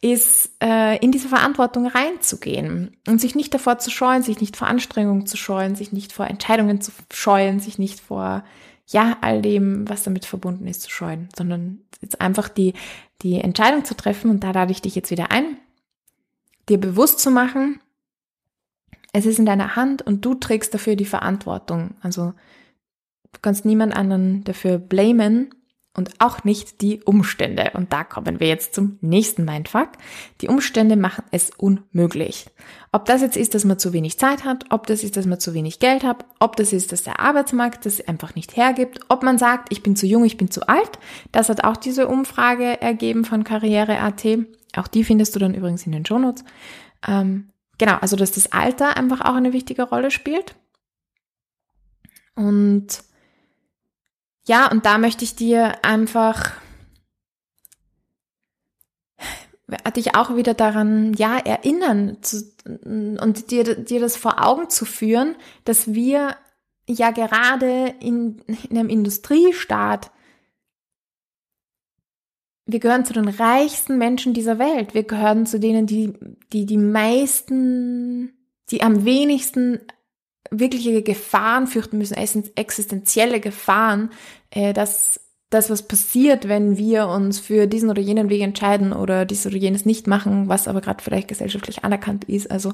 ist 0.00 0.50
äh, 0.60 0.98
in 0.98 1.12
diese 1.12 1.28
Verantwortung 1.28 1.86
reinzugehen 1.86 2.96
und 3.06 3.20
sich 3.20 3.36
nicht 3.36 3.54
davor 3.54 3.78
zu 3.78 3.90
scheuen, 3.90 4.24
sich 4.24 4.40
nicht 4.40 4.56
vor 4.56 4.66
Anstrengungen 4.66 5.26
zu 5.26 5.36
scheuen, 5.36 5.76
sich 5.76 5.92
nicht 5.92 6.12
vor 6.12 6.26
Entscheidungen 6.26 6.80
zu 6.80 6.90
scheuen, 7.12 7.60
sich 7.60 7.78
nicht 7.78 8.00
vor 8.00 8.42
ja 8.88 9.16
all 9.20 9.40
dem, 9.40 9.88
was 9.88 10.02
damit 10.02 10.24
verbunden 10.24 10.66
ist, 10.66 10.82
zu 10.82 10.90
scheuen, 10.90 11.28
sondern 11.36 11.78
jetzt 12.00 12.20
einfach 12.20 12.48
die 12.48 12.74
die 13.22 13.40
Entscheidung 13.40 13.84
zu 13.84 13.94
treffen 13.94 14.30
und 14.30 14.42
da 14.42 14.50
lade 14.50 14.72
ich 14.72 14.82
dich 14.82 14.96
jetzt 14.96 15.12
wieder 15.12 15.30
ein, 15.30 15.56
dir 16.68 16.78
bewusst 16.78 17.20
zu 17.20 17.30
machen, 17.30 17.80
es 19.12 19.26
ist 19.26 19.38
in 19.38 19.46
deiner 19.46 19.76
Hand 19.76 20.02
und 20.02 20.24
du 20.24 20.34
trägst 20.34 20.72
dafür 20.74 20.96
die 20.96 21.04
Verantwortung. 21.04 21.94
Also 22.00 22.32
du 23.32 23.40
kannst 23.42 23.64
niemand 23.64 23.94
anderen 23.94 24.44
dafür 24.44 24.78
blamen 24.78 25.54
und 25.94 26.10
auch 26.20 26.44
nicht 26.44 26.80
die 26.80 27.02
Umstände. 27.02 27.72
Und 27.74 27.92
da 27.92 28.02
kommen 28.04 28.40
wir 28.40 28.48
jetzt 28.48 28.74
zum 28.74 28.96
nächsten 29.02 29.44
Mindfuck. 29.44 29.90
Die 30.40 30.48
Umstände 30.48 30.96
machen 30.96 31.24
es 31.30 31.50
unmöglich. 31.50 32.46
Ob 32.92 33.04
das 33.04 33.20
jetzt 33.20 33.36
ist, 33.36 33.54
dass 33.54 33.66
man 33.66 33.78
zu 33.78 33.92
wenig 33.92 34.18
Zeit 34.18 34.44
hat, 34.44 34.64
ob 34.70 34.86
das 34.86 35.04
ist, 35.04 35.18
dass 35.18 35.26
man 35.26 35.38
zu 35.38 35.52
wenig 35.52 35.80
Geld 35.80 36.02
hat, 36.02 36.24
ob 36.40 36.56
das 36.56 36.72
ist, 36.72 36.92
dass 36.92 37.02
der 37.02 37.20
Arbeitsmarkt 37.20 37.84
das 37.84 38.00
einfach 38.08 38.34
nicht 38.34 38.56
hergibt, 38.56 39.00
ob 39.08 39.22
man 39.22 39.36
sagt, 39.36 39.70
ich 39.70 39.82
bin 39.82 39.94
zu 39.94 40.06
jung, 40.06 40.24
ich 40.24 40.38
bin 40.38 40.50
zu 40.50 40.66
alt. 40.66 40.98
Das 41.30 41.50
hat 41.50 41.64
auch 41.64 41.76
diese 41.76 42.08
Umfrage 42.08 42.80
ergeben 42.80 43.26
von 43.26 43.44
Karriere.at. 43.44 44.26
Auch 44.76 44.88
die 44.88 45.04
findest 45.04 45.34
du 45.34 45.40
dann 45.40 45.52
übrigens 45.52 45.84
in 45.84 45.92
den 45.92 46.06
Shownotes. 46.06 46.44
Ähm, 47.06 47.51
genau, 47.78 47.96
also 47.96 48.16
dass 48.16 48.32
das 48.32 48.52
Alter 48.52 48.96
einfach 48.96 49.20
auch 49.20 49.34
eine 49.34 49.52
wichtige 49.52 49.82
Rolle 49.82 50.10
spielt. 50.10 50.54
Und 52.34 53.02
ja, 54.46 54.70
und 54.70 54.86
da 54.86 54.98
möchte 54.98 55.24
ich 55.24 55.36
dir 55.36 55.84
einfach 55.84 56.52
dich 59.96 60.14
auch 60.14 60.36
wieder 60.36 60.54
daran, 60.54 61.14
ja, 61.14 61.38
erinnern 61.38 62.18
zu, 62.20 62.44
und 62.64 63.50
dir, 63.50 63.76
dir 63.76 64.00
das 64.00 64.16
vor 64.16 64.44
Augen 64.44 64.68
zu 64.68 64.84
führen, 64.84 65.36
dass 65.64 65.94
wir 65.94 66.36
ja 66.86 67.10
gerade 67.10 67.94
in, 68.00 68.40
in 68.68 68.78
einem 68.78 68.88
Industriestaat, 68.88 70.10
wir 72.66 72.78
gehören 72.78 73.04
zu 73.04 73.12
den 73.12 73.28
reichsten 73.28 73.98
Menschen 73.98 74.34
dieser 74.34 74.58
Welt. 74.58 74.94
Wir 74.94 75.02
gehören 75.02 75.46
zu 75.46 75.58
denen, 75.58 75.86
die, 75.86 76.14
die 76.52 76.66
die 76.66 76.78
meisten, 76.78 78.32
die 78.70 78.82
am 78.82 79.04
wenigsten 79.04 79.80
wirkliche 80.50 81.02
Gefahren 81.02 81.66
fürchten 81.66 81.98
müssen, 81.98 82.14
existenzielle 82.14 83.40
Gefahren, 83.40 84.10
äh, 84.50 84.72
dass 84.72 85.20
das, 85.50 85.68
was 85.70 85.86
passiert, 85.86 86.48
wenn 86.48 86.78
wir 86.78 87.08
uns 87.08 87.38
für 87.38 87.66
diesen 87.66 87.90
oder 87.90 88.00
jenen 88.00 88.30
Weg 88.30 88.40
entscheiden 88.40 88.92
oder 88.92 89.26
dies 89.26 89.46
oder 89.46 89.56
jenes 89.56 89.84
nicht 89.84 90.06
machen, 90.06 90.48
was 90.48 90.66
aber 90.66 90.80
gerade 90.80 91.02
vielleicht 91.02 91.28
gesellschaftlich 91.28 91.84
anerkannt 91.84 92.24
ist. 92.24 92.50
Also 92.50 92.72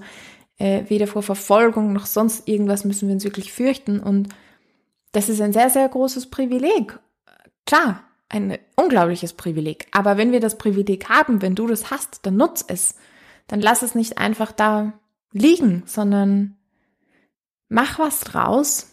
äh, 0.59 0.85
weder 0.89 1.07
vor 1.07 1.23
Verfolgung 1.23 1.93
noch 1.93 2.07
sonst 2.07 2.47
irgendwas 2.47 2.85
müssen 2.85 3.09
wir 3.09 3.15
uns 3.15 3.25
wirklich 3.25 3.53
fürchten. 3.53 3.99
Und 3.99 4.29
das 5.13 5.29
ist 5.29 5.41
ein 5.41 5.53
sehr, 5.53 5.71
sehr 5.71 5.89
großes 5.89 6.31
Privileg. 6.31 6.99
Klar, 7.67 8.05
ein 8.29 8.59
unglaubliches 8.77 9.33
Privileg. 9.33 9.87
Aber 9.93 10.17
wenn 10.17 10.33
wir 10.33 10.41
das 10.41 10.59
Privileg 10.59 11.09
haben, 11.09 11.41
wenn 11.43 11.55
du 11.55 11.67
das 11.67 11.91
hast, 11.91 12.27
dann 12.27 12.37
nutz 12.37 12.65
es. 12.67 12.97
Dann 13.47 13.61
lass 13.61 13.83
es 13.83 13.95
nicht 13.95 14.19
einfach 14.19 14.53
da 14.53 14.93
liegen, 15.33 15.83
sondern 15.87 16.57
mach 17.69 17.99
was 17.99 18.21
draus. 18.21 18.91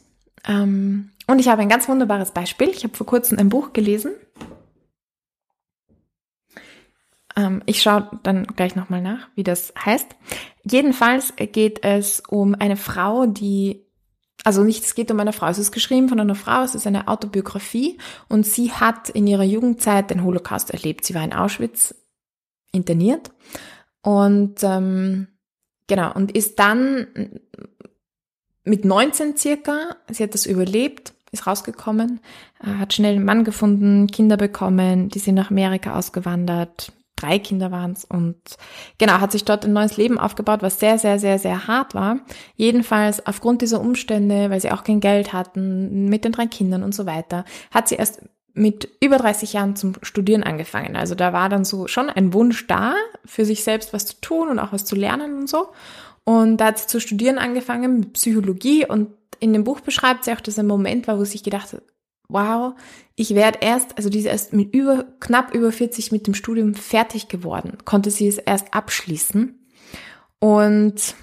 Ähm, 0.47 1.11
und 1.27 1.39
ich 1.39 1.47
habe 1.47 1.61
ein 1.61 1.69
ganz 1.69 1.89
wunderbares 1.89 2.31
Beispiel. 2.31 2.69
Ich 2.69 2.83
habe 2.83 2.95
vor 2.95 3.07
kurzem 3.07 3.37
ein 3.37 3.49
Buch 3.49 3.73
gelesen. 3.73 4.13
Ähm, 7.35 7.61
ich 7.65 7.81
schaue 7.81 8.09
dann 8.23 8.45
gleich 8.47 8.75
nochmal 8.75 9.01
nach, 9.01 9.27
wie 9.35 9.43
das 9.43 9.73
heißt. 9.83 10.15
Jedenfalls 10.63 11.33
geht 11.35 11.83
es 11.83 12.21
um 12.21 12.55
eine 12.55 12.77
Frau, 12.77 13.25
die 13.25 13.84
also 14.45 14.63
nicht, 14.63 14.84
es 14.84 14.93
geht 14.93 15.10
um 15.10 15.19
eine 15.19 15.34
Frau, 15.34 15.47
es 15.47 15.58
ist 15.58 15.71
geschrieben 15.71 16.08
von 16.08 16.19
einer 16.19 16.36
Frau, 16.36 16.63
es 16.63 16.75
ist 16.75 16.86
eine 16.86 17.08
Autobiografie. 17.08 17.97
Und 18.29 18.45
sie 18.45 18.71
hat 18.71 19.10
in 19.10 19.25
ihrer 19.25 19.43
Jugendzeit 19.43 20.12
den 20.12 20.23
Holocaust 20.23 20.69
erlebt. 20.69 21.03
Sie 21.03 21.15
war 21.15 21.23
in 21.23 21.34
Auschwitz 21.34 21.95
interniert. 22.71 23.31
Und 24.03 24.58
ähm, 24.62 25.27
genau. 25.88 26.13
Und 26.13 26.31
ist 26.31 26.60
dann 26.60 27.08
mit 28.63 28.86
19 28.86 29.36
circa, 29.36 29.95
sie 30.12 30.21
hat 30.21 30.36
das 30.36 30.45
überlebt, 30.45 31.13
ist 31.31 31.47
rausgekommen, 31.47 32.19
äh, 32.63 32.67
hat 32.67 32.93
schnell 32.93 33.15
einen 33.15 33.25
Mann 33.25 33.45
gefunden, 33.45 34.05
Kinder 34.05 34.38
bekommen, 34.38 35.10
die 35.10 35.19
sind 35.19 35.34
nach 35.34 35.49
Amerika 35.49 35.97
ausgewandert, 35.97 36.91
drei 37.15 37.39
Kinder 37.39 37.71
waren 37.71 37.93
es 37.93 38.06
und 38.06 38.38
genau, 38.97 39.19
hat 39.19 39.32
sich 39.32 39.45
dort 39.45 39.65
ein 39.65 39.73
neues 39.73 39.97
Leben 39.97 40.17
aufgebaut, 40.17 40.62
was 40.62 40.80
sehr, 40.80 40.97
sehr, 40.97 41.19
sehr, 41.19 41.39
sehr 41.39 41.67
hart 41.67 41.95
war. 41.95 42.19
Jedenfalls 42.56 43.25
aufgrund 43.25 43.62
dieser 43.62 43.80
Umstände, 43.80 44.49
weil 44.49 44.62
sie 44.62 44.71
auch 44.71 44.84
kein 44.84 44.99
Geld 44.99 45.34
hatten, 45.34 46.10
mit 46.10 46.25
den 46.25 46.32
drei 46.32 46.45
Kindern 46.47 46.84
und 46.84 46.93
so 46.93 47.06
weiter, 47.06 47.45
hat 47.71 47.88
sie 47.88 47.95
erst 47.95 48.21
mit 48.54 48.89
über 49.01 49.17
30 49.17 49.54
Jahren 49.54 49.75
zum 49.75 49.93
Studieren 50.01 50.43
angefangen. 50.43 50.95
Also 50.95 51.13
da 51.13 51.34
war 51.34 51.49
dann 51.49 51.65
so 51.65 51.88
schon 51.88 52.10
ein 52.10 52.34
Wunsch 52.34 52.67
da, 52.67 52.95
für 53.25 53.45
sich 53.45 53.63
selbst 53.63 53.91
was 53.93 54.06
zu 54.06 54.21
tun 54.21 54.47
und 54.47 54.60
auch 54.60 54.71
was 54.71 54.86
zu 54.86 54.95
lernen 54.95 55.38
und 55.38 55.49
so. 55.49 55.67
Und 56.23 56.58
da 56.58 56.67
hat 56.67 56.80
sie 56.80 56.88
zu 56.88 56.99
studieren 56.99 57.38
angefangen 57.38 57.99
mit 57.99 58.13
Psychologie 58.13 58.86
und 58.88 59.10
in 59.39 59.54
dem 59.54 59.65
Buch 59.65 59.82
beschreibt 59.82 60.23
sie 60.23 60.32
auch, 60.32 60.41
dass 60.41 60.58
ein 60.58 60.67
Moment 60.67 61.08
war, 61.08 61.19
wo 61.19 61.25
sie 61.25 61.41
gedacht 61.41 61.73
hat, 61.73 61.84
wow, 62.27 62.73
ich 63.15 63.35
werde 63.35 63.59
erst, 63.61 63.97
also 63.97 64.09
die 64.09 64.19
ist 64.19 64.25
erst 64.25 64.53
mit 64.53 64.73
über, 64.73 65.05
knapp 65.19 65.53
über 65.53 65.71
40 65.71 66.11
mit 66.11 66.27
dem 66.27 66.33
Studium 66.33 66.73
fertig 66.73 67.27
geworden, 67.27 67.77
konnte 67.85 68.11
sie 68.11 68.27
es 68.27 68.38
erst 68.38 68.73
abschließen. 68.73 69.59
Und 70.39 71.15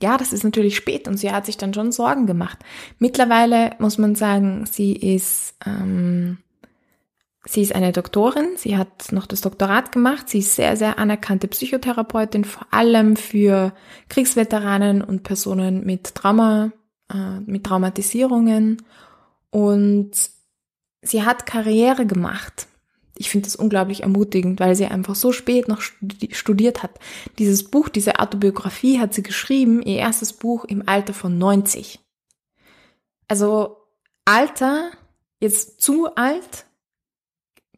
ja, 0.00 0.16
das 0.16 0.32
ist 0.32 0.44
natürlich 0.44 0.76
spät 0.76 1.08
und 1.08 1.16
sie 1.16 1.30
hat 1.30 1.46
sich 1.46 1.56
dann 1.56 1.72
schon 1.74 1.92
Sorgen 1.92 2.26
gemacht. 2.26 2.58
Mittlerweile 2.98 3.72
muss 3.78 3.98
man 3.98 4.14
sagen, 4.14 4.66
sie 4.66 4.92
ist 4.92 5.54
ähm, 5.64 6.38
Sie 7.46 7.60
ist 7.60 7.74
eine 7.74 7.92
Doktorin, 7.92 8.56
sie 8.56 8.78
hat 8.78 9.12
noch 9.12 9.26
das 9.26 9.42
Doktorat 9.42 9.92
gemacht, 9.92 10.30
sie 10.30 10.38
ist 10.38 10.56
sehr, 10.56 10.76
sehr 10.78 10.98
anerkannte 10.98 11.46
Psychotherapeutin, 11.46 12.44
vor 12.44 12.66
allem 12.70 13.16
für 13.16 13.74
Kriegsveteranen 14.08 15.02
und 15.02 15.24
Personen 15.24 15.84
mit 15.84 16.14
Trauma, 16.14 16.72
äh, 17.12 17.40
mit 17.40 17.64
Traumatisierungen. 17.64 18.82
Und 19.50 20.12
sie 21.02 21.22
hat 21.22 21.46
Karriere 21.46 22.06
gemacht. 22.06 22.66
ich 23.16 23.30
finde 23.30 23.46
das 23.46 23.54
unglaublich 23.54 24.02
ermutigend, 24.02 24.58
weil 24.58 24.74
sie 24.74 24.86
einfach 24.86 25.14
so 25.14 25.30
spät 25.30 25.68
noch 25.68 25.80
studiert 25.80 26.82
hat. 26.82 26.98
Dieses 27.38 27.62
Buch, 27.70 27.88
diese 27.88 28.18
Autobiografie 28.18 28.98
hat 28.98 29.14
sie 29.14 29.22
geschrieben, 29.22 29.82
ihr 29.82 29.98
erstes 29.98 30.32
Buch 30.32 30.64
im 30.64 30.88
Alter 30.88 31.14
von 31.14 31.38
90. 31.38 32.00
Also 33.28 33.76
Alter, 34.24 34.90
jetzt 35.38 35.80
zu 35.80 36.14
alt, 36.16 36.66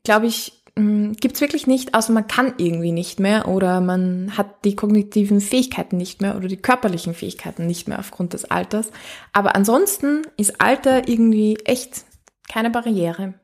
glaube 0.05 0.27
ich, 0.27 0.56
gibt's 0.77 1.41
wirklich 1.41 1.67
nicht, 1.67 1.95
außer 1.95 2.13
man 2.13 2.27
kann 2.27 2.55
irgendwie 2.59 2.93
nicht 2.93 3.19
mehr 3.19 3.49
oder 3.49 3.81
man 3.81 4.37
hat 4.37 4.65
die 4.65 4.77
kognitiven 4.77 5.41
Fähigkeiten 5.41 5.97
nicht 5.97 6.21
mehr 6.21 6.37
oder 6.37 6.49
die 6.49 6.59
körperlichen 6.59 7.15
Fähigkeiten 7.15 7.67
nicht 7.67 7.89
mehr 7.89 7.99
aufgrund 7.99 8.35
des 8.35 8.45
Alters. 8.45 8.91
Aber 9.33 9.57
ansonsten 9.57 10.27
ist 10.37 10.61
Alter 10.61 11.09
irgendwie 11.09 11.57
echt 11.65 12.05
keine 12.49 12.69
Barriere. 12.69 13.35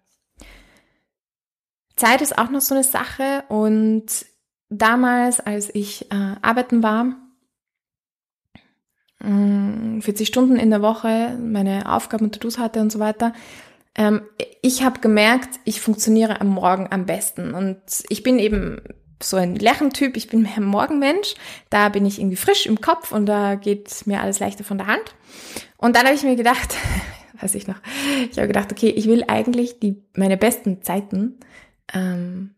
Zeit 1.96 2.20
ist 2.20 2.36
auch 2.36 2.50
noch 2.50 2.60
so 2.60 2.74
eine 2.74 2.84
Sache 2.84 3.44
und 3.48 4.26
damals, 4.68 5.40
als 5.40 5.74
ich 5.74 6.10
äh, 6.10 6.34
arbeiten 6.42 6.82
war, 6.82 7.16
40 9.20 10.04
hm, 10.04 10.26
Stunden 10.26 10.56
in 10.56 10.70
der 10.70 10.82
Woche, 10.82 11.38
meine 11.40 11.90
Aufgaben 11.90 12.24
und 12.24 12.34
To-Dos 12.34 12.58
hatte 12.58 12.80
und 12.80 12.90
so 12.90 12.98
weiter, 12.98 13.32
ähm, 13.96 14.22
ich 14.62 14.82
habe 14.82 15.00
gemerkt, 15.00 15.60
ich 15.64 15.80
funktioniere 15.80 16.40
am 16.40 16.48
Morgen 16.48 16.88
am 16.90 17.06
besten 17.06 17.54
und 17.54 17.80
ich 18.08 18.22
bin 18.22 18.38
eben 18.38 18.80
so 19.22 19.36
ein 19.36 19.54
Lerchentyp, 19.54 20.16
ich 20.16 20.28
bin 20.28 20.42
mehr 20.42 20.60
Morgenmensch, 20.60 21.34
da 21.70 21.88
bin 21.88 22.06
ich 22.06 22.18
irgendwie 22.18 22.36
frisch 22.36 22.66
im 22.66 22.80
Kopf 22.80 23.12
und 23.12 23.26
da 23.26 23.54
geht 23.54 24.06
mir 24.06 24.20
alles 24.20 24.40
leichter 24.40 24.64
von 24.64 24.78
der 24.78 24.86
Hand. 24.88 25.14
Und 25.76 25.96
dann 25.96 26.04
habe 26.06 26.14
ich 26.14 26.22
mir 26.22 26.36
gedacht, 26.36 26.74
weiß 27.40 27.54
ich 27.54 27.66
noch, 27.66 27.80
ich 28.30 28.38
habe 28.38 28.48
gedacht, 28.48 28.72
okay, 28.72 28.88
ich 28.88 29.06
will 29.06 29.24
eigentlich 29.28 29.78
die 29.78 30.02
meine 30.16 30.36
besten 30.36 30.82
Zeiten 30.82 31.38
ähm, 31.92 32.54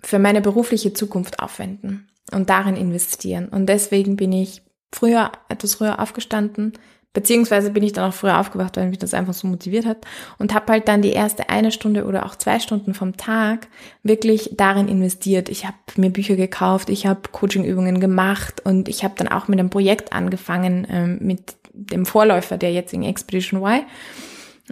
für 0.00 0.18
meine 0.18 0.40
berufliche 0.40 0.92
Zukunft 0.92 1.40
aufwenden 1.40 2.08
und 2.32 2.50
darin 2.50 2.76
investieren. 2.76 3.48
Und 3.48 3.66
deswegen 3.66 4.16
bin 4.16 4.32
ich 4.32 4.62
früher, 4.92 5.32
etwas 5.48 5.74
früher 5.74 5.98
aufgestanden, 5.98 6.74
beziehungsweise 7.14 7.70
bin 7.70 7.82
ich 7.82 7.94
dann 7.94 8.10
auch 8.10 8.14
früher 8.14 8.38
aufgewacht, 8.38 8.76
weil 8.76 8.88
mich 8.88 8.98
das 8.98 9.14
einfach 9.14 9.32
so 9.32 9.46
motiviert 9.46 9.86
hat 9.86 9.98
und 10.38 10.52
habe 10.52 10.70
halt 10.72 10.88
dann 10.88 11.00
die 11.00 11.12
erste 11.12 11.48
eine 11.48 11.72
Stunde 11.72 12.04
oder 12.04 12.26
auch 12.26 12.36
zwei 12.36 12.58
Stunden 12.58 12.92
vom 12.92 13.16
Tag 13.16 13.68
wirklich 14.02 14.50
darin 14.56 14.88
investiert. 14.88 15.48
Ich 15.48 15.64
habe 15.64 15.76
mir 15.96 16.10
Bücher 16.10 16.36
gekauft, 16.36 16.90
ich 16.90 17.06
habe 17.06 17.20
Coachingübungen 17.32 18.00
gemacht 18.00 18.60
und 18.66 18.88
ich 18.88 19.04
habe 19.04 19.14
dann 19.16 19.28
auch 19.28 19.48
mit 19.48 19.58
einem 19.58 19.70
Projekt 19.70 20.12
angefangen 20.12 20.86
ähm, 20.90 21.18
mit 21.22 21.54
dem 21.72 22.04
Vorläufer 22.04 22.58
der 22.58 22.72
jetzigen 22.72 23.04
Expedition 23.04 23.62
Y, 23.62 23.82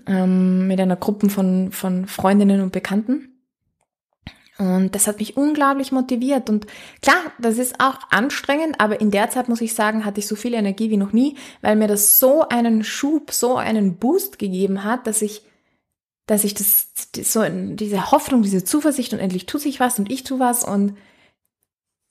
ähm, 0.06 0.66
mit 0.66 0.80
einer 0.80 0.96
Gruppe 0.96 1.30
von, 1.30 1.72
von 1.72 2.06
Freundinnen 2.06 2.60
und 2.60 2.72
Bekannten. 2.72 3.31
Und 4.62 4.94
das 4.94 5.08
hat 5.08 5.18
mich 5.18 5.36
unglaublich 5.36 5.90
motiviert. 5.90 6.48
Und 6.48 6.66
klar, 7.00 7.16
das 7.38 7.58
ist 7.58 7.80
auch 7.80 7.98
anstrengend, 8.10 8.80
aber 8.80 9.00
in 9.00 9.10
der 9.10 9.28
Zeit 9.28 9.48
muss 9.48 9.60
ich 9.60 9.74
sagen, 9.74 10.04
hatte 10.04 10.20
ich 10.20 10.28
so 10.28 10.36
viel 10.36 10.54
Energie 10.54 10.88
wie 10.88 10.96
noch 10.96 11.12
nie, 11.12 11.36
weil 11.62 11.74
mir 11.74 11.88
das 11.88 12.20
so 12.20 12.48
einen 12.48 12.84
Schub, 12.84 13.32
so 13.32 13.56
einen 13.56 13.96
Boost 13.96 14.38
gegeben 14.38 14.84
hat, 14.84 15.08
dass 15.08 15.20
ich, 15.20 15.42
dass 16.26 16.44
ich 16.44 16.54
das, 16.54 16.88
so 17.22 17.42
diese 17.48 18.12
Hoffnung, 18.12 18.42
diese 18.42 18.62
Zuversicht 18.62 19.12
und 19.12 19.18
endlich 19.18 19.46
tut 19.46 19.62
sich 19.62 19.80
was 19.80 19.98
und 19.98 20.12
ich 20.12 20.22
tu 20.22 20.38
was 20.38 20.62
und 20.62 20.96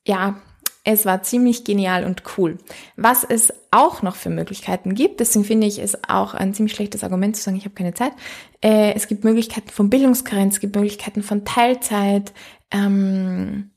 ja, 0.06 0.42
es 0.84 1.06
war 1.06 1.22
ziemlich 1.22 1.64
genial 1.64 2.06
und 2.06 2.24
cool. 2.38 2.58
Was 2.96 3.24
es 3.24 3.54
auch 3.70 4.02
noch 4.02 4.16
für 4.16 4.30
Möglichkeiten 4.30 4.96
gibt, 4.96 5.20
deswegen 5.20 5.46
finde 5.46 5.68
ich 5.68 5.80
es 5.80 5.98
auch 6.10 6.34
ein 6.34 6.54
ziemlich 6.54 6.74
schlechtes 6.74 7.04
Argument 7.04 7.36
zu 7.36 7.44
sagen, 7.44 7.58
ich 7.58 7.66
habe 7.66 7.76
keine 7.76 7.94
Zeit. 7.94 8.14
Äh, 8.62 8.94
es 8.94 9.08
gibt 9.08 9.24
Möglichkeiten 9.24 9.70
von 9.70 9.90
Bildungskarenz, 9.90 10.56
es 10.56 10.60
gibt 10.60 10.76
Möglichkeiten 10.76 11.22
von 11.22 11.46
Teilzeit. 11.46 12.34
Ähm, 12.72 13.70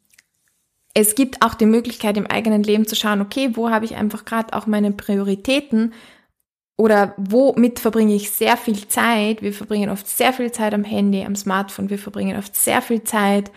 es 0.94 1.14
gibt 1.14 1.42
auch 1.42 1.54
die 1.54 1.66
Möglichkeit 1.66 2.16
im 2.16 2.26
eigenen 2.26 2.62
Leben 2.62 2.86
zu 2.86 2.96
schauen, 2.96 3.20
okay, 3.20 3.50
wo 3.54 3.68
habe 3.68 3.84
ich 3.84 3.96
einfach 3.96 4.24
gerade 4.24 4.54
auch 4.54 4.66
meine 4.66 4.92
Prioritäten 4.92 5.92
oder 6.76 7.14
womit 7.18 7.80
verbringe 7.80 8.14
ich 8.14 8.30
sehr 8.30 8.56
viel 8.56 8.88
Zeit? 8.88 9.42
Wir 9.42 9.52
verbringen 9.52 9.90
oft 9.90 10.06
sehr 10.08 10.32
viel 10.32 10.52
Zeit 10.52 10.72
am 10.72 10.84
Handy, 10.84 11.24
am 11.24 11.36
Smartphone, 11.36 11.90
wir 11.90 11.98
verbringen 11.98 12.38
oft 12.38 12.56
sehr 12.56 12.80
viel 12.80 13.04
Zeit 13.04 13.50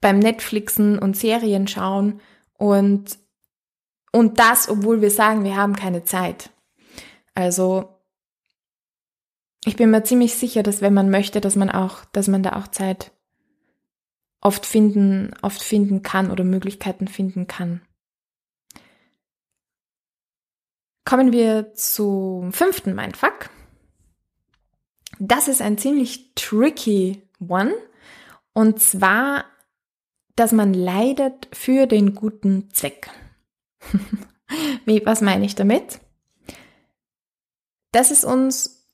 beim 0.00 0.18
Netflixen 0.18 0.98
und 0.98 1.16
Serien 1.16 1.68
schauen 1.68 2.20
und, 2.60 3.18
und 4.12 4.38
das, 4.38 4.68
obwohl 4.68 5.00
wir 5.00 5.10
sagen, 5.10 5.44
wir 5.44 5.56
haben 5.56 5.74
keine 5.74 6.04
Zeit. 6.04 6.50
Also, 7.34 8.02
ich 9.64 9.76
bin 9.76 9.90
mir 9.90 10.04
ziemlich 10.04 10.34
sicher, 10.34 10.62
dass 10.62 10.82
wenn 10.82 10.92
man 10.92 11.08
möchte, 11.08 11.40
dass 11.40 11.56
man 11.56 11.70
auch, 11.70 12.04
dass 12.12 12.28
man 12.28 12.42
da 12.42 12.56
auch 12.56 12.68
Zeit 12.68 13.12
oft 14.42 14.66
finden, 14.66 15.32
oft 15.40 15.62
finden 15.62 16.02
kann 16.02 16.30
oder 16.30 16.44
Möglichkeiten 16.44 17.08
finden 17.08 17.46
kann. 17.46 17.80
Kommen 21.06 21.32
wir 21.32 21.72
zum 21.72 22.52
fünften 22.52 22.94
Mindfuck. 22.94 23.48
Das 25.18 25.48
ist 25.48 25.62
ein 25.62 25.78
ziemlich 25.78 26.34
tricky 26.34 27.26
one. 27.38 27.72
Und 28.52 28.82
zwar 28.82 29.46
dass 30.40 30.52
man 30.52 30.72
leidet 30.72 31.48
für 31.52 31.86
den 31.86 32.14
guten 32.14 32.70
Zweck. 32.72 33.10
Wie, 34.86 35.04
was 35.04 35.20
meine 35.20 35.44
ich 35.44 35.54
damit? 35.54 36.00
Dass 37.92 38.10
es 38.10 38.24
uns 38.24 38.86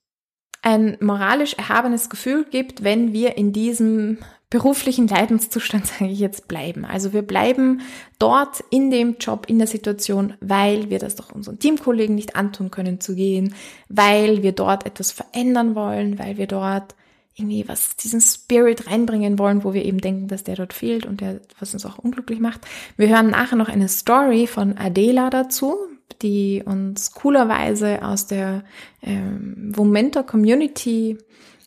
ein 0.63 0.97
moralisch 1.01 1.55
erhabenes 1.55 2.11
Gefühl 2.11 2.47
gibt, 2.51 2.83
wenn 2.83 3.13
wir 3.13 3.37
in 3.37 3.53
diesem 3.53 4.19
beruflichen 4.51 5.07
Leidenszustand, 5.07 5.87
sage 5.87 6.11
ich 6.11 6.19
jetzt, 6.19 6.49
bleiben. 6.49 6.85
Also 6.85 7.13
wir 7.13 7.23
bleiben 7.23 7.81
dort 8.19 8.65
in 8.71 8.91
dem 8.91 9.19
Job, 9.21 9.47
in 9.49 9.59
der 9.59 9.69
Situation, 9.69 10.35
weil 10.41 10.91
wir 10.91 10.99
das 10.99 11.15
doch 11.15 11.31
unseren 11.31 11.61
Teamkollegen 11.61 12.17
nicht 12.17 12.35
antun 12.35 12.73
können 12.73 13.01
zu 13.01 13.15
gehen, 13.15 13.55
weil 13.89 14.43
wir 14.43 14.51
dort 14.51 14.85
etwas 14.85 15.13
verändern 15.13 15.77
wollen, 15.77 16.19
weil 16.19 16.39
wir 16.39 16.49
dort 16.49 16.97
irgendwie 17.37 17.69
was, 17.69 17.97
diesen 17.97 18.21
Spirit 18.21 18.87
reinbringen 18.87 19.39
wollen, 19.39 19.63
wo 19.63 19.75
wir 19.75 19.85
eben 19.85 20.01
denken, 20.01 20.27
dass 20.29 20.43
der 20.43 20.57
dort 20.57 20.73
fehlt 20.73 21.05
und 21.05 21.21
der, 21.21 21.41
was 21.59 21.75
uns 21.75 21.85
auch 21.85 21.99
unglücklich 21.99 22.41
macht. 22.41 22.63
Wir 22.97 23.09
hören 23.09 23.31
nachher 23.31 23.57
noch 23.57 23.69
eine 23.69 23.89
Story 23.89 24.47
von 24.47 24.79
Adela 24.79 25.29
dazu, 25.29 25.77
die 26.23 26.63
uns 26.65 27.13
coolerweise 27.13 28.03
aus 28.03 28.27
der 28.27 28.65
ähm, 29.03 29.73
Momento 29.77 30.23
Community 30.23 31.19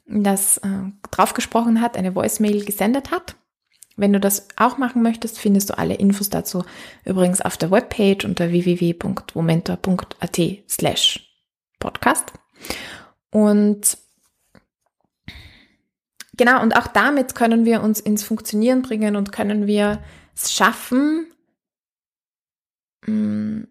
das 0.08 0.58
äh, 0.58 0.68
drauf 1.12 1.36
gesprochen 1.36 1.82
hat, 1.82 1.98
eine 1.98 2.16
Voicemail 2.16 2.66
gesendet 2.66 3.12
hat. 3.12 3.36
Wenn 3.96 4.14
du 4.14 4.20
das 4.20 4.48
auch 4.56 4.80
machen 4.80 5.04
möchtest, 5.04 5.38
findest 5.38 5.70
du 5.70 5.78
alle 5.78 5.94
Infos 5.96 6.30
dazu 6.30 6.64
übrigens 7.06 7.42
auf 7.42 7.58
der 7.58 7.70
Webpage 7.70 8.26
unter 8.26 8.50
www.momenta.at 8.50 10.40
slash 10.68 11.30
podcast. 11.80 12.34
Und 13.30 13.98
Genau, 16.40 16.62
und 16.62 16.74
auch 16.78 16.88
damit 16.88 17.36
können 17.36 17.66
wir 17.66 17.84
uns 17.84 18.00
ins 18.00 18.24
Funktionieren 18.24 18.82
bringen 18.82 19.18
und 19.18 19.34
können 19.34 19.68
wir 19.68 20.00
es 20.34 20.54
schaffen, 20.54 21.28
mm, 23.06 23.64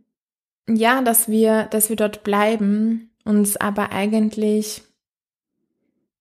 ja, 0.68 1.00
dass 1.00 1.30
wir, 1.30 1.62
dass 1.70 1.88
wir 1.88 1.96
dort 1.96 2.24
bleiben, 2.24 3.10
uns 3.24 3.56
aber 3.56 3.90
eigentlich 3.92 4.82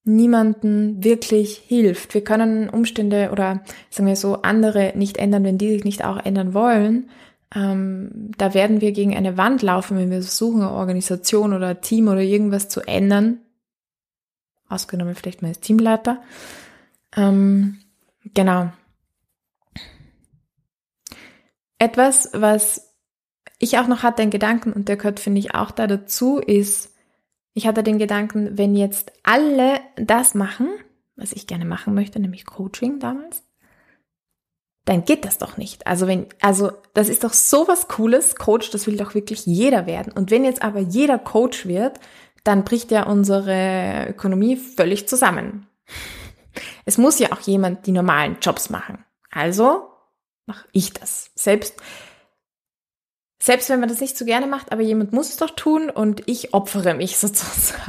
niemanden 0.06 1.04
wirklich 1.04 1.58
hilft. 1.58 2.14
Wir 2.14 2.24
können 2.24 2.70
Umstände 2.70 3.32
oder 3.34 3.62
sagen 3.90 4.08
wir 4.08 4.16
so 4.16 4.42
andere 4.42 4.94
nicht 4.96 5.18
ändern, 5.18 5.44
wenn 5.44 5.58
die 5.58 5.72
sich 5.72 5.84
nicht 5.84 6.06
auch 6.06 6.24
ändern 6.24 6.54
wollen. 6.54 7.10
Ähm, 7.54 8.32
da 8.38 8.54
werden 8.54 8.80
wir 8.80 8.94
gegen 8.94 9.18
eine 9.18 9.36
Wand 9.36 9.64
laufen, 9.64 9.98
wenn 9.98 10.12
wir 10.12 10.22
versuchen, 10.22 10.62
eine 10.62 10.72
Organisation 10.72 11.52
oder 11.52 11.82
Team 11.82 12.08
oder 12.08 12.22
irgendwas 12.22 12.70
zu 12.70 12.80
ändern, 12.88 13.42
ausgenommen 14.70 15.16
vielleicht 15.16 15.42
mal 15.42 15.56
Teamleiter. 15.56 16.22
Ähm, 17.16 17.80
genau. 18.34 18.72
Etwas, 21.80 22.30
was 22.34 22.94
ich 23.60 23.78
auch 23.78 23.88
noch 23.88 24.04
hatte, 24.04 24.22
den 24.22 24.30
Gedanken, 24.30 24.74
und 24.74 24.88
der 24.88 24.98
gehört, 24.98 25.20
finde 25.20 25.40
ich, 25.40 25.56
auch 25.56 25.72
da 25.72 25.88
dazu, 25.88 26.38
ist, 26.40 26.94
ich 27.54 27.68
hatte 27.68 27.84
den 27.84 27.98
Gedanken, 27.98 28.58
wenn 28.58 28.76
jetzt 28.76 29.12
alle 29.24 29.80
das 29.96 30.36
machen, 30.36 30.70
was 31.16 31.34
ich 31.34 31.48
gerne 31.48 31.66
machen 31.66 31.94
möchte, 31.94 32.20
nämlich 32.20 32.46
Coaching 32.46 33.00
damals, 33.00 33.44
dann 34.86 35.04
geht 35.04 35.26
das 35.26 35.38
doch 35.38 35.58
nicht. 35.58 35.86
Also 35.86 36.08
wenn, 36.08 36.28
also 36.40 36.72
das 36.94 37.10
ist 37.10 37.24
doch 37.24 37.34
so 37.34 37.68
was 37.68 37.88
Cooles, 37.88 38.36
Coach, 38.36 38.70
das 38.70 38.88
will 38.88 38.96
doch 38.96 39.16
wirklich 39.16 39.46
jeder 39.46 39.86
werden. 39.86 40.14
Und 40.14 40.32
wenn 40.32 40.46
jetzt 40.46 40.62
aber 40.62 40.80
jeder 40.80 41.20
Coach 41.20 41.66
wird, 41.66 42.00
dann 42.48 42.64
bricht 42.64 42.92
ja 42.92 43.04
unsere 43.04 44.08
Ökonomie 44.10 44.56
völlig 44.56 45.08
zusammen. 45.08 45.68
Es 46.86 46.98
muss 46.98 47.20
ja 47.20 47.32
auch 47.32 47.42
jemand 47.42 47.86
die 47.86 47.92
normalen 47.92 48.38
Jobs 48.42 48.70
machen. 48.70 49.04
Also 49.30 49.90
mache 50.46 50.66
ich 50.72 50.94
das. 50.94 51.32
Selbst 51.36 51.76
selbst 53.40 53.70
wenn 53.70 53.80
man 53.80 53.88
das 53.88 54.02
nicht 54.02 54.18
so 54.18 54.26
gerne 54.26 54.48
macht, 54.48 54.72
aber 54.72 54.82
jemand 54.82 55.14
muss 55.14 55.30
es 55.30 55.38
doch 55.38 55.52
tun 55.52 55.90
und 55.90 56.24
ich 56.26 56.54
opfere 56.54 56.96
mich 56.96 57.18
sozusagen. 57.20 57.82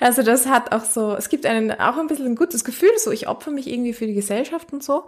Also 0.00 0.22
das 0.22 0.46
hat 0.46 0.72
auch 0.72 0.84
so, 0.84 1.14
es 1.14 1.28
gibt 1.28 1.46
einen 1.46 1.72
auch 1.72 1.96
ein 1.96 2.08
bisschen 2.08 2.26
ein 2.26 2.36
gutes 2.36 2.64
Gefühl, 2.64 2.90
so 2.98 3.10
ich 3.10 3.28
opfere 3.28 3.54
mich 3.54 3.68
irgendwie 3.68 3.94
für 3.94 4.06
die 4.06 4.14
Gesellschaft 4.14 4.72
und 4.72 4.82
so. 4.82 5.04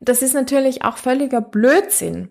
Das 0.00 0.22
ist 0.22 0.34
natürlich 0.34 0.84
auch 0.84 0.96
völliger 0.96 1.40
Blödsinn. 1.40 2.30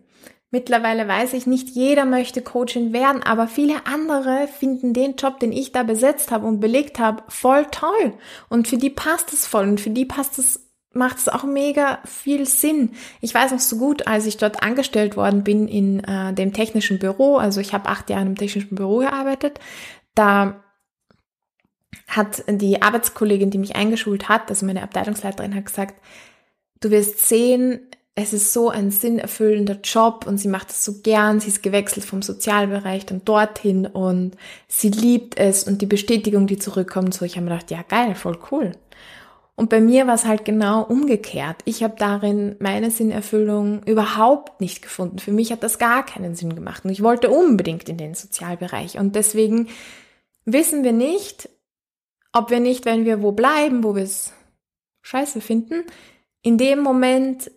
Mittlerweile 0.51 1.07
weiß 1.07 1.33
ich, 1.33 1.45
nicht 1.45 1.69
jeder 1.69 2.05
möchte 2.05 2.41
Coachin 2.41 2.91
werden, 2.91 3.21
aber 3.21 3.47
viele 3.47 3.85
andere 3.85 4.47
finden 4.47 4.93
den 4.93 5.15
Job, 5.15 5.39
den 5.39 5.51
ich 5.51 5.71
da 5.71 5.83
besetzt 5.83 6.31
habe 6.31 6.47
und 6.47 6.59
belegt 6.59 6.97
habe, 6.97 7.23
voll 7.27 7.67
toll. 7.69 8.13
Und 8.49 8.67
für 8.67 8.77
die 8.77 8.89
passt 8.89 9.31
es 9.31 9.45
voll 9.45 9.67
und 9.67 9.79
für 9.79 9.91
die 9.91 10.05
passt 10.05 10.39
es 10.39 10.65
macht 10.91 11.19
es 11.19 11.29
auch 11.29 11.43
mega 11.43 11.99
viel 12.03 12.47
Sinn. 12.47 12.93
Ich 13.21 13.33
weiß 13.33 13.51
noch 13.51 13.59
so 13.59 13.77
gut, 13.77 14.07
als 14.07 14.25
ich 14.25 14.37
dort 14.37 14.63
angestellt 14.63 15.15
worden 15.15 15.43
bin 15.43 15.67
in 15.67 16.03
äh, 16.03 16.33
dem 16.33 16.51
technischen 16.51 16.97
Büro, 16.97 17.37
also 17.37 17.61
ich 17.61 17.73
habe 17.73 17.87
acht 17.89 18.09
Jahre 18.09 18.25
im 18.25 18.35
technischen 18.35 18.75
Büro 18.75 18.97
gearbeitet, 18.97 19.59
da 20.15 20.63
hat 22.07 22.43
die 22.47 22.81
Arbeitskollegin, 22.81 23.51
die 23.51 23.59
mich 23.59 23.75
eingeschult 23.75 24.29
hat, 24.29 24.49
also 24.49 24.65
meine 24.65 24.81
Abteilungsleiterin, 24.81 25.53
hat 25.53 25.67
gesagt, 25.67 25.95
du 26.81 26.89
wirst 26.89 27.27
sehen, 27.27 27.87
es 28.21 28.33
ist 28.33 28.53
so 28.53 28.69
ein 28.69 28.91
sinnerfüllender 28.91 29.79
Job 29.83 30.25
und 30.27 30.37
sie 30.37 30.47
macht 30.47 30.71
es 30.71 30.83
so 30.83 31.01
gern. 31.01 31.39
Sie 31.39 31.47
ist 31.47 31.63
gewechselt 31.63 32.05
vom 32.05 32.21
Sozialbereich 32.21 33.05
dann 33.05 33.23
dorthin 33.23 33.85
und 33.85 34.35
sie 34.67 34.89
liebt 34.89 35.37
es 35.37 35.63
und 35.63 35.81
die 35.81 35.85
Bestätigung, 35.85 36.45
die 36.45 36.57
zurückkommt, 36.57 37.13
so 37.13 37.23
ich 37.23 37.35
habe 37.35 37.45
mir 37.45 37.51
gedacht, 37.51 37.71
ja 37.71 37.83
geil, 37.83 38.15
voll 38.15 38.37
cool. 38.51 38.73
Und 39.55 39.69
bei 39.69 39.81
mir 39.81 40.07
war 40.07 40.15
es 40.15 40.25
halt 40.25 40.45
genau 40.45 40.83
umgekehrt. 40.83 41.57
Ich 41.65 41.83
habe 41.83 41.95
darin 41.97 42.55
meine 42.59 42.91
Sinnerfüllung 42.91 43.83
überhaupt 43.83 44.61
nicht 44.61 44.81
gefunden. 44.81 45.19
Für 45.19 45.33
mich 45.33 45.51
hat 45.51 45.63
das 45.63 45.79
gar 45.79 46.05
keinen 46.05 46.35
Sinn 46.35 46.55
gemacht 46.55 46.85
und 46.85 46.91
ich 46.91 47.03
wollte 47.03 47.29
unbedingt 47.29 47.89
in 47.89 47.97
den 47.97 48.13
Sozialbereich 48.15 48.97
und 48.97 49.15
deswegen 49.15 49.67
wissen 50.45 50.83
wir 50.83 50.93
nicht, 50.93 51.49
ob 52.31 52.51
wir 52.51 52.59
nicht, 52.59 52.85
wenn 52.85 53.05
wir 53.05 53.21
wo 53.21 53.31
bleiben, 53.31 53.83
wo 53.83 53.95
wir 53.95 54.03
es 54.03 54.33
scheiße 55.01 55.41
finden, 55.41 55.83
in 56.41 56.57
dem 56.57 56.79
Moment 56.79 57.51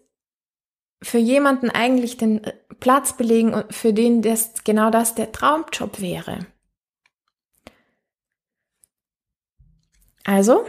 für 1.02 1.18
jemanden 1.18 1.70
eigentlich 1.70 2.16
den 2.16 2.40
Platz 2.80 3.16
belegen 3.16 3.64
für 3.70 3.92
den 3.92 4.22
das 4.22 4.64
genau 4.64 4.90
das 4.90 5.14
der 5.14 5.32
Traumjob 5.32 6.00
wäre. 6.00 6.46
Also 10.24 10.64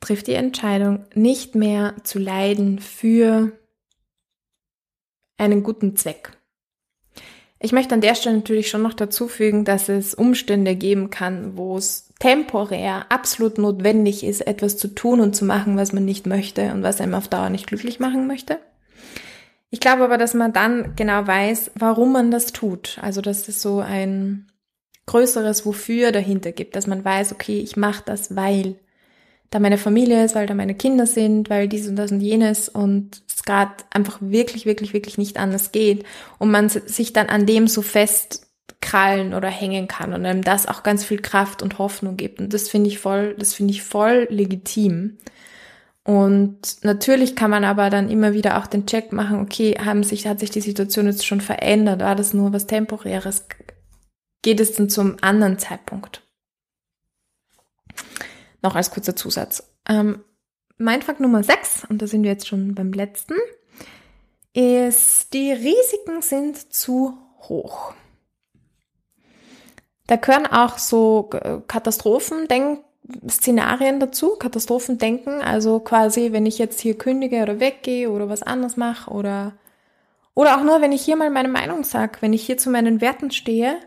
trifft 0.00 0.28
die 0.28 0.34
Entscheidung, 0.34 1.04
nicht 1.14 1.54
mehr 1.54 1.94
zu 2.04 2.18
leiden 2.18 2.78
für 2.78 3.52
einen 5.36 5.62
guten 5.62 5.96
Zweck. 5.96 6.32
Ich 7.62 7.72
möchte 7.72 7.94
an 7.94 8.00
der 8.00 8.14
Stelle 8.14 8.36
natürlich 8.36 8.70
schon 8.70 8.82
noch 8.82 8.94
dazu 8.94 9.28
fügen, 9.28 9.66
dass 9.66 9.90
es 9.90 10.14
Umstände 10.14 10.74
geben 10.76 11.10
kann, 11.10 11.58
wo 11.58 11.76
es 11.76 12.08
temporär 12.18 13.06
absolut 13.10 13.58
notwendig 13.58 14.24
ist, 14.24 14.40
etwas 14.40 14.78
zu 14.78 14.88
tun 14.88 15.20
und 15.20 15.36
zu 15.36 15.44
machen, 15.44 15.76
was 15.76 15.92
man 15.92 16.06
nicht 16.06 16.26
möchte 16.26 16.72
und 16.72 16.82
was 16.82 17.00
einem 17.00 17.14
auf 17.14 17.28
Dauer 17.28 17.50
nicht 17.50 17.66
glücklich 17.66 18.00
machen 18.00 18.26
möchte. 18.26 18.58
Ich 19.70 19.80
glaube 19.80 20.02
aber, 20.02 20.18
dass 20.18 20.34
man 20.34 20.52
dann 20.52 20.94
genau 20.96 21.26
weiß, 21.26 21.72
warum 21.76 22.12
man 22.12 22.30
das 22.30 22.52
tut. 22.52 22.98
Also, 23.02 23.20
dass 23.20 23.46
es 23.48 23.62
so 23.62 23.80
ein 23.80 24.50
größeres 25.06 25.64
Wofür 25.66 26.12
dahinter 26.12 26.52
gibt, 26.52 26.76
dass 26.76 26.86
man 26.86 27.04
weiß, 27.04 27.32
okay, 27.32 27.60
ich 27.60 27.76
mache 27.76 28.02
das, 28.04 28.36
weil 28.36 28.76
da 29.50 29.58
meine 29.58 29.78
Familie 29.78 30.24
ist, 30.24 30.34
weil 30.34 30.46
da 30.46 30.54
meine 30.54 30.76
Kinder 30.76 31.06
sind, 31.06 31.50
weil 31.50 31.68
dies 31.68 31.88
und 31.88 31.96
das 31.96 32.12
und 32.12 32.20
jenes 32.20 32.68
und 32.68 33.22
es 33.28 33.42
gerade 33.42 33.72
einfach 33.90 34.18
wirklich, 34.20 34.64
wirklich, 34.64 34.92
wirklich 34.92 35.18
nicht 35.18 35.38
anders 35.38 35.72
geht 35.72 36.04
und 36.38 36.50
man 36.50 36.68
sich 36.68 37.12
dann 37.12 37.28
an 37.28 37.46
dem 37.46 37.66
so 37.66 37.82
festkrallen 37.82 39.34
oder 39.34 39.48
hängen 39.48 39.88
kann 39.88 40.14
und 40.14 40.24
einem 40.24 40.42
das 40.42 40.68
auch 40.68 40.84
ganz 40.84 41.04
viel 41.04 41.20
Kraft 41.20 41.62
und 41.62 41.78
Hoffnung 41.78 42.16
gibt 42.16 42.38
und 42.38 42.54
das 42.54 42.68
finde 42.68 42.88
ich 42.88 43.00
voll, 43.00 43.34
das 43.36 43.54
finde 43.54 43.72
ich 43.72 43.82
voll 43.82 44.28
legitim. 44.30 45.18
Und 46.04 46.82
natürlich 46.82 47.36
kann 47.36 47.50
man 47.50 47.64
aber 47.64 47.90
dann 47.90 48.10
immer 48.10 48.32
wieder 48.32 48.58
auch 48.58 48.66
den 48.66 48.86
Check 48.86 49.12
machen, 49.12 49.40
okay, 49.40 49.74
haben 49.74 50.02
sich, 50.02 50.26
hat 50.26 50.40
sich 50.40 50.50
die 50.50 50.62
Situation 50.62 51.06
jetzt 51.06 51.26
schon 51.26 51.40
verändert? 51.40 52.00
War 52.00 52.16
das 52.16 52.32
nur 52.32 52.52
was 52.52 52.66
Temporäres? 52.66 53.46
Geht 54.42 54.60
es 54.60 54.72
denn 54.72 54.88
zum 54.88 55.16
anderen 55.20 55.58
Zeitpunkt? 55.58 56.22
Noch 58.62 58.74
als 58.74 58.90
kurzer 58.90 59.14
Zusatz. 59.14 59.70
Ähm, 59.88 60.24
Mindfuck 60.78 61.20
Nummer 61.20 61.42
6, 61.42 61.86
und 61.90 62.00
da 62.00 62.06
sind 62.06 62.22
wir 62.22 62.30
jetzt 62.30 62.48
schon 62.48 62.74
beim 62.74 62.92
letzten, 62.92 63.34
ist, 64.54 65.32
die 65.34 65.52
Risiken 65.52 66.22
sind 66.22 66.72
zu 66.72 67.18
hoch. 67.40 67.92
Da 70.06 70.16
können 70.16 70.46
auch 70.46 70.78
so 70.78 71.30
Katastrophen 71.68 72.48
denken, 72.48 72.82
Szenarien 73.28 73.98
dazu, 73.98 74.36
Katastrophen 74.36 74.98
denken, 74.98 75.40
also 75.40 75.80
quasi, 75.80 76.32
wenn 76.32 76.46
ich 76.46 76.58
jetzt 76.58 76.80
hier 76.80 76.96
kündige 76.96 77.42
oder 77.42 77.60
weggehe 77.60 78.10
oder 78.10 78.28
was 78.28 78.42
anderes 78.42 78.76
mache 78.76 79.10
oder 79.10 79.54
oder 80.34 80.56
auch 80.56 80.64
nur, 80.64 80.80
wenn 80.80 80.92
ich 80.92 81.02
hier 81.02 81.16
mal 81.16 81.30
meine 81.30 81.48
Meinung 81.48 81.84
sage, 81.84 82.18
wenn 82.20 82.32
ich 82.32 82.46
hier 82.46 82.56
zu 82.56 82.70
meinen 82.70 83.00
Werten 83.00 83.30
stehe, 83.30 83.78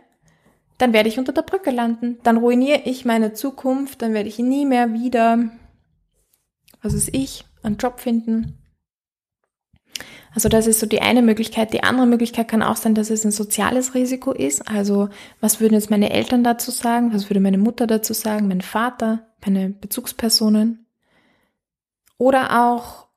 dann 0.78 0.94
werde 0.94 1.10
ich 1.10 1.18
unter 1.18 1.32
der 1.32 1.44
Brücke 1.44 1.72
landen, 1.72 2.20
dann 2.24 2.38
ruiniere 2.38 2.82
ich 2.86 3.06
meine 3.06 3.34
Zukunft, 3.34 4.02
dann 4.02 4.14
werde 4.14 4.30
ich 4.30 4.40
nie 4.40 4.66
mehr 4.66 4.94
wieder, 4.94 5.50
was 6.82 6.94
ist 6.94 7.14
ich, 7.14 7.46
einen 7.64 7.78
Job 7.78 8.00
finden. 8.00 8.58
Also 10.36 10.50
das 10.50 10.68
ist 10.68 10.80
so 10.80 10.86
die 10.86 11.02
eine 11.02 11.22
Möglichkeit. 11.22 11.74
Die 11.74 11.84
andere 11.84 12.08
Möglichkeit 12.08 12.48
kann 12.48 12.64
auch 12.64 12.76
sein, 12.76 12.96
dass 12.96 13.10
es 13.10 13.24
ein 13.24 13.32
soziales 13.32 13.94
Risiko 13.94 14.32
ist. 14.32 14.68
Also 14.68 15.10
was 15.40 15.60
würden 15.60 15.76
jetzt 15.76 15.92
meine 15.92 16.10
Eltern 16.10 16.44
dazu 16.44 16.72
sagen? 16.72 17.14
Was 17.14 17.30
würde 17.30 17.40
meine 17.40 17.60
Mutter 17.60 17.86
dazu 17.86 18.14
sagen? 18.14 18.48
Mein 18.48 18.62
Vater? 18.62 19.28
Meine 19.46 19.70
Bezugspersonen? 19.70 20.88
Oder 22.18 22.66
auch, 22.66 23.08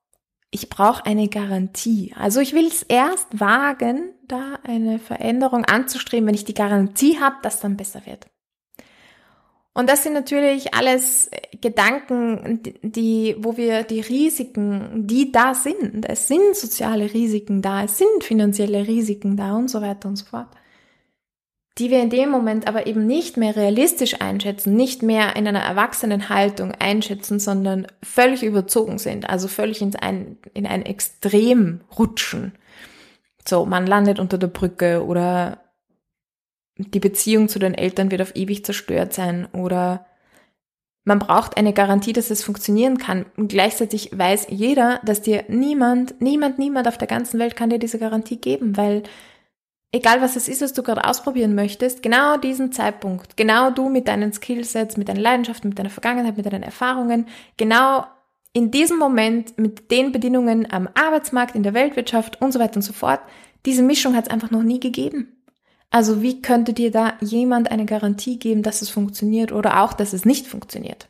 ich 0.50 0.68
brauche 0.68 1.07
eine 1.07 1.29
Garantie. 1.29 2.14
Also 2.18 2.40
ich 2.40 2.52
will 2.52 2.66
es 2.66 2.83
erst 2.83 3.38
wagen, 3.38 4.12
da 4.26 4.59
eine 4.64 4.98
Veränderung 4.98 5.64
anzustreben, 5.64 6.26
wenn 6.26 6.35
ich 6.35 6.44
die 6.44 6.55
Garantie 6.55 7.18
habe, 7.20 7.37
dass 7.42 7.61
dann 7.61 7.76
besser 7.76 8.05
wird. 8.05 8.26
Und 9.76 9.90
das 9.90 10.04
sind 10.04 10.14
natürlich 10.14 10.72
alles 10.72 11.30
Gedanken, 11.60 12.62
die, 12.80 13.36
wo 13.38 13.58
wir 13.58 13.82
die 13.82 14.00
Risiken, 14.00 15.06
die 15.06 15.30
da 15.30 15.52
sind, 15.52 16.08
es 16.08 16.28
sind 16.28 16.56
soziale 16.56 17.12
Risiken 17.12 17.60
da, 17.60 17.84
es 17.84 17.98
sind 17.98 18.24
finanzielle 18.24 18.86
Risiken 18.86 19.36
da 19.36 19.54
und 19.54 19.68
so 19.68 19.82
weiter 19.82 20.08
und 20.08 20.16
so 20.16 20.24
fort, 20.24 20.48
die 21.76 21.90
wir 21.90 22.00
in 22.00 22.08
dem 22.08 22.30
Moment 22.30 22.66
aber 22.66 22.86
eben 22.86 23.06
nicht 23.06 23.36
mehr 23.36 23.54
realistisch 23.54 24.18
einschätzen, 24.18 24.76
nicht 24.76 25.02
mehr 25.02 25.36
in 25.36 25.46
einer 25.46 25.60
erwachsenen 25.60 26.30
Haltung 26.30 26.72
einschätzen, 26.72 27.38
sondern 27.38 27.86
völlig 28.02 28.44
überzogen 28.44 28.96
sind, 28.96 29.28
also 29.28 29.46
völlig 29.46 29.82
in 29.82 29.94
ein, 29.96 30.38
in 30.54 30.66
ein 30.66 30.86
Extrem 30.86 31.82
rutschen. 31.98 32.54
So, 33.46 33.66
man 33.66 33.86
landet 33.86 34.20
unter 34.20 34.38
der 34.38 34.46
Brücke 34.46 35.04
oder 35.04 35.65
die 36.78 37.00
Beziehung 37.00 37.48
zu 37.48 37.58
den 37.58 37.74
Eltern 37.74 38.10
wird 38.10 38.22
auf 38.22 38.36
ewig 38.36 38.64
zerstört 38.64 39.12
sein 39.12 39.48
oder 39.52 40.06
man 41.04 41.20
braucht 41.20 41.56
eine 41.56 41.72
Garantie, 41.72 42.12
dass 42.12 42.30
es 42.30 42.42
funktionieren 42.42 42.98
kann. 42.98 43.26
Und 43.36 43.48
gleichzeitig 43.48 44.10
weiß 44.12 44.48
jeder, 44.50 45.00
dass 45.04 45.22
dir 45.22 45.44
niemand, 45.48 46.20
niemand, 46.20 46.58
niemand 46.58 46.88
auf 46.88 46.98
der 46.98 47.06
ganzen 47.06 47.38
Welt 47.38 47.54
kann 47.54 47.70
dir 47.70 47.78
diese 47.78 48.00
Garantie 48.00 48.38
geben, 48.38 48.76
weil 48.76 49.04
egal 49.92 50.20
was 50.20 50.34
es 50.34 50.48
ist, 50.48 50.62
was 50.62 50.72
du 50.72 50.82
gerade 50.82 51.04
ausprobieren 51.04 51.54
möchtest, 51.54 52.02
genau 52.02 52.36
diesen 52.36 52.72
Zeitpunkt, 52.72 53.36
genau 53.36 53.70
du 53.70 53.88
mit 53.88 54.08
deinen 54.08 54.32
Skillsets, 54.32 54.96
mit 54.96 55.08
deinen 55.08 55.20
Leidenschaften, 55.20 55.68
mit 55.68 55.78
deiner 55.78 55.90
Vergangenheit, 55.90 56.36
mit 56.36 56.44
deinen 56.44 56.64
Erfahrungen, 56.64 57.26
genau 57.56 58.04
in 58.52 58.70
diesem 58.72 58.98
Moment 58.98 59.58
mit 59.58 59.90
den 59.90 60.10
Bedingungen 60.12 60.70
am 60.72 60.88
Arbeitsmarkt, 60.94 61.54
in 61.54 61.62
der 61.62 61.74
Weltwirtschaft 61.74 62.40
und 62.40 62.52
so 62.52 62.58
weiter 62.58 62.76
und 62.76 62.82
so 62.82 62.92
fort, 62.92 63.20
diese 63.64 63.82
Mischung 63.82 64.16
hat 64.16 64.26
es 64.26 64.30
einfach 64.30 64.50
noch 64.50 64.62
nie 64.62 64.80
gegeben. 64.80 65.36
Also 65.96 66.20
wie 66.20 66.42
könnte 66.42 66.74
dir 66.74 66.90
da 66.90 67.16
jemand 67.22 67.70
eine 67.70 67.87
Garantie 67.87 68.38
geben, 68.38 68.62
dass 68.62 68.82
es 68.82 68.90
funktioniert 68.90 69.50
oder 69.50 69.82
auch, 69.82 69.94
dass 69.94 70.12
es 70.12 70.26
nicht 70.26 70.46
funktioniert? 70.46 71.09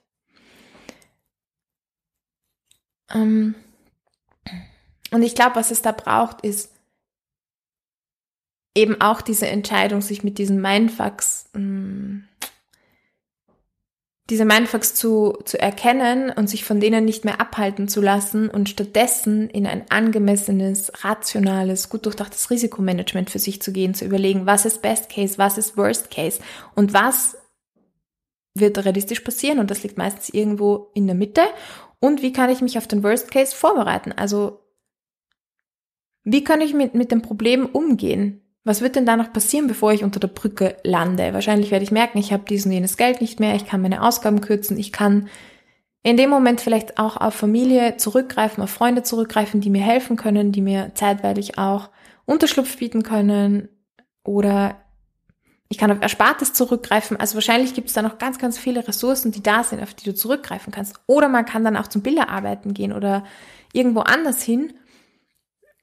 Ähm 3.12 3.56
und 5.10 5.22
ich 5.24 5.34
glaube, 5.34 5.56
was 5.56 5.72
es 5.72 5.82
da 5.82 5.90
braucht, 5.90 6.42
ist 6.42 6.70
eben 8.76 9.00
auch 9.00 9.22
diese 9.22 9.48
Entscheidung, 9.48 10.02
sich 10.02 10.22
mit 10.22 10.38
diesen 10.38 10.60
Mindfucks 10.62 11.50
ähm, 11.56 12.28
diese 14.28 14.44
Mindfucks 14.44 14.94
zu, 14.94 15.38
zu 15.44 15.58
erkennen 15.58 16.30
und 16.30 16.48
sich 16.50 16.64
von 16.64 16.80
denen 16.80 17.04
nicht 17.04 17.24
mehr 17.24 17.40
abhalten 17.40 17.86
zu 17.86 18.00
lassen 18.00 18.48
und 18.48 18.68
stattdessen 18.68 19.48
in 19.48 19.66
ein 19.66 19.88
angemessenes, 19.88 21.04
rationales, 21.04 21.88
gut 21.88 22.06
durchdachtes 22.06 22.50
Risikomanagement 22.50 23.30
für 23.30 23.38
sich 23.38 23.62
zu 23.62 23.72
gehen, 23.72 23.94
zu 23.94 24.04
überlegen, 24.04 24.46
was 24.46 24.66
ist 24.66 24.82
Best 24.82 25.10
Case, 25.10 25.38
was 25.38 25.58
ist 25.58 25.76
Worst 25.76 26.10
Case 26.10 26.40
und 26.74 26.92
was 26.92 27.38
wird 28.54 28.84
realistisch 28.84 29.20
passieren 29.20 29.60
und 29.60 29.70
das 29.70 29.82
liegt 29.84 29.98
meistens 29.98 30.30
irgendwo 30.30 30.90
in 30.94 31.06
der 31.06 31.14
Mitte 31.14 31.42
und 32.00 32.22
wie 32.22 32.32
kann 32.32 32.50
ich 32.50 32.60
mich 32.60 32.78
auf 32.78 32.88
den 32.88 33.04
Worst 33.04 33.30
Case 33.30 33.54
vorbereiten? 33.54 34.12
Also 34.12 34.60
wie 36.24 36.42
kann 36.42 36.60
ich 36.60 36.74
mit, 36.74 36.94
mit 36.94 37.12
dem 37.12 37.22
Problem 37.22 37.66
umgehen? 37.66 38.45
Was 38.66 38.80
wird 38.80 38.96
denn 38.96 39.06
da 39.06 39.16
noch 39.16 39.32
passieren, 39.32 39.68
bevor 39.68 39.92
ich 39.92 40.02
unter 40.02 40.18
der 40.18 40.26
Brücke 40.26 40.76
lande? 40.82 41.32
Wahrscheinlich 41.32 41.70
werde 41.70 41.84
ich 41.84 41.92
merken, 41.92 42.18
ich 42.18 42.32
habe 42.32 42.42
diesen 42.48 42.72
jenes 42.72 42.96
Geld 42.96 43.20
nicht 43.20 43.38
mehr, 43.38 43.54
ich 43.54 43.64
kann 43.64 43.80
meine 43.80 44.02
Ausgaben 44.02 44.40
kürzen, 44.40 44.76
ich 44.76 44.90
kann 44.90 45.28
in 46.02 46.16
dem 46.16 46.30
Moment 46.30 46.60
vielleicht 46.60 46.98
auch 46.98 47.16
auf 47.16 47.34
Familie 47.34 47.96
zurückgreifen, 47.96 48.64
auf 48.64 48.70
Freunde 48.70 49.04
zurückgreifen, 49.04 49.60
die 49.60 49.70
mir 49.70 49.82
helfen 49.82 50.16
können, 50.16 50.50
die 50.50 50.62
mir 50.62 50.90
zeitweilig 50.94 51.58
auch 51.58 51.90
Unterschlupf 52.24 52.76
bieten 52.78 53.04
können 53.04 53.68
oder 54.24 54.74
ich 55.68 55.78
kann 55.78 55.92
auf 55.92 56.02
Erspartes 56.02 56.52
zurückgreifen. 56.52 57.16
Also 57.16 57.34
wahrscheinlich 57.34 57.72
gibt 57.72 57.86
es 57.86 57.94
da 57.94 58.02
noch 58.02 58.18
ganz, 58.18 58.40
ganz 58.40 58.58
viele 58.58 58.88
Ressourcen, 58.88 59.30
die 59.30 59.44
da 59.44 59.62
sind, 59.62 59.80
auf 59.80 59.94
die 59.94 60.06
du 60.06 60.14
zurückgreifen 60.14 60.72
kannst. 60.72 60.96
Oder 61.06 61.28
man 61.28 61.44
kann 61.44 61.62
dann 61.62 61.76
auch 61.76 61.86
zum 61.86 62.02
Bilderarbeiten 62.02 62.74
gehen 62.74 62.92
oder 62.92 63.22
irgendwo 63.72 64.00
anders 64.00 64.42
hin 64.42 64.72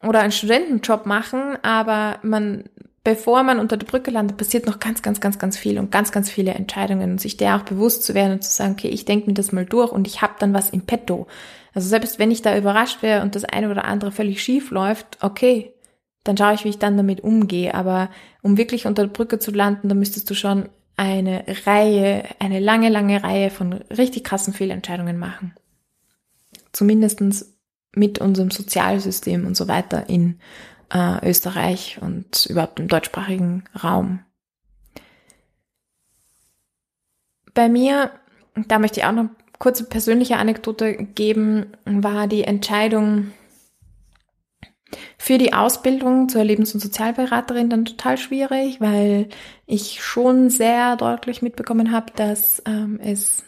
oder 0.04 0.20
einen 0.20 0.32
Studentenjob 0.32 1.06
machen, 1.06 1.58
aber 1.62 2.20
man, 2.24 2.66
bevor 3.04 3.44
man 3.44 3.60
unter 3.60 3.78
der 3.78 3.88
Brücke 3.88 4.12
landet, 4.12 4.38
passiert 4.38 4.66
noch 4.66 4.80
ganz, 4.80 5.02
ganz, 5.02 5.20
ganz, 5.20 5.40
ganz 5.40 5.58
viel 5.58 5.80
und 5.80 5.92
ganz, 5.92 6.12
ganz 6.12 6.30
viele 6.30 6.54
Entscheidungen 6.54 7.12
und 7.12 7.22
sich 7.22 7.38
der 7.38 7.56
auch 7.56 7.64
bewusst 7.64 8.04
zu 8.04 8.14
werden 8.14 8.34
und 8.34 8.44
zu 8.44 8.52
sagen, 8.52 8.74
okay, 8.74 8.90
ich 8.90 9.06
denke 9.06 9.28
mir 9.28 9.34
das 9.34 9.52
mal 9.52 9.66
durch 9.66 9.92
und 9.92 10.08
ich 10.08 10.22
habe 10.22 10.34
dann 10.40 10.54
was 10.54 10.70
im 10.70 10.82
Petto. 10.82 11.28
Also 11.74 11.88
selbst 11.88 12.20
wenn 12.20 12.32
ich 12.32 12.42
da 12.42 12.58
überrascht 12.58 13.02
wäre 13.02 13.24
und 13.24 13.36
das 13.36 13.46
eine 13.46 13.70
oder 13.70 13.86
andere 13.86 14.12
völlig 14.12 14.44
schief 14.44 14.72
läuft, 14.72 15.18
okay, 15.22 15.74
dann 16.24 16.38
schaue 16.38 16.54
ich, 16.54 16.64
wie 16.64 16.70
ich 16.70 16.80
dann 16.80 16.98
damit 16.98 17.22
umgehe. 17.22 17.74
Aber 17.74 18.10
um 18.42 18.58
wirklich 18.58 18.86
unter 18.86 19.04
der 19.04 19.12
Brücke 19.12 19.40
zu 19.40 19.52
landen, 19.52 19.90
da 19.90 19.96
müsstest 19.96 20.30
du 20.30 20.36
schon 20.36 20.70
eine 20.96 21.44
Reihe, 21.66 22.24
eine 22.40 22.60
lange, 22.60 22.90
lange 22.90 23.24
Reihe 23.24 23.50
von 23.50 23.74
richtig 23.74 24.24
krassen 24.24 24.54
Fehlentscheidungen 24.54 25.18
machen. 25.18 25.54
Zumindestens 26.72 27.53
mit 27.96 28.20
unserem 28.20 28.52
Sozialsystem 28.52 29.46
und 29.46 29.56
so 29.56 29.68
weiter 29.68 30.10
in 30.10 30.40
äh, 30.94 31.30
Österreich 31.30 32.00
und 32.02 32.46
überhaupt 32.48 32.80
im 32.80 32.88
deutschsprachigen 32.88 33.64
Raum. 33.84 34.20
Bei 37.54 37.70
mir, 37.70 38.12
da 38.68 38.80
möchte 38.80 39.00
ich 39.00 39.06
auch 39.06 39.12
noch 39.12 39.30
kurze 39.60 39.86
persönliche 39.86 40.38
Anekdote 40.38 40.96
geben, 40.96 41.68
war 41.86 42.28
die 42.28 42.44
Entscheidung, 42.44 43.32
für 45.18 45.38
die 45.38 45.54
Ausbildung 45.54 46.30
zur 46.30 46.44
Lebens- 46.44 46.74
und 46.74 46.80
Sozialberaterin 46.80 47.70
dann 47.70 47.86
total 47.86 48.18
schwierig, 48.18 48.82
weil 48.82 49.30
ich 49.66 50.04
schon 50.04 50.50
sehr 50.50 50.98
deutlich 50.98 51.42
mitbekommen 51.42 51.92
habe, 51.92 52.12
dass 52.16 52.62
ähm, 52.66 53.00
es 53.02 53.44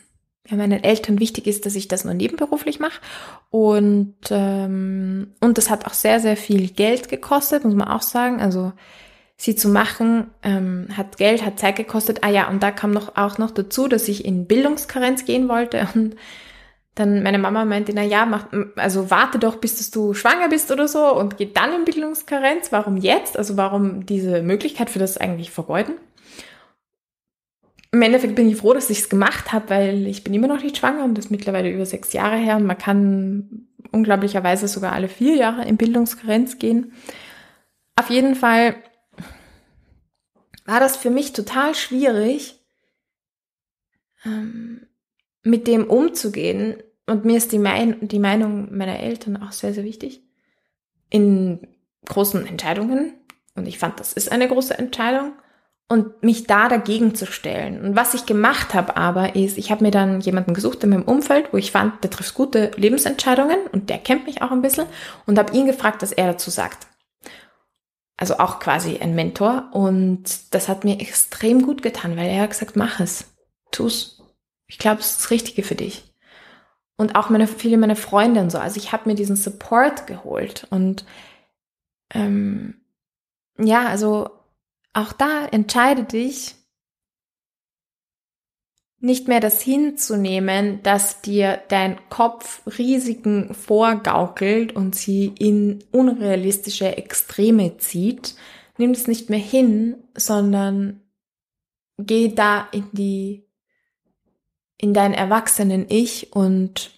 ja, 0.48 0.58
meinen 0.58 0.84
Eltern 0.84 1.20
wichtig 1.20 1.48
ist, 1.48 1.66
dass 1.66 1.76
ich 1.76 1.88
das 1.88 2.06
nur 2.06 2.14
nebenberuflich 2.14 2.80
mache. 2.80 3.02
Und, 3.50 4.16
ähm, 4.30 5.34
und 5.39 5.58
das 5.58 5.70
hat 5.70 5.86
auch 5.86 5.93
sehr, 5.93 6.20
sehr 6.20 6.38
viel 6.38 6.70
Geld 6.70 7.10
gekostet, 7.10 7.64
muss 7.64 7.74
man 7.74 7.88
auch 7.88 8.04
sagen. 8.04 8.41
Also 8.41 8.74
sie 9.38 9.56
zu 9.56 9.70
machen, 9.70 10.28
ähm, 10.43 10.88
hat 10.96 11.18
Geld, 11.18 11.43
hat 11.46 11.60
Zeit 11.60 11.76
gekostet. 11.76 12.24
Ah 12.24 12.30
ja, 12.30 12.48
und 12.50 12.62
da 12.62 12.72
kam 12.72 12.91
noch 12.91 13.18
auch 13.18 13.38
noch 13.38 13.52
dazu, 13.52 13.88
dass 13.88 14.08
ich 14.08 14.24
in 14.24 14.46
Bildungskarenz 14.46 15.26
gehen 15.26 15.50
wollte. 15.50 15.88
Und 15.96 16.16
dann 16.96 17.24
meine 17.24 17.39
Mama 17.39 17.66
meinte, 17.66 17.91
na 17.93 18.04
ja, 18.04 18.26
mach, 18.26 18.46
also 18.78 19.12
warte 19.12 19.38
doch, 19.38 19.58
bis 19.58 19.91
du 19.91 20.14
schwanger 20.14 20.48
bist 20.48 20.72
oder 20.72 20.88
so 20.88 21.14
und 21.14 21.36
geh 21.36 21.52
dann 21.54 21.74
in 21.74 21.84
Bildungskarenz. 21.84 22.72
Warum 22.72 22.96
jetzt? 22.96 23.38
Also 23.38 23.58
warum 23.58 24.06
diese 24.06 24.41
Möglichkeit 24.41 24.89
für 24.89 25.00
das 25.00 25.18
eigentlich 25.18 25.52
vergeuden? 25.52 25.96
Im 27.96 28.02
Endeffekt 28.02 28.36
bin 28.36 28.50
ich 28.50 28.58
froh, 28.58 28.74
dass 28.74 28.89
ich 28.89 29.00
es 29.00 29.08
gemacht 29.08 29.54
habe, 29.54 29.70
weil 29.70 30.06
ich 30.06 30.26
bin 30.26 30.34
immer 30.34 30.50
noch 30.50 30.62
nicht 30.62 30.76
schwanger 30.76 31.06
und 31.06 31.18
das 31.18 31.26
ist 31.26 31.32
mittlerweile 31.32 31.72
über 31.72 31.86
sechs 31.86 32.12
Jahre 32.12 32.36
her 32.36 32.58
und 32.58 32.66
man 32.66 32.78
kann 32.78 33.70
unglaublicherweise 33.93 34.68
sogar 34.68 34.91
alle 34.91 35.08
vier 35.08 35.38
Jahre 35.38 35.64
in 35.64 35.78
Bildungskarenz 35.78 36.60
gehen. 36.60 36.91
Auf 37.96 38.10
jeden 38.10 38.36
Fall 38.36 38.76
war 40.66 40.82
das 40.82 40.98
für 40.98 41.10
mich 41.10 41.32
total 41.32 41.74
schwierig, 41.74 42.60
ähm, 44.26 44.88
mit 45.43 45.66
dem 45.66 45.89
umzugehen. 45.89 46.76
Und 47.06 47.24
mir 47.24 47.38
ist 47.38 47.54
die, 47.54 47.60
mein 47.60 48.10
die 48.10 48.20
Meinung 48.20 48.76
meiner 48.76 49.00
Eltern 49.00 49.38
auch 49.38 49.54
sehr, 49.54 49.74
sehr 49.74 49.86
wichtig. 49.86 50.22
In 51.10 51.66
großen 52.04 52.46
Entscheidungen. 52.46 53.14
Und 53.56 53.70
ich 53.70 53.80
fand, 53.80 54.02
das 54.02 54.12
ist 54.12 54.34
eine 54.34 54.50
große 54.50 54.78
Entscheidung. 54.78 55.32
Und 55.88 56.24
mich 56.24 56.48
da 56.48 56.68
dagegen 56.68 57.14
zu 57.14 57.28
stellen. 57.28 57.80
Und 57.84 57.96
was 57.96 58.16
ich 58.16 58.26
gemacht 58.26 58.74
habe 58.74 58.98
aber, 58.98 59.36
ist, 59.36 59.58
ich 59.58 59.70
habe 59.70 59.84
mir 59.84 59.92
dann 59.92 60.20
jemanden 60.20 60.56
gesucht 60.56 60.84
in 60.84 60.90
meinem 60.90 61.04
Umfeld, 61.04 61.54
wo 61.54 61.58
ich 61.58 61.72
fand, 61.72 62.04
der 62.04 62.10
trifft 62.10 62.34
gute 62.34 62.72
Lebensentscheidungen 62.76 63.60
und 63.72 63.92
der 63.92 64.00
kennt 64.00 64.26
mich 64.26 64.42
auch 64.42 64.52
ein 64.52 64.64
bisschen 64.64 64.88
und 65.28 65.38
habe 65.38 65.56
ihn 65.56 65.68
gefragt, 65.68 66.02
was 66.02 66.12
er 66.12 66.26
dazu 66.26 66.50
sagt. 66.50 66.88
Also 68.18 68.40
auch 68.40 68.60
quasi 68.60 68.98
ein 68.98 69.14
Mentor. 69.14 69.70
Und 69.74 70.54
das 70.54 70.70
hat 70.70 70.84
mir 70.84 71.00
extrem 71.02 71.62
gut 71.64 71.82
getan, 71.82 72.16
weil 72.18 72.30
er 72.30 72.44
hat 72.44 72.52
gesagt, 72.52 72.76
mach 72.76 73.00
es. 73.00 73.36
Tu's. 73.72 74.24
Ich 74.68 74.80
glaube, 74.80 75.02
es 75.02 75.12
ist 75.12 75.20
das 75.20 75.32
Richtige 75.32 75.64
für 75.64 75.76
dich. 75.76 76.04
Und 76.98 77.16
auch 77.16 77.30
meine, 77.30 77.48
viele 77.48 77.78
meiner 77.78 77.98
Freunde 77.98 78.40
und 78.40 78.52
so. 78.52 78.58
Also 78.58 78.78
ich 78.78 78.92
habe 78.92 79.10
mir 79.10 79.16
diesen 79.16 79.36
Support 79.36 80.08
geholt. 80.08 80.66
Und 80.70 81.06
ähm, 82.14 82.82
ja, 83.58 83.88
also 83.88 84.30
auch 84.96 85.14
da 85.14 85.46
entscheide 85.46 86.04
dich, 86.04 86.56
nicht 89.00 89.28
mehr 89.28 89.39
das 89.39 89.62
hinzunehmen, 89.62 90.82
dass 90.82 91.22
dir 91.22 91.62
dein 91.68 92.00
Kopf 92.10 92.62
Risiken 92.78 93.54
vorgaukelt 93.54 94.76
und 94.76 94.96
sie 94.96 95.34
in 95.38 95.84
unrealistische 95.91 96.98
Extreme 96.98 97.78
zieht. 97.78 98.36
Nimm 98.78 98.93
das 98.93 99.08
nicht 99.08 99.30
mehr 99.30 99.39
hin, 99.39 99.98
sondern 100.16 101.02
geh 101.98 102.30
da 102.30 102.68
in 102.72 102.89
die 102.93 103.46
in 104.78 104.93
dein 104.93 105.14
erwachsenen 105.14 105.86
Ich 105.89 106.34
und, 106.34 106.91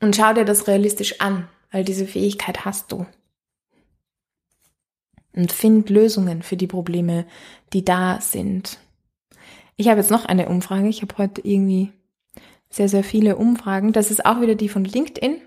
und 0.00 0.16
schau 0.16 0.32
dir 0.32 0.44
das 0.44 0.66
realistisch 0.66 1.20
an, 1.20 1.48
weil 1.70 1.84
diese 1.84 2.06
Fähigkeit 2.06 2.64
hast 2.64 2.92
du. 2.92 3.06
Und 5.34 5.52
find 5.52 5.90
Lösungen 5.90 6.42
für 6.42 6.56
die 6.56 6.66
Probleme, 6.66 7.24
die 7.72 7.84
da 7.84 8.20
sind. 8.20 8.78
Ich 9.76 9.88
habe 9.88 10.00
jetzt 10.00 10.10
noch 10.10 10.24
eine 10.24 10.48
Umfrage. 10.48 10.88
Ich 10.88 11.02
habe 11.02 11.16
heute 11.18 11.40
irgendwie 11.42 11.92
sehr, 12.68 12.88
sehr 12.88 13.04
viele 13.04 13.36
Umfragen. 13.36 13.92
Das 13.92 14.10
ist 14.10 14.26
auch 14.26 14.40
wieder 14.40 14.54
die 14.54 14.68
von 14.68 14.84
LinkedIn. 14.84 15.40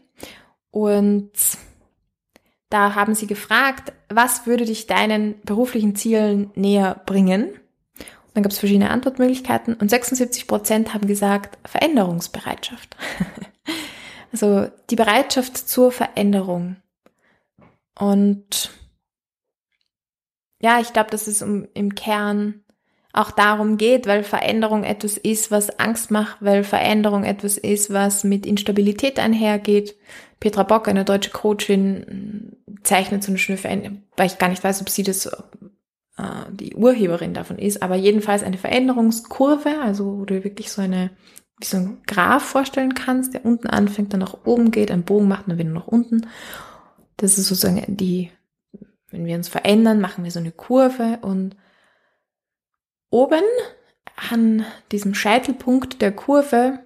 Und 0.71 1.31
da 2.69 2.95
haben 2.95 3.13
sie 3.13 3.27
gefragt, 3.27 3.93
was 4.09 4.47
würde 4.47 4.65
dich 4.65 4.87
deinen 4.87 5.39
beruflichen 5.41 5.95
Zielen 5.95 6.49
näher 6.55 7.01
bringen? 7.05 7.49
Dann 8.33 8.41
gab 8.41 8.51
es 8.51 8.57
verschiedene 8.57 8.89
Antwortmöglichkeiten 8.89 9.75
und 9.75 9.89
76 9.89 10.47
Prozent 10.47 10.93
haben 10.93 11.07
gesagt 11.07 11.59
Veränderungsbereitschaft. 11.67 12.97
also 14.31 14.67
die 14.89 14.95
Bereitschaft 14.95 15.57
zur 15.57 15.91
Veränderung. 15.91 16.77
Und 17.99 18.71
ja, 20.63 20.79
ich 20.79 20.93
glaube, 20.93 21.11
dass 21.11 21.27
es 21.27 21.41
um, 21.41 21.67
im 21.73 21.93
Kern 21.93 22.61
auch 23.11 23.31
darum 23.31 23.77
geht, 23.77 24.07
weil 24.07 24.23
Veränderung 24.23 24.85
etwas 24.85 25.17
ist, 25.17 25.51
was 25.51 25.77
Angst 25.77 26.09
macht, 26.09 26.37
weil 26.39 26.63
Veränderung 26.63 27.25
etwas 27.25 27.57
ist, 27.57 27.91
was 27.91 28.23
mit 28.23 28.45
Instabilität 28.45 29.19
einhergeht. 29.19 29.95
Petra 30.39 30.63
Bock, 30.63 30.87
eine 30.87 31.03
deutsche 31.03 31.31
Coachin, 31.31 32.55
zeichnet 32.81 33.23
so 33.23 33.31
eine 33.31 33.39
schöne 33.39 33.57
Veränderung, 33.57 34.03
weil 34.15 34.27
ich 34.27 34.37
gar 34.37 34.47
nicht 34.47 34.63
weiß, 34.63 34.81
ob 34.81 34.89
sie 34.89 35.03
das 35.03 35.25
äh, 35.25 36.23
die 36.51 36.75
Urheberin 36.75 37.33
davon 37.33 37.59
ist, 37.59 37.83
aber 37.83 37.95
jedenfalls 37.95 38.41
eine 38.41 38.57
Veränderungskurve, 38.57 39.81
also 39.81 40.19
wo 40.19 40.25
du 40.25 40.45
wirklich 40.45 40.71
so 40.71 40.81
eine, 40.81 41.11
wie 41.59 41.65
so 41.65 41.75
ein 41.75 41.97
Graph 42.07 42.43
vorstellen 42.43 42.93
kannst, 42.93 43.33
der 43.33 43.43
unten 43.43 43.67
anfängt, 43.67 44.13
dann 44.13 44.21
nach 44.21 44.45
oben 44.45 44.71
geht, 44.71 44.91
einen 44.91 45.03
Bogen 45.03 45.27
macht, 45.27 45.49
dann 45.49 45.57
wieder 45.57 45.71
nach 45.71 45.87
unten. 45.87 46.25
Das 47.17 47.37
ist 47.37 47.47
sozusagen 47.47 47.83
die, 47.97 48.31
wenn 49.13 49.25
wir 49.25 49.35
uns 49.35 49.47
verändern, 49.47 50.01
machen 50.01 50.23
wir 50.23 50.31
so 50.31 50.39
eine 50.39 50.51
Kurve 50.51 51.19
und 51.21 51.55
oben 53.09 53.43
an 54.29 54.65
diesem 54.91 55.15
Scheitelpunkt 55.15 56.01
der 56.01 56.11
Kurve, 56.11 56.79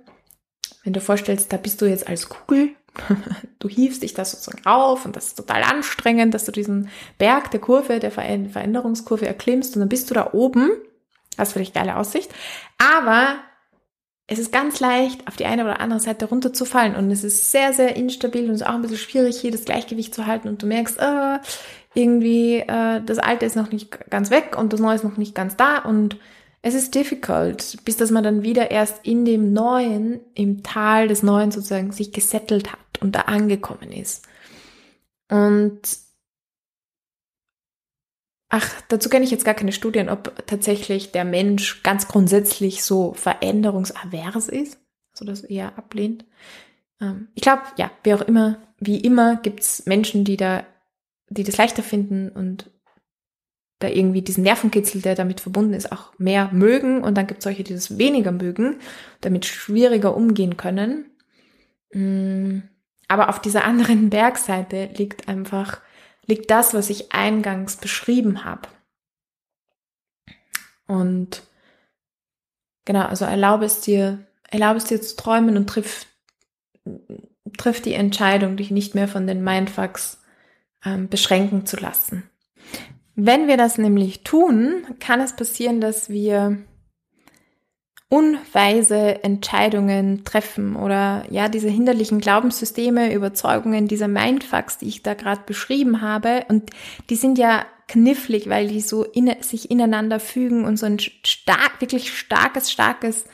wenn 0.83 0.93
du 0.93 1.01
vorstellst, 1.01 1.51
da 1.51 1.57
bist 1.57 1.81
du 1.81 1.85
jetzt 1.85 2.07
als 2.07 2.29
Kugel 2.29 2.75
du 3.59 3.69
hiefst 3.69 4.03
dich 4.03 4.13
da 4.13 4.25
sozusagen 4.25 4.65
auf 4.65 5.05
und 5.05 5.15
das 5.15 5.27
ist 5.27 5.37
total 5.37 5.63
anstrengend, 5.63 6.33
dass 6.33 6.45
du 6.45 6.51
diesen 6.51 6.89
Berg 7.17 7.51
der 7.51 7.59
Kurve, 7.59 7.99
der 7.99 8.11
Veränderungskurve 8.11 9.27
erklimmst 9.27 9.75
und 9.75 9.81
dann 9.81 9.89
bist 9.89 10.09
du 10.09 10.13
da 10.13 10.33
oben. 10.33 10.71
Hast 11.37 11.53
vielleicht 11.53 11.75
geile 11.75 11.97
Aussicht. 11.97 12.31
Aber 12.77 13.35
es 14.25 14.39
ist 14.39 14.51
ganz 14.51 14.79
leicht, 14.79 15.27
auf 15.27 15.35
die 15.35 15.45
eine 15.45 15.63
oder 15.63 15.79
andere 15.79 15.99
Seite 15.99 16.25
runterzufallen 16.25 16.95
und 16.95 17.11
es 17.11 17.23
ist 17.23 17.51
sehr, 17.51 17.73
sehr 17.73 17.95
instabil 17.95 18.45
und 18.45 18.55
es 18.55 18.61
ist 18.61 18.67
auch 18.67 18.73
ein 18.73 18.81
bisschen 18.81 18.97
schwierig, 18.97 19.39
hier 19.39 19.51
das 19.51 19.65
Gleichgewicht 19.65 20.13
zu 20.13 20.25
halten 20.25 20.49
und 20.49 20.61
du 20.61 20.65
merkst, 20.65 20.99
äh, 20.99 21.39
irgendwie, 21.97 22.59
äh, 22.59 23.01
das 23.03 23.17
Alte 23.17 23.45
ist 23.45 23.55
noch 23.55 23.71
nicht 23.71 24.09
ganz 24.09 24.29
weg 24.29 24.55
und 24.57 24.71
das 24.71 24.79
Neue 24.79 24.95
ist 24.95 25.03
noch 25.03 25.17
nicht 25.17 25.33
ganz 25.35 25.57
da 25.57 25.79
und 25.79 26.17
es 26.61 26.73
ist 26.73 26.95
difficult, 26.95 27.77
bis 27.85 27.97
dass 27.97 28.11
man 28.11 28.23
dann 28.23 28.43
wieder 28.43 28.71
erst 28.71 29.05
in 29.05 29.25
dem 29.25 29.53
Neuen, 29.53 30.19
im 30.33 30.63
Tal 30.63 31.07
des 31.07 31.23
Neuen 31.23 31.51
sozusagen 31.51 31.91
sich 31.91 32.11
gesettelt 32.11 32.71
hat 32.71 33.01
und 33.01 33.15
da 33.15 33.21
angekommen 33.21 33.91
ist. 33.91 34.27
Und 35.29 35.81
ach, 38.49 38.69
dazu 38.89 39.09
kenne 39.09 39.25
ich 39.25 39.31
jetzt 39.31 39.45
gar 39.45 39.53
keine 39.53 39.71
Studien, 39.71 40.09
ob 40.09 40.45
tatsächlich 40.47 41.11
der 41.11 41.25
Mensch 41.25 41.83
ganz 41.83 42.07
grundsätzlich 42.07 42.83
so 42.83 43.13
veränderungsavers 43.13 44.47
ist, 44.47 44.79
also 45.13 45.25
das 45.25 45.43
eher 45.43 45.77
ablehnt. 45.77 46.25
Ähm, 47.01 47.29
ich 47.33 47.41
glaube, 47.41 47.63
ja, 47.77 47.91
wie 48.03 48.13
auch 48.13 48.21
immer, 48.21 48.59
wie 48.79 48.99
immer 48.99 49.37
gibt 49.37 49.61
es 49.61 49.85
Menschen, 49.85 50.23
die 50.23 50.37
da, 50.37 50.65
die 51.29 51.43
das 51.43 51.57
leichter 51.57 51.83
finden 51.83 52.29
und 52.29 52.71
da 53.79 53.87
irgendwie 53.87 54.21
diesen 54.21 54.43
Nervenkitzel, 54.43 55.01
der 55.01 55.15
damit 55.15 55.39
verbunden 55.39 55.73
ist, 55.73 55.91
auch 55.91 56.17
mehr 56.17 56.49
mögen. 56.51 57.03
Und 57.03 57.15
dann 57.15 57.27
gibt 57.27 57.39
es 57.39 57.43
solche, 57.43 57.63
die 57.63 57.73
das 57.73 57.97
weniger 57.97 58.31
mögen, 58.31 58.79
damit 59.21 59.45
schwieriger 59.45 60.15
umgehen 60.15 60.57
können. 60.57 61.11
Mm, 61.93 62.59
aber 63.07 63.29
auf 63.29 63.39
dieser 63.39 63.65
anderen 63.65 64.09
Bergseite 64.09 64.89
liegt 64.95 65.27
einfach, 65.27 65.79
liegt 66.25 66.49
das, 66.49 66.73
was 66.73 66.89
ich 66.89 67.11
eingangs 67.11 67.77
beschrieben 67.77 68.43
habe. 68.43 68.67
Und 70.87 71.43
genau, 72.85 73.05
also 73.05 73.25
erlaube 73.25 73.65
es 73.65 73.81
dir, 73.81 74.25
erlaube 74.49 74.77
es 74.77 74.85
dir 74.85 75.01
zu 75.01 75.15
träumen 75.15 75.55
und 75.55 75.67
triff, 75.67 76.07
triff 77.57 77.81
die 77.81 77.93
Entscheidung, 77.93 78.57
dich 78.57 78.71
nicht 78.71 78.95
mehr 78.95 79.07
von 79.07 79.27
den 79.27 79.43
Mindfucks 79.43 80.23
ähm, 80.85 81.09
beschränken 81.09 81.65
zu 81.65 81.77
lassen. 81.77 82.29
Wenn 83.15 83.47
wir 83.47 83.57
das 83.57 83.77
nämlich 83.77 84.23
tun, 84.23 84.85
kann 84.99 85.21
es 85.21 85.35
passieren, 85.35 85.81
dass 85.81 86.09
wir 86.09 86.57
unweise 88.09 89.23
Entscheidungen 89.23 90.23
treffen 90.23 90.75
oder 90.75 91.25
ja, 91.29 91.49
diese 91.49 91.67
hinderlichen 91.67 92.21
Glaubenssysteme, 92.21 93.13
Überzeugungen, 93.13 93.87
diese 93.87 94.07
Mindfucks, 94.07 94.77
die 94.77 94.87
ich 94.87 95.03
da 95.03 95.13
gerade 95.13 95.41
beschrieben 95.45 96.01
habe. 96.01 96.45
Und 96.47 96.69
die 97.09 97.15
sind 97.15 97.37
ja 97.37 97.65
knifflig, 97.87 98.47
weil 98.47 98.67
die 98.67 98.81
so 98.81 99.03
in, 99.03 99.33
sich 99.41 99.71
ineinander 99.71 100.19
fügen 100.19 100.63
und 100.63 100.77
so 100.77 100.85
ein 100.85 100.99
stark, 100.99 101.81
wirklich 101.81 102.17
starkes, 102.17 102.71
starkes 102.71 103.25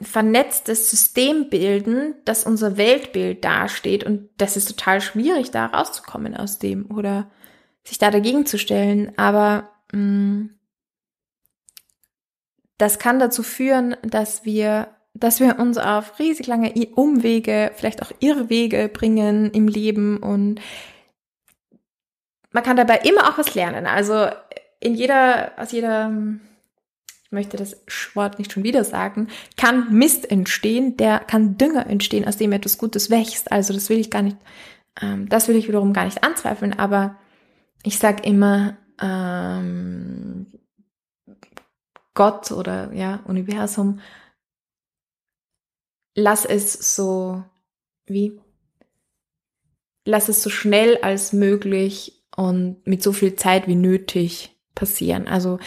vernetztes 0.00 0.90
System 0.90 1.48
bilden, 1.48 2.14
das 2.24 2.44
unser 2.44 2.76
Weltbild 2.76 3.44
dasteht. 3.44 4.04
Und 4.04 4.28
das 4.36 4.56
ist 4.56 4.66
total 4.66 5.00
schwierig, 5.00 5.50
da 5.50 5.66
rauszukommen 5.66 6.36
aus 6.36 6.58
dem 6.58 6.90
oder 6.90 7.30
sich 7.84 7.98
da 7.98 8.10
dagegen 8.10 8.46
zu 8.46 8.58
stellen. 8.58 9.12
Aber 9.16 9.70
mh, 9.92 10.00
mm, 10.00 10.50
das 12.78 12.98
kann 12.98 13.18
dazu 13.18 13.42
führen, 13.42 13.96
dass 14.02 14.46
wir, 14.46 14.88
dass 15.12 15.38
wir 15.38 15.58
uns 15.58 15.76
auf 15.76 16.18
riesig 16.18 16.46
lange 16.46 16.72
Umwege, 16.94 17.72
vielleicht 17.76 18.02
auch 18.02 18.10
Irrwege 18.20 18.88
bringen 18.88 19.50
im 19.50 19.68
Leben 19.68 20.16
und 20.16 20.60
man 22.52 22.62
kann 22.62 22.76
dabei 22.76 22.98
immer 22.98 23.28
auch 23.28 23.38
was 23.38 23.54
lernen. 23.54 23.86
Also 23.86 24.28
in 24.80 24.94
jeder, 24.94 25.52
aus 25.58 25.72
jeder, 25.72 26.10
ich 27.30 27.32
möchte 27.32 27.56
das 27.56 27.76
Wort 28.14 28.40
nicht 28.40 28.52
schon 28.52 28.64
wieder 28.64 28.82
sagen, 28.82 29.28
kann 29.56 29.92
Mist 29.92 30.28
entstehen, 30.28 30.96
der 30.96 31.20
kann 31.20 31.56
Dünger 31.56 31.86
entstehen, 31.86 32.26
aus 32.26 32.36
dem 32.36 32.50
etwas 32.50 32.76
Gutes 32.76 33.08
wächst. 33.08 33.52
Also 33.52 33.72
das 33.72 33.88
will 33.88 33.98
ich 33.98 34.10
gar 34.10 34.22
nicht, 34.22 34.36
ähm, 35.00 35.28
das 35.28 35.46
will 35.46 35.54
ich 35.54 35.68
wiederum 35.68 35.92
gar 35.92 36.06
nicht 36.06 36.24
anzweifeln, 36.24 36.76
aber 36.76 37.16
ich 37.84 38.00
sag 38.00 38.26
immer, 38.26 38.76
ähm, 39.00 40.48
Gott 42.14 42.50
oder 42.50 42.92
ja, 42.94 43.20
Universum, 43.26 44.00
lass 46.16 46.44
es 46.44 46.96
so, 46.96 47.44
wie? 48.06 48.40
Lass 50.04 50.28
es 50.28 50.42
so 50.42 50.50
schnell 50.50 50.98
als 50.98 51.32
möglich 51.32 52.24
und 52.34 52.84
mit 52.88 53.04
so 53.04 53.12
viel 53.12 53.36
Zeit 53.36 53.68
wie 53.68 53.76
nötig 53.76 54.56
passieren. 54.74 55.28
Also 55.28 55.60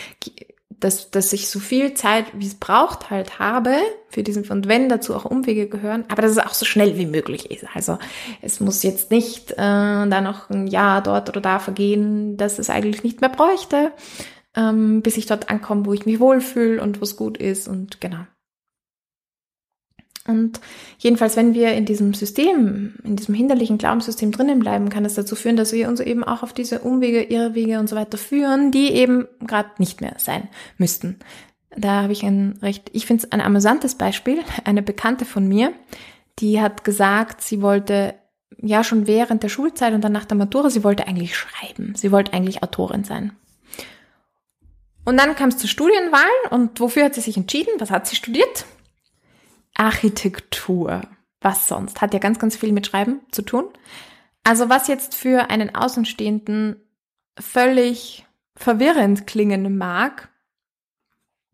dass, 0.84 1.12
dass 1.12 1.32
ich 1.32 1.50
so 1.50 1.60
viel 1.60 1.94
Zeit, 1.94 2.26
wie 2.34 2.48
es 2.48 2.56
braucht, 2.56 3.10
halt 3.10 3.40
habe 3.40 3.78
für 4.10 4.24
diesen, 4.24 4.44
und 4.50 4.68
wenn 4.68 4.90
dazu 4.90 5.16
auch 5.16 5.26
Umwege 5.26 5.68
gehören, 5.68 6.04
aber 6.10 6.22
dass 6.22 6.32
es 6.32 6.38
auch 6.38 6.54
so 6.54 6.66
schnell 6.66 6.98
wie 6.98 7.06
möglich 7.06 7.50
ist. 7.50 7.66
Also 7.74 7.98
es 8.42 8.60
muss 8.60 8.84
jetzt 8.84 9.10
nicht 9.10 9.52
äh, 9.52 9.56
da 9.56 10.22
noch 10.22 10.50
ein 10.50 10.68
Jahr 10.68 11.02
dort 11.02 11.30
oder 11.30 11.42
da 11.42 11.60
vergehen, 11.60 12.38
dass 12.38 12.60
es 12.60 12.70
eigentlich 12.70 13.04
nicht 13.04 13.22
mehr 13.22 13.30
bräuchte, 13.30 13.92
ähm, 14.56 15.02
bis 15.02 15.18
ich 15.18 15.26
dort 15.26 15.50
ankomme, 15.50 15.86
wo 15.86 15.94
ich 15.94 16.06
mich 16.06 16.20
wohlfühle 16.20 16.82
und 16.82 17.00
wo 17.00 17.04
es 17.04 17.16
gut 17.16 17.38
ist 17.38 17.68
und 17.68 18.02
genau. 18.02 18.26
Und 20.26 20.62
jedenfalls, 21.00 21.36
wenn 21.36 21.54
wir 21.54 21.74
in 21.74 21.86
diesem 21.86 22.14
System, 22.14 22.96
in 23.04 23.18
diesem 23.18 23.36
hinderlichen 23.36 23.78
Glaubenssystem 23.78 24.32
drinnen 24.32 24.60
bleiben, 24.60 24.90
kann 24.90 25.04
es 25.04 25.16
dazu 25.16 25.36
führen, 25.36 25.58
dass 25.58 25.74
wir 25.74 25.90
uns 25.90 26.00
eben 26.00 26.24
auch 26.24 26.44
auf 26.44 26.54
diese 26.54 26.80
Umwege, 26.80 27.24
Irrwege 27.24 27.80
und 27.80 27.90
so 27.90 27.96
weiter 27.96 28.18
führen, 28.18 28.72
die 28.72 28.92
eben 28.94 29.28
gerade 29.46 29.70
nicht 29.80 30.00
mehr 30.00 30.16
sein 30.18 30.48
müssten. 30.78 31.20
Da 31.76 32.04
habe 32.04 32.14
ich 32.14 32.24
ein 32.24 32.58
recht, 32.62 32.90
ich 32.94 33.06
finde 33.06 33.26
es 33.26 33.32
ein 33.32 33.42
amüsantes 33.42 33.96
Beispiel. 33.96 34.40
Eine 34.64 34.82
Bekannte 34.82 35.26
von 35.26 35.48
mir, 35.48 35.74
die 36.40 36.62
hat 36.62 36.84
gesagt, 36.84 37.42
sie 37.42 37.62
wollte 37.62 38.16
ja 38.58 38.84
schon 38.84 39.08
während 39.08 39.44
der 39.44 39.50
Schulzeit 39.50 39.94
und 39.94 40.02
dann 40.02 40.12
nach 40.14 40.26
der 40.26 40.38
Matura, 40.38 40.70
sie 40.70 40.84
wollte 40.84 41.08
eigentlich 41.08 41.36
schreiben. 41.36 41.96
Sie 41.96 42.12
wollte 42.12 42.32
eigentlich 42.34 42.64
Autorin 42.64 43.04
sein. 43.04 43.34
Und 45.04 45.18
dann 45.18 45.36
kam 45.36 45.50
es 45.50 45.58
zur 45.58 45.70
Studienwahl 45.70 46.24
und 46.50 46.80
wofür 46.80 47.06
hat 47.06 47.16
sie 47.16 47.22
sich 47.22 47.36
entschieden? 47.36 47.74
Was 47.80 47.92
hat 47.92 48.08
sie 48.08 48.16
studiert? 48.16 48.66
Architektur. 49.76 51.02
Was 51.42 51.68
sonst? 51.68 52.02
Hat 52.02 52.14
ja 52.14 52.20
ganz, 52.20 52.40
ganz 52.40 52.56
viel 52.56 52.72
mit 52.72 52.88
Schreiben 52.88 53.22
zu 53.32 53.42
tun. 53.42 53.66
Also 54.44 54.70
was 54.70 54.88
jetzt 54.88 55.16
für 55.16 55.50
einen 55.50 55.74
Außenstehenden 55.76 56.82
völlig 57.40 58.26
verwirrend 58.56 59.28
klingen 59.28 59.78
mag, 59.78 60.30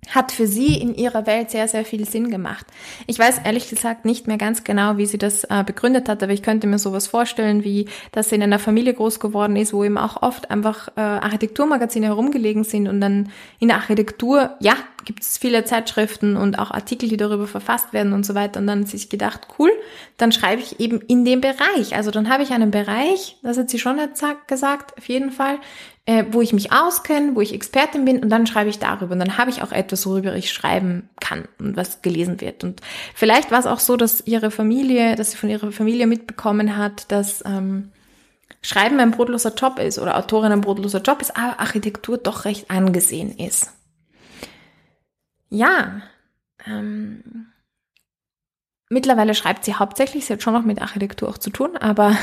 hat 0.08 0.32
für 0.32 0.48
sie 0.48 0.76
in 0.76 0.96
ihrer 0.96 1.28
Welt 1.28 1.52
sehr, 1.52 1.68
sehr 1.68 1.86
viel 1.86 2.08
Sinn 2.08 2.32
gemacht. 2.32 2.66
Ich 3.06 3.20
weiß 3.20 3.42
ehrlich 3.44 3.70
gesagt 3.70 4.06
nicht 4.06 4.28
mehr 4.28 4.38
ganz 4.38 4.64
genau, 4.64 4.98
wie 4.98 5.06
sie 5.06 5.18
das 5.18 5.44
äh, 5.44 5.64
begründet 5.66 6.10
hat, 6.10 6.24
aber 6.24 6.32
ich 6.32 6.42
könnte 6.42 6.68
mir 6.68 6.80
sowas 6.80 7.08
vorstellen, 7.08 7.64
wie 7.64 7.88
dass 8.12 8.30
sie 8.30 8.36
in 8.36 8.44
einer 8.44 8.60
Familie 8.60 8.94
groß 8.94 9.20
geworden 9.20 9.56
ist, 9.56 9.74
wo 9.74 9.84
eben 9.84 9.98
auch 9.98 10.22
oft 10.22 10.50
einfach 10.50 10.88
äh, 10.96 11.02
Architekturmagazine 11.02 12.08
herumgelegen 12.08 12.64
sind 12.64 12.88
und 12.88 13.02
dann 13.02 13.30
in 13.60 13.68
der 13.68 13.78
Architektur, 13.78 14.56
ja, 14.60 14.76
gibt 15.06 15.22
es 15.22 15.38
viele 15.38 15.64
Zeitschriften 15.64 16.38
und 16.38 16.60
auch 16.60 16.72
Artikel, 16.72 17.10
die 17.10 17.18
darüber 17.18 17.48
verfasst 17.48 17.94
werden 17.94 18.14
und 18.14 18.26
so 18.26 18.36
weiter. 18.36 18.60
Und 18.60 18.68
dann 18.68 18.82
hat 18.82 18.88
sie 18.90 18.98
sich 18.98 19.10
gedacht, 19.10 19.48
cool, 19.58 19.72
dann 20.18 20.32
schreibe 20.32 20.62
ich 20.62 20.80
eben 20.80 21.00
in 21.02 21.26
dem 21.26 21.42
Bereich. 21.42 21.96
Also 21.96 22.12
dann 22.12 22.30
habe 22.30 22.44
ich 22.44 22.52
einen 22.52 22.72
Bereich, 22.72 23.38
das 23.42 23.58
hat 23.58 23.70
sie 23.70 23.80
schon 23.80 23.98
gesagt, 24.48 24.98
auf 24.98 25.08
jeden 25.08 25.32
Fall, 25.32 25.58
äh, 26.10 26.26
wo 26.32 26.42
ich 26.42 26.54
mich 26.54 26.72
auskenne, 26.72 27.36
wo 27.36 27.42
ich 27.42 27.54
Expertin 27.54 28.04
bin 28.04 28.24
und 28.24 28.32
dann 28.32 28.48
schreibe 28.48 28.72
ich 28.72 28.80
darüber. 28.80 29.14
Und 29.14 29.20
dann 29.20 29.38
habe 29.38 29.52
ich 29.52 29.62
auch 29.62 29.72
etwas, 29.72 30.08
worüber 30.08 30.36
ich 30.36 30.52
schreiben 30.52 31.08
kann 31.22 31.48
und 31.60 31.78
was 31.78 32.02
gelesen 32.02 32.42
wird. 32.42 32.64
Und 32.64 32.82
vielleicht 33.14 33.52
war 33.52 33.60
es 33.60 33.68
auch 33.68 33.80
so, 33.80 33.96
dass 33.96 34.26
ihre 34.26 34.50
Familie, 34.50 35.16
dass 35.16 35.30
sie 35.30 35.38
von 35.38 35.52
ihrer 35.52 35.72
Familie 35.72 36.08
mitbekommen 36.08 36.78
hat, 36.78 37.12
dass 37.12 37.46
ähm, 37.46 37.92
Schreiben 38.64 39.00
ein 39.00 39.12
brotloser 39.12 39.54
Job 39.54 39.78
ist 39.78 40.00
oder 40.00 40.18
Autorin 40.18 40.52
ein 40.52 40.62
brotloser 40.62 41.02
Job 41.02 41.22
ist, 41.22 41.38
aber 41.38 41.60
Architektur 41.60 42.18
doch 42.18 42.44
recht 42.46 42.72
angesehen 42.72 43.38
ist. 43.38 43.72
Ja, 45.50 46.02
ähm, 46.66 47.52
mittlerweile 48.90 49.36
schreibt 49.36 49.64
sie 49.64 49.76
hauptsächlich, 49.76 50.26
sie 50.26 50.34
hat 50.34 50.42
schon 50.42 50.56
noch 50.56 50.66
mit 50.66 50.82
Architektur 50.82 51.30
auch 51.30 51.38
zu 51.38 51.52
tun, 51.52 51.78
aber 51.78 52.18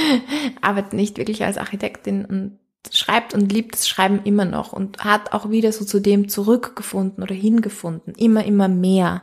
arbeitet 0.60 0.92
nicht 0.92 1.18
wirklich 1.18 1.44
als 1.44 1.58
Architektin 1.58 2.24
und 2.24 2.58
schreibt 2.92 3.34
und 3.34 3.52
liebt 3.52 3.74
das 3.74 3.88
Schreiben 3.88 4.20
immer 4.24 4.44
noch 4.44 4.72
und 4.72 4.98
hat 5.04 5.32
auch 5.32 5.50
wieder 5.50 5.72
so 5.72 5.84
zu 5.84 6.00
dem 6.00 6.28
zurückgefunden 6.28 7.22
oder 7.22 7.34
hingefunden, 7.34 8.14
immer, 8.14 8.44
immer 8.44 8.68
mehr. 8.68 9.22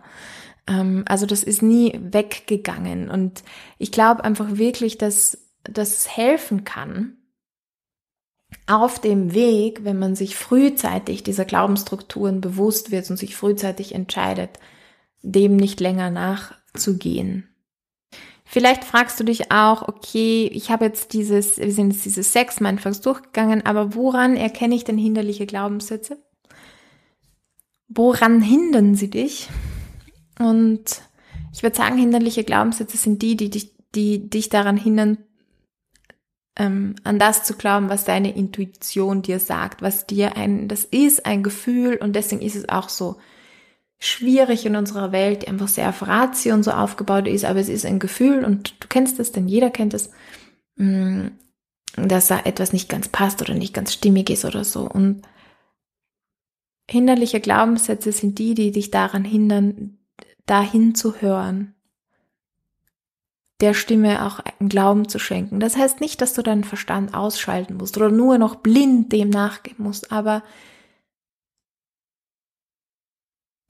Ähm, 0.67 1.03
also 1.07 1.25
das 1.25 1.43
ist 1.43 1.61
nie 1.61 1.99
weggegangen 2.01 3.09
und 3.09 3.43
ich 3.77 3.91
glaube 3.91 4.23
einfach 4.23 4.57
wirklich, 4.57 4.97
dass 4.97 5.37
das 5.63 6.15
helfen 6.15 6.63
kann, 6.63 7.17
auf 8.67 8.99
dem 8.99 9.33
Weg, 9.33 9.83
wenn 9.83 9.99
man 9.99 10.15
sich 10.15 10.35
frühzeitig 10.35 11.23
dieser 11.23 11.45
Glaubensstrukturen 11.45 12.41
bewusst 12.41 12.91
wird 12.91 13.09
und 13.09 13.17
sich 13.17 13.35
frühzeitig 13.35 13.95
entscheidet, 13.95 14.59
dem 15.21 15.55
nicht 15.55 15.79
länger 15.79 16.09
nachzugehen. 16.09 17.50
Vielleicht 18.53 18.83
fragst 18.83 19.17
du 19.17 19.23
dich 19.23 19.49
auch, 19.49 19.87
okay, 19.87 20.49
ich 20.51 20.71
habe 20.71 20.83
jetzt 20.83 21.13
dieses, 21.13 21.57
wir 21.57 21.71
sind 21.71 21.93
jetzt 21.93 22.03
dieses 22.03 22.33
Sex 22.33 22.59
Mindfucks 22.59 22.99
durchgegangen, 22.99 23.65
aber 23.65 23.95
woran 23.95 24.35
erkenne 24.35 24.75
ich 24.75 24.83
denn 24.83 24.97
hinderliche 24.97 25.45
Glaubenssätze? 25.45 26.21
Woran 27.87 28.41
hindern 28.41 28.95
sie 28.95 29.09
dich? 29.09 29.47
Und 30.37 30.83
ich 31.53 31.63
würde 31.63 31.77
sagen, 31.77 31.97
hinderliche 31.97 32.43
Glaubenssätze 32.43 32.97
sind 32.97 33.21
die, 33.21 33.37
die 33.37 33.49
dich, 33.49 33.73
die 33.95 34.29
dich 34.29 34.49
daran 34.49 34.75
hindern, 34.75 35.19
ähm, 36.57 36.95
an 37.05 37.19
das 37.19 37.45
zu 37.45 37.55
glauben, 37.55 37.87
was 37.87 38.03
deine 38.03 38.35
Intuition 38.35 39.21
dir 39.21 39.39
sagt, 39.39 39.81
was 39.81 40.07
dir 40.07 40.35
ein, 40.35 40.67
das 40.67 40.83
ist 40.83 41.25
ein 41.25 41.41
Gefühl 41.41 41.95
und 41.95 42.17
deswegen 42.17 42.41
ist 42.41 42.57
es 42.57 42.67
auch 42.67 42.89
so 42.89 43.15
schwierig 44.03 44.65
in 44.65 44.75
unserer 44.75 45.11
Welt, 45.11 45.43
die 45.43 45.47
einfach 45.47 45.67
sehr 45.67 45.87
auf 45.89 46.05
Ratio 46.05 46.55
und 46.55 46.63
so 46.63 46.71
aufgebaut 46.71 47.27
ist, 47.27 47.45
aber 47.45 47.59
es 47.59 47.69
ist 47.69 47.85
ein 47.85 47.99
Gefühl 47.99 48.43
und 48.43 48.83
du 48.83 48.87
kennst 48.87 49.19
es, 49.19 49.31
denn 49.31 49.47
jeder 49.47 49.69
kennt 49.69 49.93
es. 49.93 50.09
Mm, 50.75 51.27
dass 51.95 52.27
da 52.27 52.39
etwas 52.39 52.73
nicht 52.73 52.89
ganz 52.89 53.09
passt 53.09 53.41
oder 53.41 53.53
nicht 53.53 53.75
ganz 53.75 53.93
stimmig 53.93 54.31
ist 54.31 54.43
oder 54.43 54.63
so. 54.63 54.89
Und 54.89 55.21
hinderliche 56.89 57.39
Glaubenssätze 57.39 58.11
sind 58.11 58.39
die, 58.39 58.55
die 58.55 58.71
dich 58.71 58.89
daran 58.89 59.23
hindern, 59.23 59.99
dahin 60.47 60.95
zu 60.95 61.21
hören, 61.21 61.75
der 63.59 63.75
Stimme 63.75 64.25
auch 64.25 64.39
einen 64.39 64.69
Glauben 64.69 65.07
zu 65.09 65.19
schenken. 65.19 65.59
Das 65.59 65.77
heißt 65.77 66.01
nicht, 66.01 66.21
dass 66.21 66.33
du 66.33 66.41
deinen 66.41 66.63
Verstand 66.63 67.13
ausschalten 67.13 67.77
musst 67.77 67.97
oder 67.97 68.09
nur 68.09 68.39
noch 68.39 68.55
blind 68.55 69.11
dem 69.11 69.29
nachgeben 69.29 69.83
musst, 69.83 70.11
aber 70.11 70.41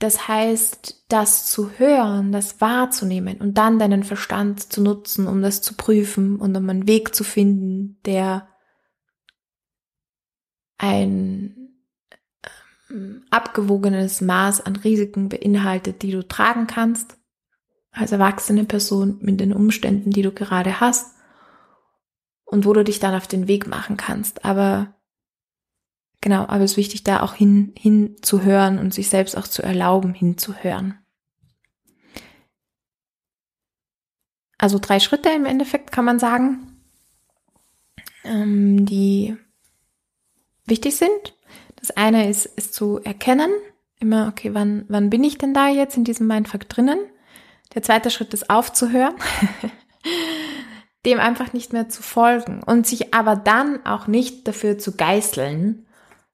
das 0.02 0.28
heißt, 0.28 1.06
das 1.10 1.46
zu 1.46 1.72
hören, 1.78 2.32
das 2.32 2.60
wahrzunehmen 2.60 3.40
und 3.40 3.58
dann 3.58 3.78
deinen 3.78 4.04
Verstand 4.04 4.74
zu 4.74 4.82
nutzen, 4.82 5.28
um 5.28 5.44
das 5.44 5.62
zu 5.62 5.76
prüfen 5.76 6.38
und 6.38 6.56
um 6.58 6.70
einen 6.70 6.88
Weg 6.88 7.14
zu 7.14 7.24
finden, 7.24 8.00
der 8.06 8.48
ein 10.80 11.76
ähm, 12.90 13.26
abgewogenes 13.30 14.22
Maß 14.22 14.62
an 14.62 14.76
Risiken 14.76 15.30
beinhaltet, 15.30 16.02
die 16.02 16.12
du 16.12 16.28
tragen 16.28 16.66
kannst 16.66 17.18
als 17.92 18.12
erwachsene 18.12 18.66
Person 18.66 19.20
mit 19.22 19.40
den 19.40 19.54
Umständen, 19.54 20.10
die 20.10 20.24
du 20.24 20.32
gerade 20.32 20.80
hast 20.80 21.16
und 22.44 22.66
wo 22.66 22.74
du 22.74 22.84
dich 22.84 23.00
dann 23.00 23.14
auf 23.14 23.28
den 23.28 23.48
Weg 23.48 23.68
machen 23.68 23.98
kannst. 23.98 24.46
Aber 24.46 24.96
genau, 26.22 26.44
aber 26.44 26.62
es 26.62 26.72
ist 26.72 26.78
wichtig, 26.78 27.04
da 27.04 27.22
auch 27.22 27.34
hin, 27.34 27.74
hinzuhören 27.78 28.80
und 28.80 28.94
sich 28.94 29.10
selbst 29.10 29.38
auch 29.38 29.48
zu 29.48 29.62
erlauben, 29.62 30.14
hinzuhören. 30.14 30.98
Also 34.58 34.78
drei 34.80 35.00
Schritte 35.00 35.30
im 35.30 35.46
Endeffekt 35.46 35.92
kann 35.92 36.06
man 36.06 36.20
sagen, 36.20 36.72
ähm, 38.24 38.86
die 38.86 39.36
wichtig 40.66 40.96
sind. 40.96 41.36
Das 41.78 41.92
eine 41.92 42.30
ist, 42.30 42.46
ist 42.46 42.76
zu 42.76 43.00
erkennen, 43.00 43.52
immer, 44.00 44.28
okay, 44.28 44.54
wann, 44.54 44.86
wann 44.88 45.10
bin 45.10 45.24
ich 45.24 45.38
denn 45.38 45.54
da 45.54 45.70
jetzt 45.70 45.98
in 45.98 46.04
diesem 46.04 46.28
Mindfuck 46.28 46.70
drinnen? 46.70 47.00
Der 47.74 47.82
zweite 47.82 48.12
Schritt 48.12 48.34
ist 48.34 48.50
aufzuhören, 48.50 49.16
dem 51.06 51.20
einfach 51.20 51.54
nicht 51.54 51.74
mehr 51.74 51.90
zu 51.90 52.04
folgen 52.04 52.62
und 52.64 52.86
sich 52.86 53.14
aber 53.14 53.36
dann 53.36 53.86
auch 53.86 54.08
nicht 54.08 54.48
dafür 54.48 54.78
zu 54.78 54.96
geißeln, 54.96 55.88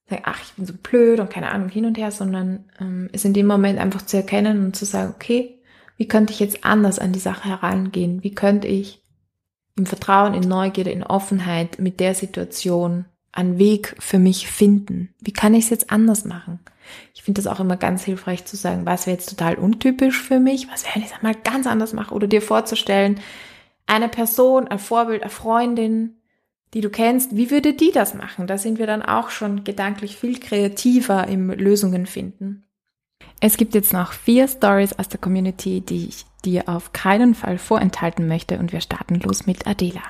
sagen, 0.10 0.24
ach, 0.26 0.42
ich 0.42 0.54
bin 0.54 0.66
so 0.66 0.74
blöd 0.74 1.20
und 1.20 1.30
keine 1.30 1.52
Ahnung 1.52 1.70
hin 1.70 1.86
und 1.86 1.98
her, 1.98 2.12
sondern 2.12 2.66
ähm, 2.80 3.10
es 3.12 3.26
in 3.26 3.34
dem 3.34 3.48
Moment 3.48 3.80
einfach 3.80 4.04
zu 4.04 4.18
erkennen 4.18 4.66
und 4.66 4.76
zu 4.76 4.86
sagen, 4.86 5.14
okay, 5.16 5.58
wie 5.98 6.08
könnte 6.08 6.34
ich 6.34 6.40
jetzt 6.40 6.64
anders 6.64 7.00
an 7.00 7.12
die 7.12 7.20
Sache 7.20 7.50
herangehen? 7.50 8.24
Wie 8.24 8.34
könnte 8.34 8.68
ich 8.68 9.02
im 9.76 9.86
Vertrauen, 9.86 10.34
in 10.34 10.48
Neugierde, 10.48 10.92
in 10.92 11.04
Offenheit 11.04 11.80
mit 11.80 12.00
der 12.00 12.16
Situation 12.16 13.06
einen 13.32 13.60
Weg 13.60 13.96
für 14.00 14.20
mich 14.20 14.48
finden? 14.48 15.14
Wie 15.20 15.34
kann 15.34 15.54
ich 15.54 15.66
es 15.66 15.70
jetzt 15.70 15.92
anders 15.92 16.26
machen? 16.26 16.60
Ich 17.14 17.24
finde 17.24 17.42
das 17.42 17.52
auch 17.52 17.60
immer 17.60 17.78
ganz 17.78 18.04
hilfreich 18.04 18.46
zu 18.46 18.56
sagen, 18.56 18.86
was 18.86 19.08
wäre 19.08 19.18
jetzt 19.18 19.30
total 19.30 19.56
untypisch 19.56 20.22
für 20.22 20.40
mich, 20.40 20.70
was 20.72 20.86
wäre, 20.86 20.96
wenn 20.96 21.04
ich 21.04 21.12
es 21.12 21.22
mal 21.22 21.36
ganz 21.36 21.68
anders 21.68 21.94
mache 21.94 22.14
oder 22.14 22.28
dir 22.28 22.42
vorzustellen, 22.42 23.20
eine 23.86 24.10
Person, 24.10 24.68
ein 24.68 24.80
Vorbild, 24.80 25.22
eine 25.22 25.32
Freundin, 25.32 26.18
die 26.74 26.82
du 26.82 26.90
kennst, 26.90 27.36
wie 27.36 27.52
würde 27.52 27.74
die 27.74 27.92
das 27.92 28.14
machen? 28.14 28.48
Da 28.48 28.58
sind 28.58 28.80
wir 28.80 28.88
dann 28.88 29.02
auch 29.02 29.30
schon 29.30 29.64
gedanklich 29.64 30.18
viel 30.18 30.40
kreativer 30.40 31.28
im 31.28 31.50
Lösungen 31.50 32.06
finden. 32.06 32.64
Es 33.40 33.58
gibt 33.58 33.76
jetzt 33.76 33.94
noch 33.94 34.14
vier 34.14 34.48
Stories 34.48 34.98
aus 34.98 35.10
der 35.10 35.20
Community, 35.20 35.82
die 35.82 36.08
ich 36.10 36.26
dir 36.44 36.68
auf 36.68 36.94
keinen 36.94 37.36
Fall 37.36 37.58
vorenthalten 37.58 38.28
möchte 38.28 38.58
und 38.58 38.74
wir 38.74 38.82
starten 38.82 39.20
los 39.20 39.46
mit 39.46 39.68
Adela. 39.68 40.02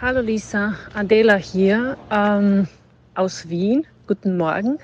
Hallo 0.00 0.20
Lisa, 0.20 0.74
Adela 0.94 1.36
hier 1.36 1.96
ähm, 2.10 2.68
aus 3.14 3.48
Wien. 3.48 3.86
Guten 4.06 4.36
Morgen. 4.36 4.78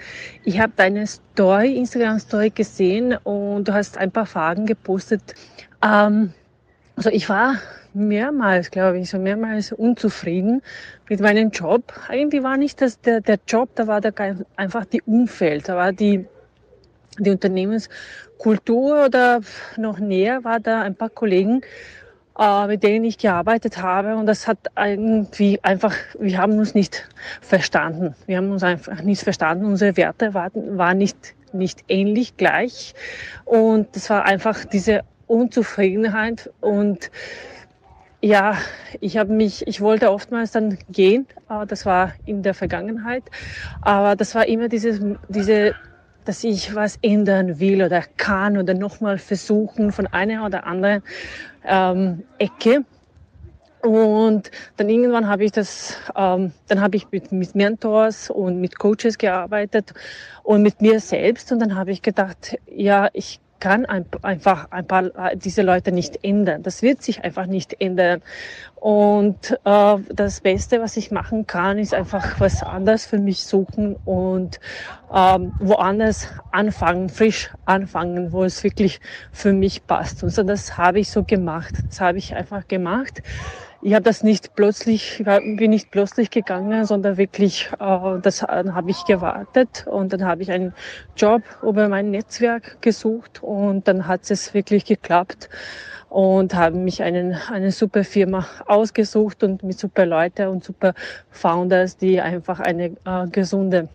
Ich 0.44 0.58
habe 0.58 0.72
deine 0.74 1.06
Story, 1.06 1.76
Instagram 1.76 2.18
Story 2.18 2.50
gesehen 2.50 3.16
und 3.22 3.68
du 3.68 3.72
hast 3.74 3.98
ein 3.98 4.10
paar 4.10 4.26
Fragen 4.26 4.66
gepostet. 4.66 5.34
Ähm, 5.80 6.32
also 6.96 7.10
ich 7.10 7.28
war 7.28 7.56
mehrmals, 7.94 8.70
glaube 8.70 8.98
ich, 8.98 9.10
so 9.10 9.18
mehrmals 9.18 9.72
unzufrieden 9.72 10.62
mit 11.08 11.20
meinem 11.20 11.50
Job. 11.50 11.92
Eigentlich 12.08 12.42
war 12.42 12.56
nicht 12.56 12.80
das 12.80 13.00
der, 13.00 13.20
der 13.20 13.38
Job, 13.46 13.70
da 13.74 13.86
war 13.86 14.00
der, 14.00 14.12
einfach 14.56 14.84
die 14.84 15.02
Umfeld, 15.02 15.68
da 15.68 15.76
war 15.76 15.92
die, 15.92 16.26
die 17.18 17.30
Unternehmenskultur 17.30 19.06
oder 19.06 19.40
noch 19.76 19.98
näher 19.98 20.44
war 20.44 20.60
da 20.60 20.82
ein 20.82 20.94
paar 20.94 21.10
Kollegen, 21.10 21.60
äh, 22.38 22.66
mit 22.66 22.82
denen 22.82 23.04
ich 23.04 23.18
gearbeitet 23.18 23.82
habe. 23.82 24.16
Und 24.16 24.26
das 24.26 24.48
hat 24.48 24.58
irgendwie 24.76 25.58
einfach, 25.62 25.94
wir 26.18 26.38
haben 26.38 26.58
uns 26.58 26.74
nicht 26.74 27.08
verstanden. 27.40 28.14
Wir 28.26 28.38
haben 28.38 28.50
uns 28.50 28.62
einfach 28.62 29.02
nicht 29.02 29.22
verstanden. 29.22 29.66
Unsere 29.66 29.96
Werte 29.96 30.34
waren, 30.34 30.78
waren 30.78 30.98
nicht, 30.98 31.34
nicht 31.52 31.84
ähnlich 31.88 32.36
gleich. 32.36 32.94
Und 33.44 33.94
das 33.94 34.08
war 34.08 34.24
einfach 34.24 34.64
diese 34.64 35.02
Unzufriedenheit 35.26 36.50
und 36.60 37.10
ja, 38.22 38.56
ich 39.00 39.16
habe 39.16 39.32
mich, 39.32 39.66
ich 39.66 39.80
wollte 39.80 40.12
oftmals 40.12 40.52
dann 40.52 40.78
gehen, 40.88 41.26
aber 41.48 41.66
das 41.66 41.84
war 41.84 42.12
in 42.24 42.42
der 42.42 42.54
Vergangenheit. 42.54 43.24
Aber 43.80 44.16
das 44.16 44.34
war 44.34 44.46
immer 44.46 44.68
dieses, 44.68 45.00
diese 45.28 45.74
dass 46.24 46.44
ich 46.44 46.74
was 46.74 46.98
ändern 47.02 47.58
will 47.58 47.82
oder 47.82 48.02
kann 48.16 48.56
oder 48.56 48.74
nochmal 48.74 49.18
versuchen 49.18 49.90
von 49.90 50.06
einer 50.06 50.46
oder 50.46 50.66
anderen 50.66 51.02
ähm, 51.64 52.22
Ecke. 52.38 52.84
Und 53.82 54.52
dann 54.76 54.88
irgendwann 54.88 55.26
habe 55.26 55.44
ich 55.44 55.50
das, 55.50 55.96
ähm, 56.14 56.52
dann 56.68 56.80
habe 56.80 56.96
ich 56.96 57.10
mit, 57.10 57.32
mit 57.32 57.56
Mentors 57.56 58.30
und 58.30 58.60
mit 58.60 58.78
Coaches 58.78 59.18
gearbeitet 59.18 59.92
und 60.44 60.62
mit 60.62 60.80
mir 60.80 61.00
selbst. 61.00 61.50
Und 61.50 61.58
dann 61.58 61.74
habe 61.74 61.90
ich 61.90 62.02
gedacht, 62.02 62.56
ja, 62.66 63.08
ich 63.12 63.40
kann 63.62 63.86
ein, 63.86 64.06
einfach 64.22 64.72
ein 64.72 64.88
paar 64.88 65.04
äh, 65.14 65.36
diese 65.36 65.62
Leute 65.62 65.92
nicht 65.92 66.24
ändern. 66.24 66.64
Das 66.64 66.82
wird 66.82 67.00
sich 67.00 67.22
einfach 67.22 67.46
nicht 67.46 67.80
ändern. 67.80 68.20
Und 68.74 69.56
äh, 69.64 69.96
das 70.12 70.40
Beste, 70.40 70.80
was 70.80 70.96
ich 70.96 71.12
machen 71.12 71.46
kann, 71.46 71.78
ist 71.78 71.94
einfach 71.94 72.40
was 72.40 72.64
anderes 72.64 73.06
für 73.06 73.18
mich 73.18 73.44
suchen 73.44 73.94
und 74.04 74.58
ähm, 75.14 75.54
woanders 75.60 76.26
anfangen, 76.50 77.08
frisch 77.08 77.50
anfangen, 77.64 78.32
wo 78.32 78.42
es 78.42 78.64
wirklich 78.64 78.98
für 79.30 79.52
mich 79.52 79.86
passt. 79.86 80.24
Und 80.24 80.30
so 80.30 80.42
das 80.42 80.76
habe 80.76 80.98
ich 80.98 81.08
so 81.12 81.22
gemacht. 81.22 81.84
Das 81.88 82.00
habe 82.00 82.18
ich 82.18 82.34
einfach 82.34 82.66
gemacht 82.66 83.22
ich 83.84 83.94
habe 83.94 84.04
das 84.04 84.22
nicht 84.22 84.54
plötzlich, 84.54 85.22
bin 85.24 85.70
nicht 85.70 85.90
plötzlich 85.90 86.30
gegangen, 86.30 86.84
sondern 86.84 87.16
wirklich, 87.16 87.68
äh, 87.80 88.18
das 88.22 88.42
äh, 88.42 88.46
habe 88.46 88.90
ich 88.90 89.04
gewartet 89.04 89.86
und 89.88 90.12
dann 90.12 90.24
habe 90.24 90.42
ich 90.42 90.52
einen 90.52 90.72
Job 91.16 91.42
über 91.62 91.88
mein 91.88 92.12
Netzwerk 92.12 92.80
gesucht 92.80 93.42
und 93.42 93.88
dann 93.88 94.06
hat 94.06 94.30
es 94.30 94.54
wirklich 94.54 94.84
geklappt 94.84 95.48
und 96.10 96.54
habe 96.54 96.76
mich 96.76 97.02
einen, 97.02 97.34
eine 97.50 97.72
super 97.72 98.04
Firma 98.04 98.46
ausgesucht 98.66 99.42
und 99.42 99.64
mit 99.64 99.78
super 99.78 100.06
Leute 100.06 100.48
und 100.48 100.62
super 100.62 100.94
Founders, 101.32 101.96
die 101.96 102.20
einfach 102.20 102.60
eine 102.60 102.92
äh, 103.04 103.26
gesunde 103.32 103.88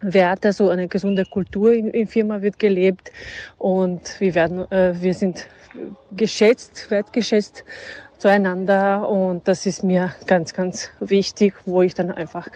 Werte, 0.00 0.54
so 0.54 0.70
eine 0.70 0.88
gesunde 0.88 1.26
Kultur 1.26 1.74
in, 1.74 1.88
in 1.88 2.06
Firma 2.06 2.40
wird 2.40 2.58
gelebt 2.58 3.12
und 3.58 4.18
wir 4.18 4.34
werden, 4.34 4.60
äh, 4.72 4.94
wir 4.98 5.12
sind 5.12 5.46
geschätzt, 6.16 6.90
wertgeschätzt 6.90 7.64
zueinander 8.20 9.08
und 9.08 9.48
das 9.48 9.64
ist 9.64 9.82
mir 9.82 10.12
ganz, 10.26 10.52
ganz 10.52 10.90
wichtig, 11.00 11.54
wo 11.64 11.80
ich 11.80 11.94
dann 11.94 12.10
einfach 12.10 12.48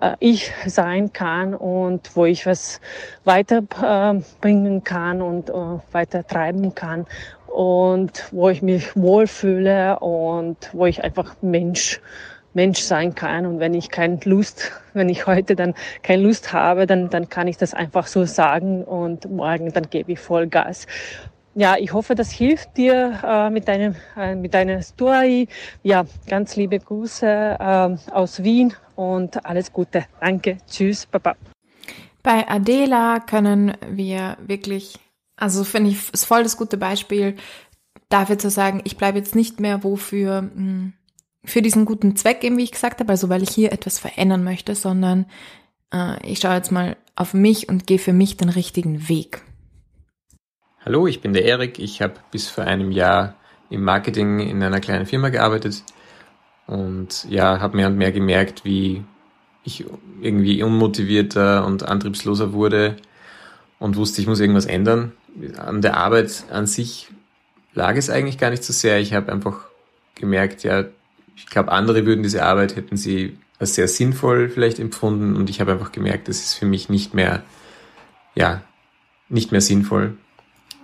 äh, 0.00 0.14
ich 0.20 0.52
sein 0.66 1.12
kann 1.12 1.54
und 1.54 2.14
wo 2.14 2.26
ich 2.26 2.44
was 2.44 2.80
weiterbringen 3.24 4.78
äh, 4.78 4.80
kann 4.82 5.22
und 5.22 5.48
äh, 5.48 5.54
weiter 5.92 6.26
treiben 6.26 6.74
kann 6.74 7.06
und 7.46 8.28
wo 8.32 8.50
ich 8.50 8.60
mich 8.60 8.94
wohlfühle 8.96 9.98
und 10.00 10.56
wo 10.72 10.84
ich 10.84 11.02
einfach 11.02 11.36
Mensch 11.40 12.00
Mensch 12.54 12.80
sein 12.80 13.14
kann. 13.14 13.46
Und 13.46 13.60
wenn 13.60 13.74
ich 13.74 13.90
keine 13.90 14.18
Lust, 14.24 14.72
wenn 14.92 15.08
ich 15.08 15.26
heute 15.26 15.54
dann 15.54 15.74
keine 16.02 16.22
Lust 16.22 16.52
habe, 16.52 16.86
dann, 16.86 17.08
dann 17.08 17.28
kann 17.28 17.46
ich 17.46 17.56
das 17.56 17.72
einfach 17.72 18.06
so 18.06 18.24
sagen 18.24 18.84
und 18.84 19.30
morgen 19.30 19.72
dann 19.72 19.88
gebe 19.90 20.12
ich 20.12 20.18
voll 20.18 20.48
Gas 20.48 20.86
ja, 21.58 21.76
ich 21.76 21.92
hoffe, 21.92 22.14
das 22.14 22.30
hilft 22.30 22.76
dir 22.76 23.20
äh, 23.24 23.50
mit, 23.50 23.66
deinem, 23.66 23.96
äh, 24.16 24.36
mit 24.36 24.54
deiner 24.54 24.80
Story. 24.80 25.48
Ja, 25.82 26.04
ganz 26.28 26.54
liebe 26.54 26.78
Grüße 26.78 27.26
äh, 27.26 28.10
aus 28.12 28.44
Wien 28.44 28.74
und 28.94 29.44
alles 29.44 29.72
Gute. 29.72 30.06
Danke. 30.20 30.58
Tschüss. 30.70 31.06
Baba. 31.06 31.34
Bei 32.22 32.48
Adela 32.48 33.18
können 33.18 33.76
wir 33.90 34.36
wirklich, 34.46 35.00
also 35.34 35.64
finde 35.64 35.90
ich, 35.90 36.12
ist 36.12 36.26
voll 36.26 36.44
das 36.44 36.56
gute 36.56 36.76
Beispiel 36.76 37.34
dafür 38.08 38.38
zu 38.38 38.50
sagen, 38.50 38.80
ich 38.84 38.96
bleibe 38.96 39.18
jetzt 39.18 39.34
nicht 39.34 39.58
mehr 39.58 39.82
wofür, 39.82 40.38
hm, 40.38 40.92
für 41.44 41.60
diesen 41.60 41.86
guten 41.86 42.14
Zweck 42.14 42.44
eben, 42.44 42.56
wie 42.56 42.64
ich 42.64 42.72
gesagt 42.72 43.00
habe, 43.00 43.10
also 43.10 43.30
weil 43.30 43.42
ich 43.42 43.50
hier 43.50 43.72
etwas 43.72 43.98
verändern 43.98 44.44
möchte, 44.44 44.76
sondern 44.76 45.26
äh, 45.92 46.24
ich 46.24 46.38
schaue 46.38 46.54
jetzt 46.54 46.70
mal 46.70 46.96
auf 47.16 47.34
mich 47.34 47.68
und 47.68 47.88
gehe 47.88 47.98
für 47.98 48.12
mich 48.12 48.36
den 48.36 48.48
richtigen 48.48 49.08
Weg. 49.08 49.42
Hallo, 50.84 51.08
ich 51.08 51.20
bin 51.20 51.32
der 51.32 51.44
Erik. 51.44 51.80
Ich 51.80 52.00
habe 52.02 52.14
bis 52.30 52.48
vor 52.48 52.62
einem 52.62 52.92
Jahr 52.92 53.34
im 53.68 53.82
Marketing 53.82 54.38
in 54.38 54.62
einer 54.62 54.78
kleinen 54.78 55.06
Firma 55.06 55.28
gearbeitet 55.28 55.82
Und 56.66 57.26
ja, 57.28 57.60
habe 57.60 57.76
mehr 57.76 57.88
und 57.88 57.96
mehr 57.96 58.12
gemerkt, 58.12 58.64
wie 58.64 59.02
ich 59.64 59.84
irgendwie 60.22 60.62
unmotivierter 60.62 61.66
und 61.66 61.82
antriebsloser 61.82 62.52
wurde 62.52 62.96
und 63.80 63.96
wusste, 63.96 64.20
ich 64.20 64.28
muss 64.28 64.38
irgendwas 64.38 64.66
ändern. 64.66 65.12
An 65.56 65.82
der 65.82 65.96
Arbeit 65.96 66.44
an 66.50 66.66
sich 66.66 67.08
lag 67.74 67.96
es 67.96 68.08
eigentlich 68.08 68.38
gar 68.38 68.50
nicht 68.50 68.62
so 68.62 68.72
sehr. 68.72 69.00
Ich 69.00 69.14
habe 69.14 69.32
einfach 69.32 69.66
gemerkt, 70.14 70.62
ja, 70.62 70.84
ich 71.34 71.46
glaube, 71.46 71.72
andere 71.72 72.06
würden 72.06 72.22
diese 72.22 72.44
Arbeit, 72.44 72.76
hätten 72.76 72.96
sie 72.96 73.36
als 73.58 73.74
sehr 73.74 73.88
sinnvoll 73.88 74.48
vielleicht 74.48 74.78
empfunden 74.78 75.34
und 75.36 75.50
ich 75.50 75.60
habe 75.60 75.72
einfach 75.72 75.90
gemerkt, 75.90 76.28
das 76.28 76.38
ist 76.38 76.54
für 76.54 76.66
mich 76.66 76.88
nicht 76.88 77.14
mehr, 77.14 77.42
ja, 78.36 78.62
nicht 79.28 79.50
mehr 79.50 79.60
sinnvoll 79.60 80.16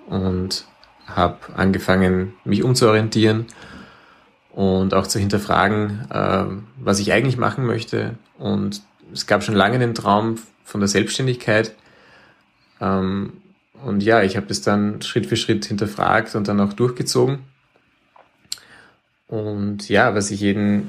und 0.07 0.67
habe 1.07 1.39
angefangen, 1.55 2.35
mich 2.45 2.63
umzuorientieren 2.63 3.47
und 4.51 4.95
auch 4.95 5.07
zu 5.07 5.19
hinterfragen, 5.19 6.07
äh, 6.11 6.45
was 6.79 6.99
ich 6.99 7.13
eigentlich 7.13 7.37
machen 7.37 7.67
möchte. 7.67 8.17
Und 8.39 8.83
es 9.13 9.27
gab 9.27 9.43
schon 9.43 9.55
lange 9.55 9.79
den 9.79 9.95
Traum 9.95 10.37
von 10.65 10.81
der 10.81 10.89
Selbstständigkeit. 10.89 11.75
Ähm, 12.81 13.35
und 13.85 14.03
ja, 14.03 14.23
ich 14.23 14.37
habe 14.37 14.47
das 14.47 14.63
dann 14.63 15.03
Schritt 15.03 15.27
für 15.27 15.37
Schritt 15.37 15.67
hinterfragt 15.67 16.35
und 16.35 16.49
dann 16.49 16.61
auch 16.61 16.73
durchgezogen. 16.73 17.41
Und 19.27 19.89
ja, 19.89 20.15
was 20.15 20.31
ich 20.31 20.41
jedem 20.41 20.89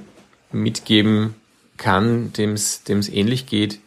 mitgeben 0.52 1.36
kann, 1.78 2.32
dem 2.34 2.54
es 2.54 3.10
ähnlich 3.10 3.48
geht, 3.48 3.80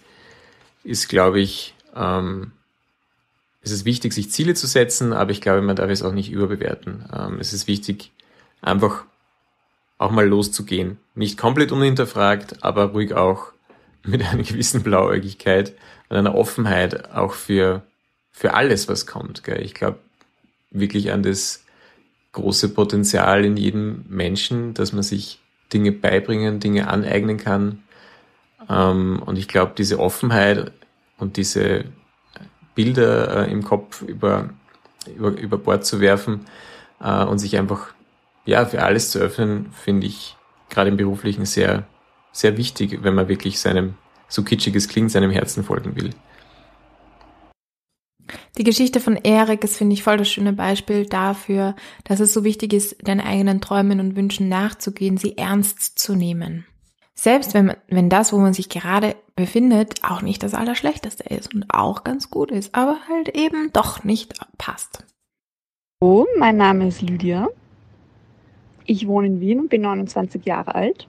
ist, 0.85 1.09
glaube 1.09 1.41
ich, 1.41 1.75
ähm, 1.95 2.53
es 3.69 3.81
ist 3.81 3.85
wichtig, 3.85 4.13
sich 4.13 4.31
Ziele 4.31 4.55
zu 4.55 4.67
setzen, 4.67 5.13
aber 5.13 5.31
ich 5.31 5.41
glaube, 5.41 5.63
man 5.63 5.77
darf 5.77 5.91
es 5.91 6.03
auch 6.03 6.13
nicht 6.13 6.31
überbewerten. 6.31 7.05
Ähm, 7.15 7.39
es 7.41 7.53
ist 7.53 7.67
wichtig, 7.67 8.13
einfach 8.63 9.05
auch 9.99 10.11
mal 10.11 10.27
loszugehen. 10.27 10.99
Nicht 11.15 11.37
komplett 11.37 11.73
unhinterfragt, 11.73 12.63
aber 12.65 12.87
ruhig 12.93 13.15
auch 13.15 13.53
mit 14.05 14.25
einer 14.25 14.43
gewissen 14.43 14.83
Blauäugigkeit 14.83 15.75
und 16.09 16.17
einer 16.17 16.35
Offenheit 16.35 17.13
auch 17.13 17.35
für, 17.35 17.83
für 18.31 18.55
alles, 18.55 18.89
was 18.89 19.07
kommt. 19.07 19.43
Ich 19.47 19.75
glaube 19.75 19.99
wirklich 20.71 21.13
an 21.13 21.23
das 21.23 21.65
große 22.33 22.71
Potenzial 22.71 23.45
in 23.45 23.57
jedem 23.57 24.05
Menschen, 24.09 24.75
dass 24.75 24.93
man 24.93 25.03
sich 25.03 25.41
Dinge 25.73 25.93
beibringen, 25.93 26.61
Dinge 26.61 26.89
aneignen 26.89 27.37
kann. 27.37 27.83
Ähm, 28.69 29.23
und 29.25 29.37
ich 29.37 29.49
glaube, 29.49 29.73
diese 29.77 29.99
Offenheit 29.99 30.73
und 31.19 31.37
diese 31.37 31.85
Bilder 32.79 33.49
äh, 33.49 33.51
im 33.51 33.65
Kopf 33.65 34.03
über, 34.03 34.51
über, 35.13 35.31
über 35.31 35.59
Bord 35.59 35.85
zu 35.85 36.01
werfen 36.01 36.47
äh, 37.01 37.25
und 37.25 37.41
sich 37.41 37.59
einfach 37.59 37.93
ja, 38.47 38.65
für 38.67 38.85
alles 38.85 39.11
zu 39.11 39.19
öffnen, 39.19 39.73
finde 39.73 40.07
ich 40.07 40.37
gerade 40.71 40.89
im 40.89 40.97
Beruflichen 40.97 41.45
sehr, 41.45 41.89
sehr 42.31 42.57
wichtig, 42.57 43.01
wenn 43.03 43.17
man 43.17 43.27
wirklich 43.27 43.59
seinem, 43.59 43.95
so 44.29 44.45
kitschig 44.45 44.77
klingt, 44.87 45.11
seinem 45.11 45.33
Herzen 45.33 45.65
folgen 45.65 45.97
will. 45.97 46.11
Die 48.57 48.65
Geschichte 48.65 49.01
von 49.01 49.17
Erik 49.17 49.65
ist, 49.65 49.77
finde 49.77 49.95
ich, 49.95 50.05
voll 50.05 50.17
das 50.17 50.29
schöne 50.29 50.53
Beispiel 50.53 51.05
dafür, 51.05 51.75
dass 52.05 52.21
es 52.21 52.33
so 52.33 52.45
wichtig 52.45 52.73
ist, 52.73 52.97
deinen 53.03 53.23
eigenen 53.23 53.61
Träumen 53.61 53.99
und 53.99 54.15
Wünschen 54.15 54.49
nachzugehen, 54.49 55.17
sie 55.17 55.37
ernst 55.37 55.99
zu 55.99 56.15
nehmen. 56.15 56.65
Selbst 57.19 57.55
wenn, 57.55 57.67
man, 57.67 57.77
wenn 57.89 58.09
das, 58.09 58.33
wo 58.33 58.39
man 58.39 58.55
sich 58.55 58.69
gerade 58.69 59.17
befindet, 59.35 60.05
auch 60.05 60.23
nicht 60.23 60.43
das 60.43 60.55
Allerschlechteste 60.55 61.25
ist 61.25 61.53
und 61.55 61.67
auch 61.69 62.05
ganz 62.05 62.31
gut 62.31 62.51
ist, 62.51 62.75
aber 62.75 62.99
halt 63.09 63.37
eben 63.37 63.73
doch 63.73 64.05
nicht 64.05 64.35
passt. 64.57 65.05
Hallo, 66.01 66.27
mein 66.39 66.57
Name 66.57 66.87
ist 66.87 67.03
Lydia. 67.03 67.49
Ich 68.85 69.09
wohne 69.09 69.27
in 69.27 69.41
Wien 69.41 69.61
und 69.61 69.69
bin 69.69 69.83
29 69.83 70.45
Jahre 70.45 70.75
alt. 70.75 71.09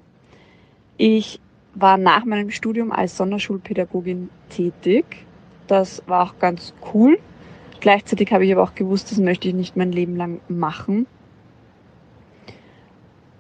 Ich 0.97 1.39
war 1.75 1.97
nach 1.97 2.25
meinem 2.25 2.49
Studium 2.49 2.91
als 2.91 3.15
Sonderschulpädagogin 3.15 4.29
tätig 4.49 5.27
das 5.69 6.01
war 6.07 6.23
auch 6.23 6.39
ganz 6.39 6.73
cool. 6.93 7.19
Gleichzeitig 7.79 8.33
habe 8.33 8.45
ich 8.45 8.51
aber 8.51 8.63
auch 8.63 8.75
gewusst, 8.75 9.11
das 9.11 9.19
möchte 9.19 9.47
ich 9.47 9.53
nicht 9.53 9.77
mein 9.77 9.91
Leben 9.91 10.15
lang 10.15 10.41
machen. 10.49 11.05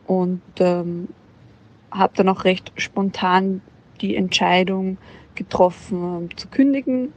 Und 0.05 0.41
ähm, 0.59 1.09
habe 1.91 2.13
dann 2.15 2.29
auch 2.29 2.43
recht 2.43 2.71
spontan 2.77 3.61
die 4.01 4.15
Entscheidung 4.15 4.97
getroffen, 5.35 6.29
zu 6.35 6.47
kündigen. 6.47 7.13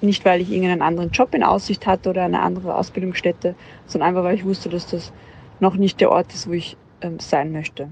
Nicht, 0.00 0.24
weil 0.24 0.40
ich 0.40 0.50
irgendeinen 0.50 0.82
anderen 0.82 1.10
Job 1.10 1.34
in 1.34 1.42
Aussicht 1.42 1.86
hatte 1.86 2.10
oder 2.10 2.24
eine 2.24 2.40
andere 2.40 2.76
Ausbildungsstätte, 2.76 3.54
sondern 3.86 4.10
einfach, 4.10 4.24
weil 4.24 4.36
ich 4.36 4.44
wusste, 4.44 4.68
dass 4.68 4.86
das 4.86 5.12
noch 5.60 5.74
nicht 5.74 6.00
der 6.00 6.10
Ort 6.10 6.32
ist, 6.34 6.48
wo 6.48 6.52
ich 6.52 6.76
ähm, 7.00 7.18
sein 7.18 7.50
möchte. 7.52 7.88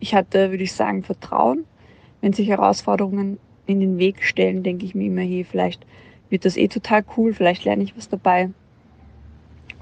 Ich 0.00 0.14
hatte, 0.14 0.50
würde 0.50 0.64
ich 0.64 0.72
sagen, 0.72 1.02
Vertrauen, 1.04 1.64
wenn 2.22 2.32
sich 2.32 2.48
Herausforderungen 2.48 3.38
in 3.66 3.80
den 3.80 3.98
Weg 3.98 4.24
stellen, 4.24 4.62
denke 4.62 4.86
ich 4.86 4.94
mir 4.94 5.06
immer, 5.06 5.20
hey, 5.20 5.44
vielleicht 5.44 5.84
wird 6.30 6.44
das 6.44 6.56
eh 6.56 6.68
total 6.68 7.04
cool, 7.16 7.34
vielleicht 7.34 7.64
lerne 7.64 7.84
ich 7.84 7.96
was 7.96 8.08
dabei. 8.08 8.50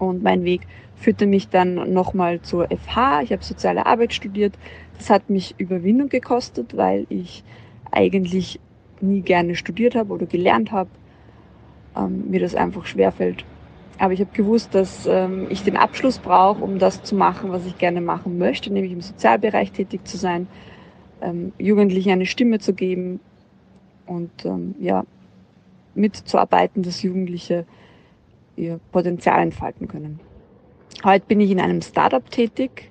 Und 0.01 0.25
mein 0.25 0.43
Weg 0.45 0.63
führte 0.97 1.27
mich 1.27 1.49
dann 1.49 1.93
nochmal 1.93 2.41
zur 2.43 2.67
FH. 2.67 3.23
Ich 3.23 3.31
habe 3.31 3.45
soziale 3.45 3.87
Arbeit 3.87 4.13
studiert. 4.13 4.59
Das 4.99 5.09
hat 5.09 5.31
mich 5.31 5.55
Überwindung 5.59 6.09
gekostet, 6.09 6.77
weil 6.77 7.07
ich 7.09 7.45
eigentlich 7.93 8.59
nie 9.01 9.21
gerne 9.21 9.55
studiert 9.55 9.95
habe 9.95 10.13
oder 10.13 10.27
gelernt 10.27 10.73
habe. 10.73 10.91
Ähm, 11.97 12.29
mir 12.29 12.41
das 12.41 12.57
einfach 12.57 12.85
schwerfällt. 12.85 13.45
Aber 13.99 14.13
ich 14.13 14.21
habe 14.21 14.31
gewusst, 14.33 14.75
dass 14.75 15.07
ähm, 15.07 15.47
ich 15.51 15.63
den 15.63 15.77
Abschluss 15.77 16.19
brauche, 16.19 16.65
um 16.65 16.81
das 16.81 17.05
zu 17.05 17.15
machen, 17.15 17.53
was 17.53 17.65
ich 17.67 17.79
gerne 17.79 18.01
machen 18.01 18.39
möchte, 18.39 18.73
nämlich 18.73 18.93
im 18.93 19.01
Sozialbereich 19.01 19.71
tätig 19.71 20.07
zu 20.07 20.17
sein, 20.17 20.49
ähm, 21.21 21.53
Jugendlichen 21.59 22.11
eine 22.11 22.27
Stimme 22.27 22.59
zu 22.59 22.73
geben, 22.73 23.21
und 24.11 24.45
ähm, 24.45 24.75
ja, 24.81 25.05
mitzuarbeiten, 25.95 26.83
dass 26.83 27.03
Jugendliche 27.03 27.65
ihr 28.61 28.81
Potenzial 28.93 29.41
entfalten 29.43 29.89
können. 29.89 30.21
Heute 31.03 31.27
bin 31.27 31.41
ich 31.41 31.51
in 31.51 31.61
einem 31.61 31.83
Startup 31.83 32.29
tätig 32.31 32.91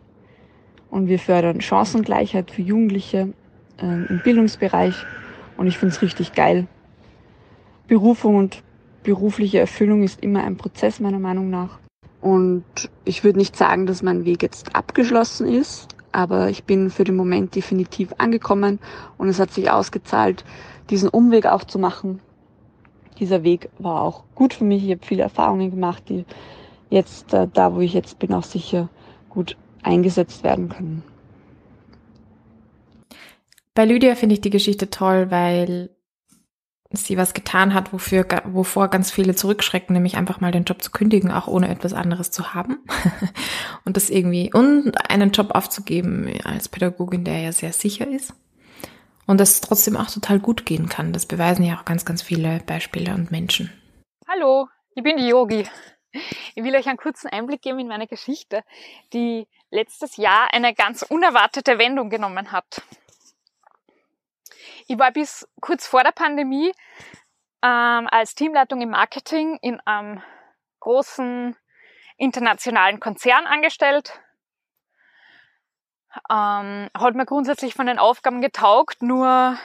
und 0.89 1.07
wir 1.07 1.19
fördern 1.19 1.61
Chancengleichheit 1.61 2.51
für 2.51 2.61
Jugendliche 2.61 3.33
äh, 3.77 3.85
im 3.85 4.21
Bildungsbereich 4.23 4.95
und 5.57 5.67
ich 5.67 5.77
finde 5.77 5.95
es 5.95 6.01
richtig 6.01 6.33
geil. 6.33 6.67
Berufung 7.87 8.35
und 8.35 8.63
berufliche 9.03 9.59
Erfüllung 9.59 10.03
ist 10.03 10.21
immer 10.21 10.43
ein 10.43 10.57
Prozess 10.57 10.99
meiner 10.99 11.19
Meinung 11.19 11.49
nach. 11.49 11.79
Und 12.21 12.63
ich 13.05 13.23
würde 13.23 13.39
nicht 13.39 13.55
sagen, 13.55 13.85
dass 13.85 14.03
mein 14.03 14.25
Weg 14.25 14.43
jetzt 14.43 14.75
abgeschlossen 14.75 15.47
ist, 15.47 15.87
aber 16.11 16.49
ich 16.49 16.63
bin 16.65 16.89
für 16.89 17.03
den 17.03 17.15
Moment 17.15 17.55
definitiv 17.55 18.13
angekommen 18.17 18.79
und 19.17 19.29
es 19.29 19.39
hat 19.39 19.51
sich 19.51 19.69
ausgezahlt, 19.71 20.43
diesen 20.89 21.09
Umweg 21.09 21.45
auch 21.45 21.63
zu 21.63 21.79
machen. 21.79 22.19
Dieser 23.19 23.43
Weg 23.43 23.69
war 23.79 24.01
auch 24.01 24.23
gut 24.35 24.53
für 24.53 24.63
mich. 24.63 24.83
Ich 24.83 24.91
habe 24.91 25.05
viele 25.05 25.23
Erfahrungen 25.23 25.71
gemacht, 25.71 26.03
die 26.09 26.25
jetzt 26.89 27.33
äh, 27.33 27.47
da, 27.53 27.75
wo 27.75 27.79
ich 27.81 27.93
jetzt 27.93 28.19
bin, 28.19 28.33
auch 28.33 28.43
sicher 28.43 28.89
gut 29.29 29.57
eingesetzt 29.83 30.43
werden 30.43 30.69
können. 30.69 31.03
Bei 33.75 33.85
Lydia 33.85 34.15
finde 34.15 34.33
ich 34.33 34.41
die 34.41 34.49
Geschichte 34.49 34.89
toll, 34.89 35.31
weil 35.31 35.89
sie 36.91 37.17
was 37.17 37.35
getan 37.35 37.75
hat, 37.75 37.93
wofür, 37.93 38.25
wovor 38.45 38.87
ganz 38.87 39.11
viele 39.11 39.35
zurückschrecken, 39.35 39.93
nämlich 39.93 40.17
einfach 40.17 40.41
mal 40.41 40.51
den 40.51 40.63
Job 40.63 40.81
zu 40.81 40.89
kündigen, 40.89 41.31
auch 41.31 41.47
ohne 41.47 41.69
etwas 41.69 41.93
anderes 41.93 42.31
zu 42.31 42.55
haben. 42.55 42.79
und 43.85 43.95
das 43.95 44.09
irgendwie, 44.09 44.51
und 44.51 44.93
einen 45.09 45.31
Job 45.31 45.51
aufzugeben 45.51 46.33
als 46.43 46.67
Pädagogin, 46.67 47.23
der 47.23 47.39
ja 47.39 47.51
sehr 47.51 47.73
sicher 47.73 48.07
ist 48.07 48.33
und 49.29 49.39
das 49.39 49.61
trotzdem 49.61 49.95
auch 49.95 50.09
total 50.09 50.39
gut 50.39 50.65
gehen 50.65 50.89
kann. 50.89 51.13
Das 51.13 51.27
beweisen 51.27 51.63
ja 51.63 51.75
auch 51.75 51.85
ganz, 51.85 52.03
ganz 52.03 52.23
viele 52.23 52.61
Beispiele 52.65 53.13
und 53.13 53.29
Menschen. 53.29 53.71
Hallo, 54.27 54.67
ich 54.95 55.03
bin 55.03 55.17
die 55.17 55.27
Yogi. 55.27 55.67
Ich 56.55 56.63
will 56.63 56.75
euch 56.75 56.87
einen 56.87 56.97
kurzen 56.97 57.29
Einblick 57.29 57.61
geben 57.61 57.77
in 57.77 57.87
meine 57.87 58.07
Geschichte, 58.07 58.63
die 59.13 59.47
letztes 59.69 60.17
Jahr 60.17 60.51
eine 60.51 60.73
ganz 60.73 61.03
unerwartete 61.03 61.77
Wendung 61.77 62.09
genommen 62.09 62.51
hat. 62.51 62.81
Ich 64.87 64.97
war 64.97 65.11
bis 65.11 65.47
kurz 65.61 65.85
vor 65.85 66.03
der 66.03 66.11
Pandemie 66.11 66.71
ähm, 67.61 68.07
als 68.09 68.33
Teamleitung 68.33 68.81
im 68.81 68.89
Marketing 68.89 69.59
in 69.61 69.79
einem 69.81 70.23
großen 70.79 71.55
internationalen 72.17 72.99
Konzern 72.99 73.45
angestellt 73.45 74.19
ähm, 76.29 76.89
hat 76.93 77.15
mir 77.15 77.25
grundsätzlich 77.25 77.73
von 77.73 77.85
den 77.85 77.99
Aufgaben 77.99 78.41
getaugt, 78.41 79.01
nur 79.01 79.57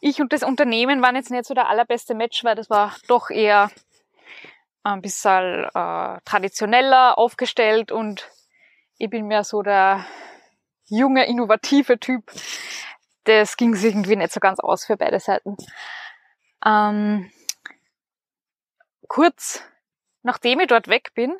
ich 0.00 0.20
und 0.20 0.32
das 0.32 0.42
Unternehmen 0.42 1.02
waren 1.02 1.16
jetzt 1.16 1.30
nicht 1.30 1.44
so 1.44 1.54
der 1.54 1.68
allerbeste 1.68 2.14
Match, 2.14 2.42
weil 2.44 2.54
das 2.54 2.70
war 2.70 2.96
doch 3.08 3.30
eher 3.30 3.70
ein 4.82 5.02
bisschen 5.02 5.64
äh, 5.64 6.18
traditioneller 6.24 7.18
aufgestellt 7.18 7.92
und 7.92 8.30
ich 8.98 9.10
bin 9.10 9.26
mehr 9.26 9.44
so 9.44 9.62
der 9.62 10.06
junge, 10.86 11.26
innovative 11.26 11.98
Typ. 11.98 12.30
Das 13.24 13.56
ging 13.56 13.74
sich 13.74 13.94
irgendwie 13.94 14.16
nicht 14.16 14.32
so 14.32 14.40
ganz 14.40 14.58
aus 14.60 14.86
für 14.86 14.96
beide 14.96 15.20
Seiten. 15.20 15.56
Ähm, 16.64 17.30
kurz 19.08 19.62
nachdem 20.22 20.60
ich 20.60 20.68
dort 20.68 20.88
weg 20.88 21.12
bin, 21.14 21.32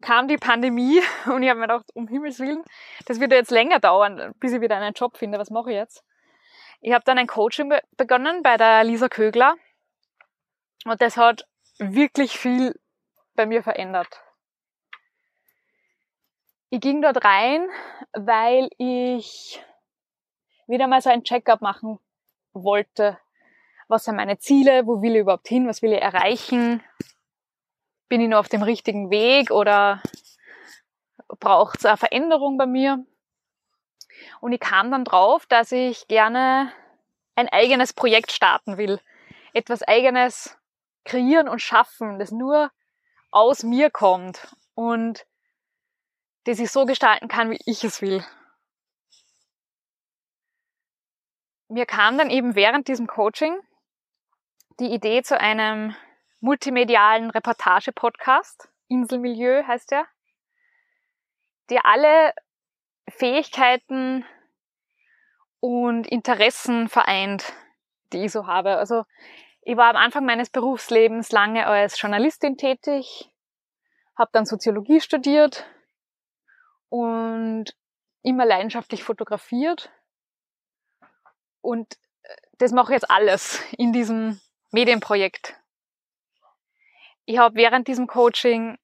kam 0.00 0.28
die 0.28 0.36
Pandemie 0.36 1.00
und 1.26 1.42
ich 1.42 1.48
habe 1.48 1.60
mir 1.60 1.66
gedacht, 1.66 1.86
um 1.94 2.08
Himmels 2.08 2.38
Willen, 2.38 2.64
das 3.06 3.20
wird 3.20 3.32
jetzt 3.32 3.50
länger 3.50 3.80
dauern, 3.80 4.34
bis 4.40 4.52
ich 4.52 4.60
wieder 4.60 4.76
einen 4.76 4.94
Job 4.94 5.16
finde. 5.16 5.38
Was 5.38 5.50
mache 5.50 5.70
ich 5.70 5.76
jetzt? 5.76 6.04
Ich 6.80 6.92
habe 6.92 7.04
dann 7.04 7.18
ein 7.18 7.26
Coaching 7.26 7.68
be 7.68 7.82
begonnen 7.96 8.42
bei 8.42 8.56
der 8.56 8.84
Lisa 8.84 9.08
Kögler 9.08 9.56
und 10.86 11.00
das 11.02 11.16
hat 11.16 11.46
wirklich 11.78 12.38
viel 12.38 12.78
bei 13.34 13.46
mir 13.46 13.62
verändert. 13.62 14.22
Ich 16.70 16.80
ging 16.80 17.02
dort 17.02 17.24
rein, 17.24 17.68
weil 18.12 18.70
ich 18.78 19.62
wieder 20.68 20.86
mal 20.86 21.02
so 21.02 21.10
ein 21.10 21.24
Checkup 21.24 21.60
machen 21.60 21.98
wollte. 22.52 23.18
Was 23.88 24.04
sind 24.04 24.16
meine 24.16 24.38
Ziele? 24.38 24.86
Wo 24.86 25.02
will 25.02 25.16
ich 25.16 25.22
überhaupt 25.22 25.48
hin? 25.48 25.66
Was 25.66 25.82
will 25.82 25.92
ich 25.92 26.00
erreichen? 26.00 26.82
Bin 28.10 28.20
ich 28.20 28.28
nur 28.28 28.40
auf 28.40 28.48
dem 28.48 28.62
richtigen 28.64 29.08
Weg 29.08 29.52
oder 29.52 30.02
braucht 31.38 31.78
es 31.78 31.84
eine 31.84 31.96
Veränderung 31.96 32.58
bei 32.58 32.66
mir? 32.66 33.06
Und 34.40 34.52
ich 34.52 34.58
kam 34.58 34.90
dann 34.90 35.04
drauf, 35.04 35.46
dass 35.46 35.70
ich 35.70 36.08
gerne 36.08 36.72
ein 37.36 37.48
eigenes 37.48 37.92
Projekt 37.92 38.32
starten 38.32 38.78
will. 38.78 39.00
Etwas 39.52 39.84
eigenes 39.84 40.58
kreieren 41.04 41.48
und 41.48 41.60
schaffen, 41.62 42.18
das 42.18 42.32
nur 42.32 42.72
aus 43.30 43.62
mir 43.62 43.90
kommt 43.90 44.56
und 44.74 45.24
das 46.44 46.58
ich 46.58 46.72
so 46.72 46.86
gestalten 46.86 47.28
kann, 47.28 47.52
wie 47.52 47.60
ich 47.64 47.84
es 47.84 48.02
will. 48.02 48.24
Mir 51.68 51.86
kam 51.86 52.18
dann 52.18 52.28
eben 52.28 52.56
während 52.56 52.88
diesem 52.88 53.06
Coaching 53.06 53.56
die 54.80 54.92
Idee 54.92 55.22
zu 55.22 55.38
einem 55.38 55.94
multimedialen 56.40 57.30
Reportage-Podcast. 57.30 58.68
Inselmilieu 58.88 59.62
heißt 59.66 59.90
der. 59.90 60.06
Der 61.68 61.86
alle 61.86 62.34
Fähigkeiten 63.08 64.24
und 65.60 66.06
Interessen 66.06 66.88
vereint, 66.88 67.52
die 68.12 68.24
ich 68.24 68.32
so 68.32 68.46
habe. 68.46 68.76
Also 68.78 69.04
ich 69.62 69.76
war 69.76 69.90
am 69.90 69.96
Anfang 69.96 70.24
meines 70.24 70.50
Berufslebens 70.50 71.30
lange 71.32 71.66
als 71.66 72.00
Journalistin 72.00 72.56
tätig, 72.56 73.30
habe 74.16 74.30
dann 74.32 74.46
Soziologie 74.46 75.00
studiert 75.00 75.66
und 76.88 77.66
immer 78.22 78.46
leidenschaftlich 78.46 79.04
fotografiert. 79.04 79.90
Und 81.60 81.94
äh, 82.22 82.36
das 82.58 82.72
mache 82.72 82.92
ich 82.92 83.00
jetzt 83.00 83.10
alles 83.10 83.62
in 83.76 83.92
diesem 83.92 84.40
Medienprojekt. 84.72 85.59
Ich 87.30 87.38
habe 87.38 87.54
während 87.54 87.86
diesem 87.86 88.08
Coaching 88.08 88.76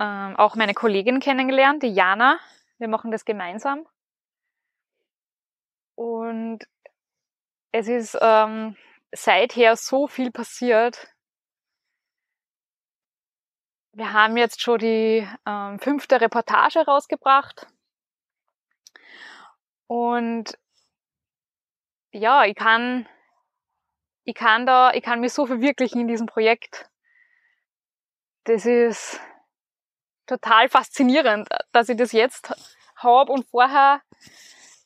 ähm, 0.00 0.36
auch 0.36 0.56
meine 0.56 0.74
Kollegin 0.74 1.20
kennengelernt, 1.20 1.84
die 1.84 1.94
Jana. 1.94 2.40
Wir 2.78 2.88
machen 2.88 3.12
das 3.12 3.24
gemeinsam. 3.24 3.86
Und 5.94 6.58
es 7.70 7.86
ist 7.86 8.18
ähm, 8.20 8.76
seither 9.12 9.76
so 9.76 10.08
viel 10.08 10.32
passiert. 10.32 11.14
Wir 13.92 14.12
haben 14.12 14.36
jetzt 14.36 14.60
schon 14.60 14.80
die 14.80 15.28
ähm, 15.46 15.78
fünfte 15.78 16.20
Reportage 16.20 16.80
rausgebracht. 16.80 17.68
Und 19.86 20.58
ja, 22.10 22.44
ich 22.44 22.56
kann, 22.56 23.08
ich 24.24 24.34
kann 24.34 24.66
da, 24.66 24.90
ich 24.94 25.04
kann 25.04 25.20
mich 25.20 25.32
so 25.32 25.46
verwirklichen 25.46 26.00
in 26.00 26.08
diesem 26.08 26.26
Projekt. 26.26 26.90
Das 28.48 28.64
ist 28.64 29.20
total 30.26 30.70
faszinierend, 30.70 31.50
dass 31.72 31.90
ich 31.90 31.98
das 31.98 32.12
jetzt 32.12 32.50
habe 32.96 33.30
und 33.30 33.46
vorher 33.50 34.00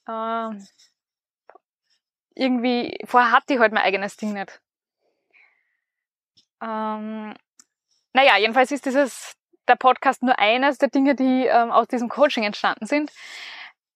äh, 0.09 0.49
irgendwie, 2.35 2.99
vorher 3.05 3.31
hatte 3.31 3.55
ich 3.55 3.61
halt 3.61 3.73
mein 3.73 3.85
eigenes 3.85 4.17
Ding 4.17 4.33
nicht. 4.33 4.61
Ähm, 6.61 7.37
naja, 8.13 8.37
jedenfalls 8.37 8.73
ist 8.73 8.85
dieses, 8.85 9.37
der 9.69 9.77
Podcast 9.77 10.25
nur 10.25 10.37
eines 10.41 10.79
der 10.79 10.89
Dinge, 10.89 11.15
die 11.15 11.47
ähm, 11.47 11.71
aus 11.71 11.87
diesem 11.87 12.09
Coaching 12.09 12.43
entstanden 12.43 12.87
sind. 12.87 13.13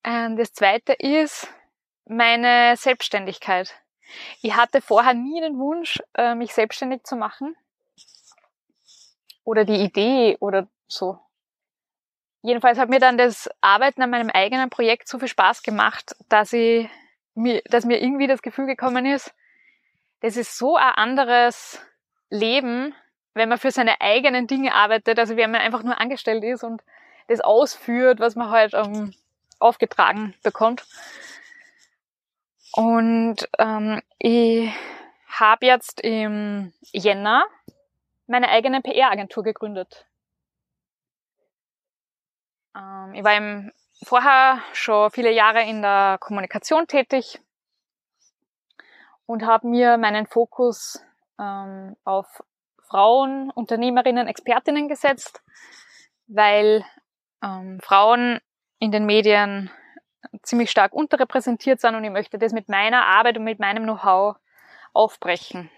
Ähm, 0.05 0.37
das 0.37 0.53
zweite 0.53 0.93
ist 0.93 1.53
meine 2.05 2.77
Selbstständigkeit. 2.77 3.75
Ich 4.43 4.55
hatte 4.55 4.81
vorher 4.81 5.14
nie 5.14 5.41
den 5.41 5.59
Wunsch, 5.59 6.01
äh, 6.14 6.37
mich 6.37 6.55
selbstständig 6.55 7.03
zu 7.03 7.17
machen. 7.17 7.57
Oder 9.47 9.64
die 9.64 9.76
Idee 9.76 10.36
oder 10.40 10.66
so. 10.88 11.18
Jedenfalls 12.42 12.78
hat 12.78 12.90
mir 12.90 13.01
dann 13.01 13.16
das 13.16 13.49
Arbeiten 13.61 14.03
an 14.03 14.11
meinem 14.11 14.28
eigenen 14.28 14.70
Projekt 14.70 15.09
so 15.09 15.18
viel 15.18 15.28
Spaß 15.28 15.62
gemacht, 15.62 16.14
dass 16.28 16.53
ich 16.53 16.88
mir, 17.34 17.62
dass 17.70 17.84
mir 17.84 18.03
irgendwie 18.03 18.26
das 18.26 18.42
Gefühl 18.42 18.66
gekommen 18.66 19.07
ist, 19.07 19.32
das 20.20 20.36
ist 20.36 20.59
so 20.59 20.76
ein 20.76 20.92
anderes 20.94 21.80
Leben, 22.28 22.94
wenn 23.34 23.49
man 23.49 23.59
für 23.59 23.70
seine 23.70 24.01
eigenen 24.01 24.49
Dinge 24.49 24.74
arbeitet, 24.74 25.18
also 25.18 25.36
wenn 25.36 25.51
man 25.51 25.61
einfach 25.61 25.82
nur 25.82 26.01
angestellt 26.01 26.42
ist 26.42 26.64
und 26.64 26.82
das 27.28 27.40
ausführt, 27.40 28.18
was 28.18 28.34
man 28.34 28.51
halt 28.51 28.74
ähm, 28.74 29.14
aufgetragen 29.61 30.34
bekommt. 30.42 30.84
Und 32.72 33.49
ähm, 33.59 34.03
ich 34.18 34.72
habe 35.28 35.66
jetzt 35.66 36.01
im 36.01 36.72
Jänner 36.92 37.44
meine 38.27 38.49
eigene 38.49 38.81
PR-Agentur 38.83 39.43
gegründet. 39.43 40.07
Ähm, 42.77 43.14
ich 43.14 43.24
war 43.24 43.37
im 43.37 43.72
vorher 44.05 44.62
schon 44.72 45.11
viele 45.11 45.31
Jahre 45.31 45.62
in 45.62 45.83
der 45.83 46.18
Kommunikation 46.20 46.87
tätig 46.87 47.41
und 49.24 49.45
habe 49.45 49.66
mir 49.68 49.97
meinen 49.97 50.27
Fokus 50.27 51.03
ähm, 51.39 51.97
auf 52.05 52.43
Frauen, 52.89 53.51
Unternehmerinnen, 53.51 54.29
Expertinnen 54.29 54.89
gesetzt, 54.89 55.43
weil 56.27 56.85
ähm, 57.43 57.81
Frauen 57.81 58.41
in 58.79 58.93
den 58.93 59.07
Medien 59.07 59.70
ziemlich 60.43 60.70
stark 60.70 60.93
unterrepräsentiert 60.93 61.81
sind 61.81 61.95
und 61.95 62.05
ich 62.05 62.11
möchte 62.11 62.39
das 62.39 62.53
mit 62.53 62.68
meiner 62.68 63.07
Arbeit 63.07 63.39
und 63.39 63.45
mit 63.45 63.59
meinem 63.59 63.85
Know-how 63.85 64.37
aufbrechen. 64.93 65.70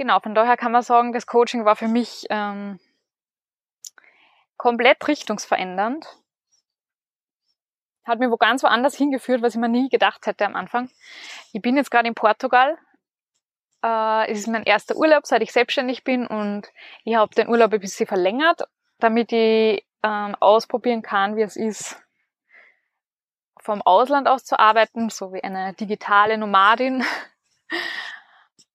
Genau, 0.00 0.18
von 0.18 0.34
daher 0.34 0.56
kann 0.56 0.72
man 0.72 0.80
sagen, 0.80 1.12
das 1.12 1.26
Coaching 1.26 1.66
war 1.66 1.76
für 1.76 1.86
mich 1.86 2.26
ähm, 2.30 2.80
komplett 4.56 5.06
richtungsverändernd. 5.06 6.06
Hat 8.06 8.18
mir 8.18 8.30
wo 8.30 8.38
ganz 8.38 8.62
woanders 8.62 8.96
hingeführt, 8.96 9.42
was 9.42 9.54
ich 9.54 9.60
mir 9.60 9.68
nie 9.68 9.90
gedacht 9.90 10.26
hätte 10.26 10.46
am 10.46 10.56
Anfang. 10.56 10.88
Ich 11.52 11.60
bin 11.60 11.76
jetzt 11.76 11.90
gerade 11.90 12.08
in 12.08 12.14
Portugal. 12.14 12.78
Äh, 13.84 14.32
es 14.32 14.38
ist 14.38 14.46
mein 14.46 14.62
erster 14.62 14.96
Urlaub, 14.96 15.26
seit 15.26 15.42
ich 15.42 15.52
selbstständig 15.52 16.02
bin 16.02 16.26
und 16.26 16.72
ich 17.04 17.16
habe 17.16 17.34
den 17.34 17.50
Urlaub 17.50 17.70
ein 17.74 17.80
bisschen 17.80 18.06
verlängert, 18.06 18.62
damit 19.00 19.32
ich 19.32 19.84
ähm, 20.02 20.34
ausprobieren 20.40 21.02
kann, 21.02 21.36
wie 21.36 21.42
es 21.42 21.56
ist, 21.56 22.02
vom 23.60 23.82
Ausland 23.82 24.28
aus 24.28 24.46
zu 24.46 24.58
arbeiten, 24.58 25.10
so 25.10 25.34
wie 25.34 25.44
eine 25.44 25.74
digitale 25.74 26.38
Nomadin. 26.38 27.04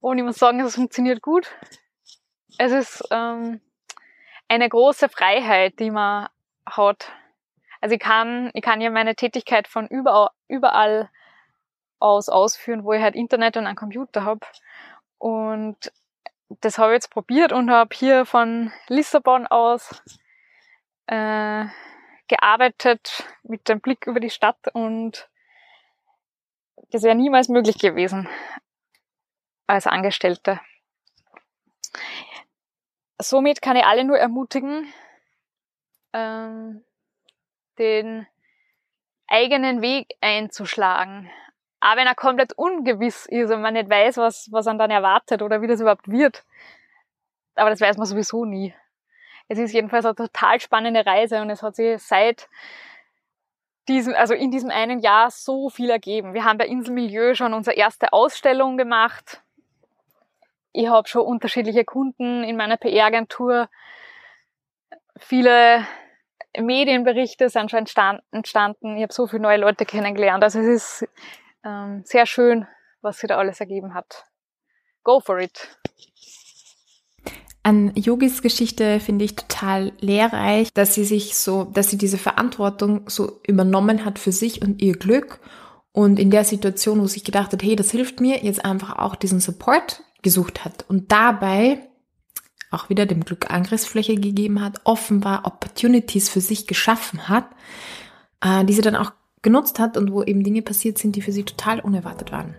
Und 0.06 0.20
ich 0.20 0.24
muss 0.24 0.38
sagen, 0.38 0.60
es 0.60 0.76
funktioniert 0.76 1.24
gut. 1.24 1.50
Es 2.60 2.72
ist 2.72 3.08
ähm, 3.10 3.60
eine 4.48 4.70
große 4.70 5.10
Freiheit, 5.10 5.80
die 5.80 5.90
man 5.90 6.30
hat. 6.64 7.12
Also 7.82 7.96
ich 7.96 8.02
kann, 8.02 8.52
ich 8.54 8.62
kann 8.62 8.82
ja 8.82 8.92
meine 8.92 9.16
Tätigkeit 9.16 9.68
von 9.68 9.88
überall, 9.88 10.30
überall 10.48 11.10
aus 11.98 12.30
ausführen, 12.30 12.84
wo 12.84 12.94
ich 12.94 13.02
halt 13.02 13.16
Internet 13.16 13.58
und 13.58 13.66
einen 13.66 13.76
Computer 13.76 14.26
habe. 14.26 14.46
Und 15.18 15.92
das 16.62 16.78
habe 16.78 16.92
ich 16.92 16.98
jetzt 16.98 17.10
probiert 17.10 17.52
und 17.52 17.72
habe 17.72 17.96
hier 17.96 18.28
von 18.28 18.72
Lissabon 18.88 19.48
aus 19.48 20.04
äh, 21.08 21.66
gearbeitet 22.28 23.24
mit 23.42 23.68
dem 23.68 23.82
Blick 23.82 24.06
über 24.06 24.20
die 24.20 24.30
Stadt 24.30 24.68
und 24.72 25.28
das 26.92 27.02
wäre 27.02 27.16
niemals 27.16 27.50
möglich 27.50 27.80
gewesen 27.80 28.30
als 29.68 29.88
Angestellte 29.88 30.60
somit 33.20 33.62
kann 33.62 33.76
ich 33.76 33.86
alle 33.86 34.04
nur 34.04 34.18
ermutigen, 34.18 34.92
ähm, 36.14 36.84
den 37.78 38.28
eigenen 39.28 39.82
Weg 39.82 40.16
einzuschlagen. 40.22 41.30
Aber 41.80 42.00
wenn 42.00 42.08
er 42.08 42.16
komplett 42.16 42.54
ungewiss 42.54 43.26
ist 43.26 43.52
und 43.52 43.62
man 43.62 43.74
nicht 43.74 43.90
weiß, 43.90 44.18
was, 44.18 44.52
was 44.52 44.66
man 44.66 44.78
dann 44.78 44.92
erwartet 44.92 45.42
oder 45.42 45.62
wie 45.62 45.68
das 45.68 45.82
überhaupt 45.82 46.10
wird. 46.10 46.44
Aber 47.56 47.70
das 47.70 47.82
weiß 47.82 47.98
man 47.98 48.06
sowieso 48.06 48.46
nie. 48.46 48.74
Es 49.48 49.60
ist 49.60 49.74
jedenfalls 49.74 50.06
eine 50.06 50.16
total 50.16 50.60
spannende 50.60 51.06
Reise 51.06 51.42
und 51.42 51.50
es 51.50 51.62
hat 51.62 51.76
sich 51.76 52.02
seit 52.02 52.50
diesem, 53.88 54.16
also 54.16 54.34
in 54.34 54.50
diesem 54.50 54.72
einen 54.72 55.00
Jahr 55.00 55.30
so 55.30 55.70
viel 55.70 55.92
ergeben. 55.92 56.34
Wir 56.34 56.44
haben 56.44 56.58
bei 56.58 56.66
Inselmilieu 56.66 57.36
schon 57.36 57.54
unsere 57.54 57.76
erste 57.76 58.14
Ausstellung 58.14 58.78
gemacht 58.78 59.45
ich 60.76 60.90
habe 60.90 61.08
schon 61.08 61.22
unterschiedliche 61.22 61.86
Kunden 61.86 62.44
in 62.44 62.58
meiner 62.58 62.78
PR-Agentur. 62.78 63.70
Viele 65.18 65.86
Medienberichte 66.58 67.50
sind 67.50 67.72
schon 67.72 67.86
entstanden. 68.32 68.98
Ich 68.98 69.04
habe 69.04 69.14
so 69.14 69.28
viele 69.28 69.42
neue 69.42 69.58
Leute 69.58 69.86
kennengelernt. 69.86 70.44
Also 70.44 70.60
es 70.60 70.68
ist 71.02 71.10
ähm, 71.64 72.04
sehr 72.06 72.26
schön, 72.26 72.68
was 73.02 73.20
sich 73.20 73.28
da 73.28 73.38
alles 73.38 73.60
ergeben 73.60 73.94
hat. 73.94 74.26
Go 75.04 75.20
for 75.20 75.40
it. 75.40 75.78
An 77.64 77.94
Yogis 77.96 78.42
Geschichte 78.42 79.00
finde 79.00 79.26
ich 79.26 79.36
total 79.36 79.92
lehrreich, 80.00 80.72
dass 80.74 80.94
sie 80.94 81.04
sich 81.04 81.36
so, 81.36 81.64
dass 81.64 81.90
sie 81.90 81.98
diese 81.98 82.20
Verantwortung 82.20 83.10
so 83.10 83.42
übernommen 83.48 84.06
hat 84.06 84.20
für 84.20 84.32
sich 84.32 84.62
und 84.62 84.82
ihr 84.84 84.94
Glück 84.94 85.40
und 85.92 86.20
in 86.20 86.30
der 86.30 86.44
Situation, 86.44 87.02
wo 87.02 87.08
sie 87.08 87.24
gedacht 87.24 87.54
hat, 87.54 87.64
hey, 87.64 87.76
das 87.76 87.90
hilft 87.90 88.20
mir, 88.20 88.44
jetzt 88.44 88.64
einfach 88.64 89.00
auch 89.00 89.16
diesen 89.16 89.40
Support 89.40 90.04
gesucht 90.26 90.66
hat 90.66 90.84
und 90.90 91.12
dabei 91.12 91.78
auch 92.72 92.90
wieder 92.90 93.06
dem 93.06 93.24
Glück 93.24 93.52
Angriffsfläche 93.52 94.16
gegeben 94.16 94.60
hat, 94.60 94.82
offenbar 94.84 95.46
Opportunities 95.46 96.30
für 96.30 96.42
sich 96.42 96.66
geschaffen 96.66 97.30
hat, 97.30 97.46
äh, 98.42 98.66
die 98.66 98.74
sie 98.74 98.82
dann 98.82 98.96
auch 98.96 99.14
genutzt 99.44 99.78
hat 99.80 99.96
und 99.98 100.12
wo 100.12 100.24
eben 100.24 100.44
Dinge 100.44 100.64
passiert 100.64 100.98
sind, 100.98 101.16
die 101.16 101.22
für 101.22 101.32
sie 101.32 101.44
total 101.44 101.80
unerwartet 101.80 102.32
waren. 102.32 102.56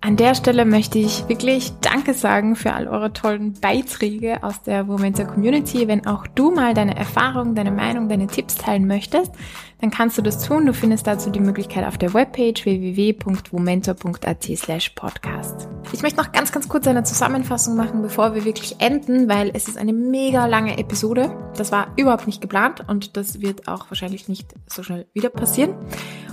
An 0.00 0.16
der 0.16 0.34
Stelle 0.34 0.64
möchte 0.64 0.98
ich 0.98 1.28
wirklich 1.28 1.72
Danke 1.80 2.14
sagen 2.14 2.56
für 2.56 2.72
all 2.72 2.86
eure 2.86 3.12
tollen 3.12 3.54
Beiträge 3.54 4.42
aus 4.42 4.62
der 4.62 4.84
Momenta 4.84 5.24
Community. 5.24 5.88
Wenn 5.88 6.06
auch 6.06 6.26
du 6.26 6.50
mal 6.50 6.74
deine 6.74 6.96
Erfahrungen, 6.96 7.54
deine 7.54 7.72
Meinung, 7.72 8.08
deine 8.08 8.26
Tipps 8.26 8.56
teilen 8.56 8.86
möchtest, 8.86 9.32
dann 9.80 9.90
kannst 9.90 10.18
du 10.18 10.22
das 10.22 10.44
tun. 10.44 10.66
Du 10.66 10.72
findest 10.72 11.06
dazu 11.06 11.30
die 11.30 11.40
Möglichkeit 11.40 11.86
auf 11.86 11.98
der 11.98 12.14
Webpage 12.14 12.64
www.momentor.at 12.64 14.44
slash 14.56 14.90
podcast. 14.90 15.68
Ich 15.92 16.02
möchte 16.02 16.18
noch 16.18 16.32
ganz, 16.32 16.52
ganz 16.52 16.68
kurz 16.68 16.86
eine 16.86 17.04
Zusammenfassung 17.04 17.76
machen, 17.76 18.02
bevor 18.02 18.34
wir 18.34 18.44
wirklich 18.44 18.80
enden, 18.80 19.28
weil 19.28 19.50
es 19.54 19.68
ist 19.68 19.78
eine 19.78 19.92
mega 19.92 20.46
lange 20.46 20.78
Episode. 20.78 21.36
Das 21.56 21.72
war 21.72 21.88
überhaupt 21.96 22.26
nicht 22.26 22.40
geplant 22.40 22.84
und 22.88 23.16
das 23.16 23.40
wird 23.40 23.68
auch 23.68 23.90
wahrscheinlich 23.90 24.28
nicht 24.28 24.54
so 24.66 24.82
schnell 24.82 25.06
wieder 25.12 25.28
passieren. 25.28 25.74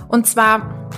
Und 0.08 0.26
zwar 0.26 0.90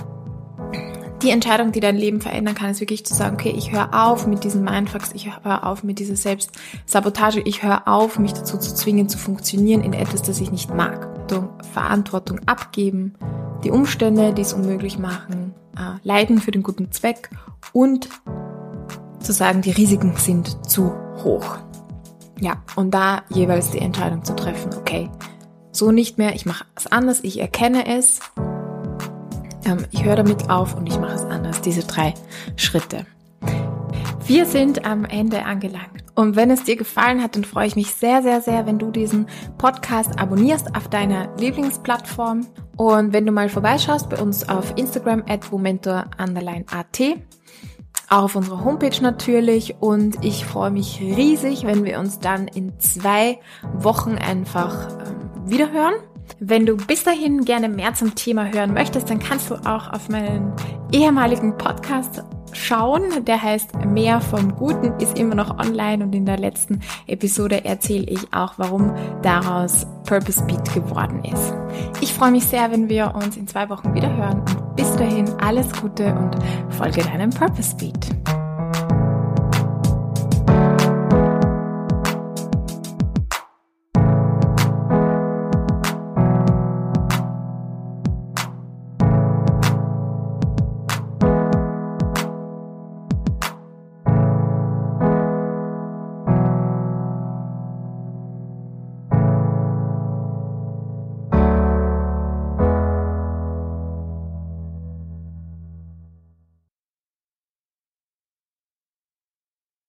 die 1.21 1.31
Entscheidung, 1.31 1.71
die 1.71 1.81
dein 1.81 1.97
Leben 1.97 2.21
verändern 2.21 2.55
kann, 2.55 2.69
ist 2.69 2.79
wirklich 2.79 3.05
zu 3.05 3.13
sagen, 3.13 3.35
okay, 3.35 3.53
ich 3.55 3.71
höre 3.71 3.93
auf 3.93 4.25
mit 4.25 4.43
diesen 4.43 4.63
Mindfucks, 4.63 5.11
ich 5.13 5.29
höre 5.43 5.65
auf 5.65 5.83
mit 5.83 5.99
dieser 5.99 6.15
Selbstsabotage, 6.15 7.41
ich 7.41 7.61
höre 7.61 7.87
auf, 7.87 8.19
mich 8.19 8.33
dazu 8.33 8.57
zu 8.57 8.73
zwingen, 8.73 9.09
zu 9.09 9.17
funktionieren 9.17 9.81
in 9.81 9.93
etwas, 9.93 10.21
das 10.21 10.39
ich 10.39 10.51
nicht 10.51 10.73
mag. 10.73 11.08
Verantwortung 11.73 12.39
abgeben, 12.45 13.15
die 13.63 13.71
Umstände, 13.71 14.33
die 14.33 14.41
es 14.41 14.53
unmöglich 14.53 14.99
machen, 14.99 15.53
äh, 15.75 15.99
leiden 16.03 16.39
für 16.39 16.51
den 16.51 16.63
guten 16.63 16.91
Zweck 16.91 17.29
und 17.73 18.09
zu 19.19 19.33
sagen, 19.33 19.61
die 19.61 19.71
Risiken 19.71 20.15
sind 20.15 20.69
zu 20.69 20.93
hoch. 21.23 21.57
Ja, 22.39 22.63
und 22.75 22.91
da 22.93 23.23
jeweils 23.29 23.71
die 23.71 23.79
Entscheidung 23.79 24.23
zu 24.23 24.35
treffen, 24.35 24.73
okay, 24.77 25.09
so 25.71 25.91
nicht 25.91 26.17
mehr, 26.17 26.35
ich 26.35 26.45
mache 26.45 26.65
es 26.75 26.87
anders, 26.87 27.19
ich 27.23 27.39
erkenne 27.39 27.85
es 27.85 28.19
ähm, 29.69 29.85
ich 29.91 30.03
höre 30.03 30.15
damit 30.15 30.49
auf 30.49 30.75
und 30.75 30.87
ich 30.87 30.97
mache 30.99 31.15
es 31.15 31.23
anders. 31.25 31.61
Diese 31.61 31.83
drei 31.83 32.13
Schritte. 32.55 33.05
Wir 34.29 34.45
sind 34.45 34.85
am 34.85 35.05
Ende 35.05 35.43
angelangt. 35.45 36.03
Und 36.13 36.35
wenn 36.35 36.51
es 36.51 36.63
dir 36.63 36.75
gefallen 36.75 37.23
hat, 37.23 37.35
dann 37.35 37.43
freue 37.43 37.65
ich 37.65 37.75
mich 37.75 37.95
sehr, 37.95 38.21
sehr, 38.21 38.41
sehr, 38.41 38.67
wenn 38.67 38.77
du 38.77 38.91
diesen 38.91 39.25
Podcast 39.57 40.19
abonnierst 40.19 40.75
auf 40.75 40.87
deiner 40.87 41.35
Lieblingsplattform. 41.37 42.45
Und 42.77 43.11
wenn 43.11 43.25
du 43.25 43.31
mal 43.31 43.49
vorbeischaust 43.49 44.07
bei 44.07 44.17
uns 44.17 44.47
auf 44.47 44.77
Instagram 44.77 45.23
at 45.27 45.51
momentor_at, 45.51 46.99
auch 48.11 48.23
auf 48.23 48.35
unserer 48.35 48.63
Homepage 48.63 49.01
natürlich. 49.01 49.77
Und 49.79 50.23
ich 50.23 50.45
freue 50.45 50.69
mich 50.69 51.01
riesig, 51.01 51.65
wenn 51.65 51.83
wir 51.83 51.97
uns 51.97 52.19
dann 52.19 52.47
in 52.47 52.77
zwei 52.77 53.39
Wochen 53.73 54.11
einfach 54.11 54.89
ähm, 55.07 55.49
wiederhören. 55.49 55.95
Wenn 56.39 56.67
du 56.67 56.77
bis 56.77 57.03
dahin 57.03 57.45
gerne 57.45 57.67
mehr 57.67 57.95
zum 57.95 58.13
Thema 58.13 58.53
hören 58.53 58.75
möchtest, 58.75 59.09
dann 59.09 59.17
kannst 59.17 59.49
du 59.49 59.55
auch 59.55 59.91
auf 59.91 60.07
meinen 60.07 60.53
ehemaligen 60.91 61.57
Podcast 61.57 62.23
schauen. 62.53 63.25
Der 63.25 63.41
heißt 63.41 63.85
Mehr 63.85 64.21
vom 64.21 64.55
Guten, 64.55 64.93
ist 64.99 65.17
immer 65.17 65.35
noch 65.35 65.57
online 65.59 66.03
und 66.03 66.13
in 66.13 66.25
der 66.25 66.37
letzten 66.37 66.81
Episode 67.07 67.65
erzähle 67.65 68.05
ich 68.07 68.33
auch, 68.33 68.53
warum 68.57 68.93
daraus 69.21 69.85
Purpose 70.05 70.43
Beat 70.45 70.73
geworden 70.73 71.23
ist. 71.23 71.53
Ich 72.01 72.13
freue 72.13 72.31
mich 72.31 72.45
sehr, 72.45 72.71
wenn 72.71 72.89
wir 72.89 73.13
uns 73.15 73.37
in 73.37 73.47
zwei 73.47 73.69
Wochen 73.69 73.93
wieder 73.93 74.15
hören 74.15 74.39
und 74.39 74.75
bis 74.75 74.95
dahin 74.95 75.29
alles 75.39 75.71
Gute 75.81 76.13
und 76.13 76.37
folge 76.73 77.01
deinem 77.03 77.29
Purpose 77.29 77.75
Beat. 77.75 78.38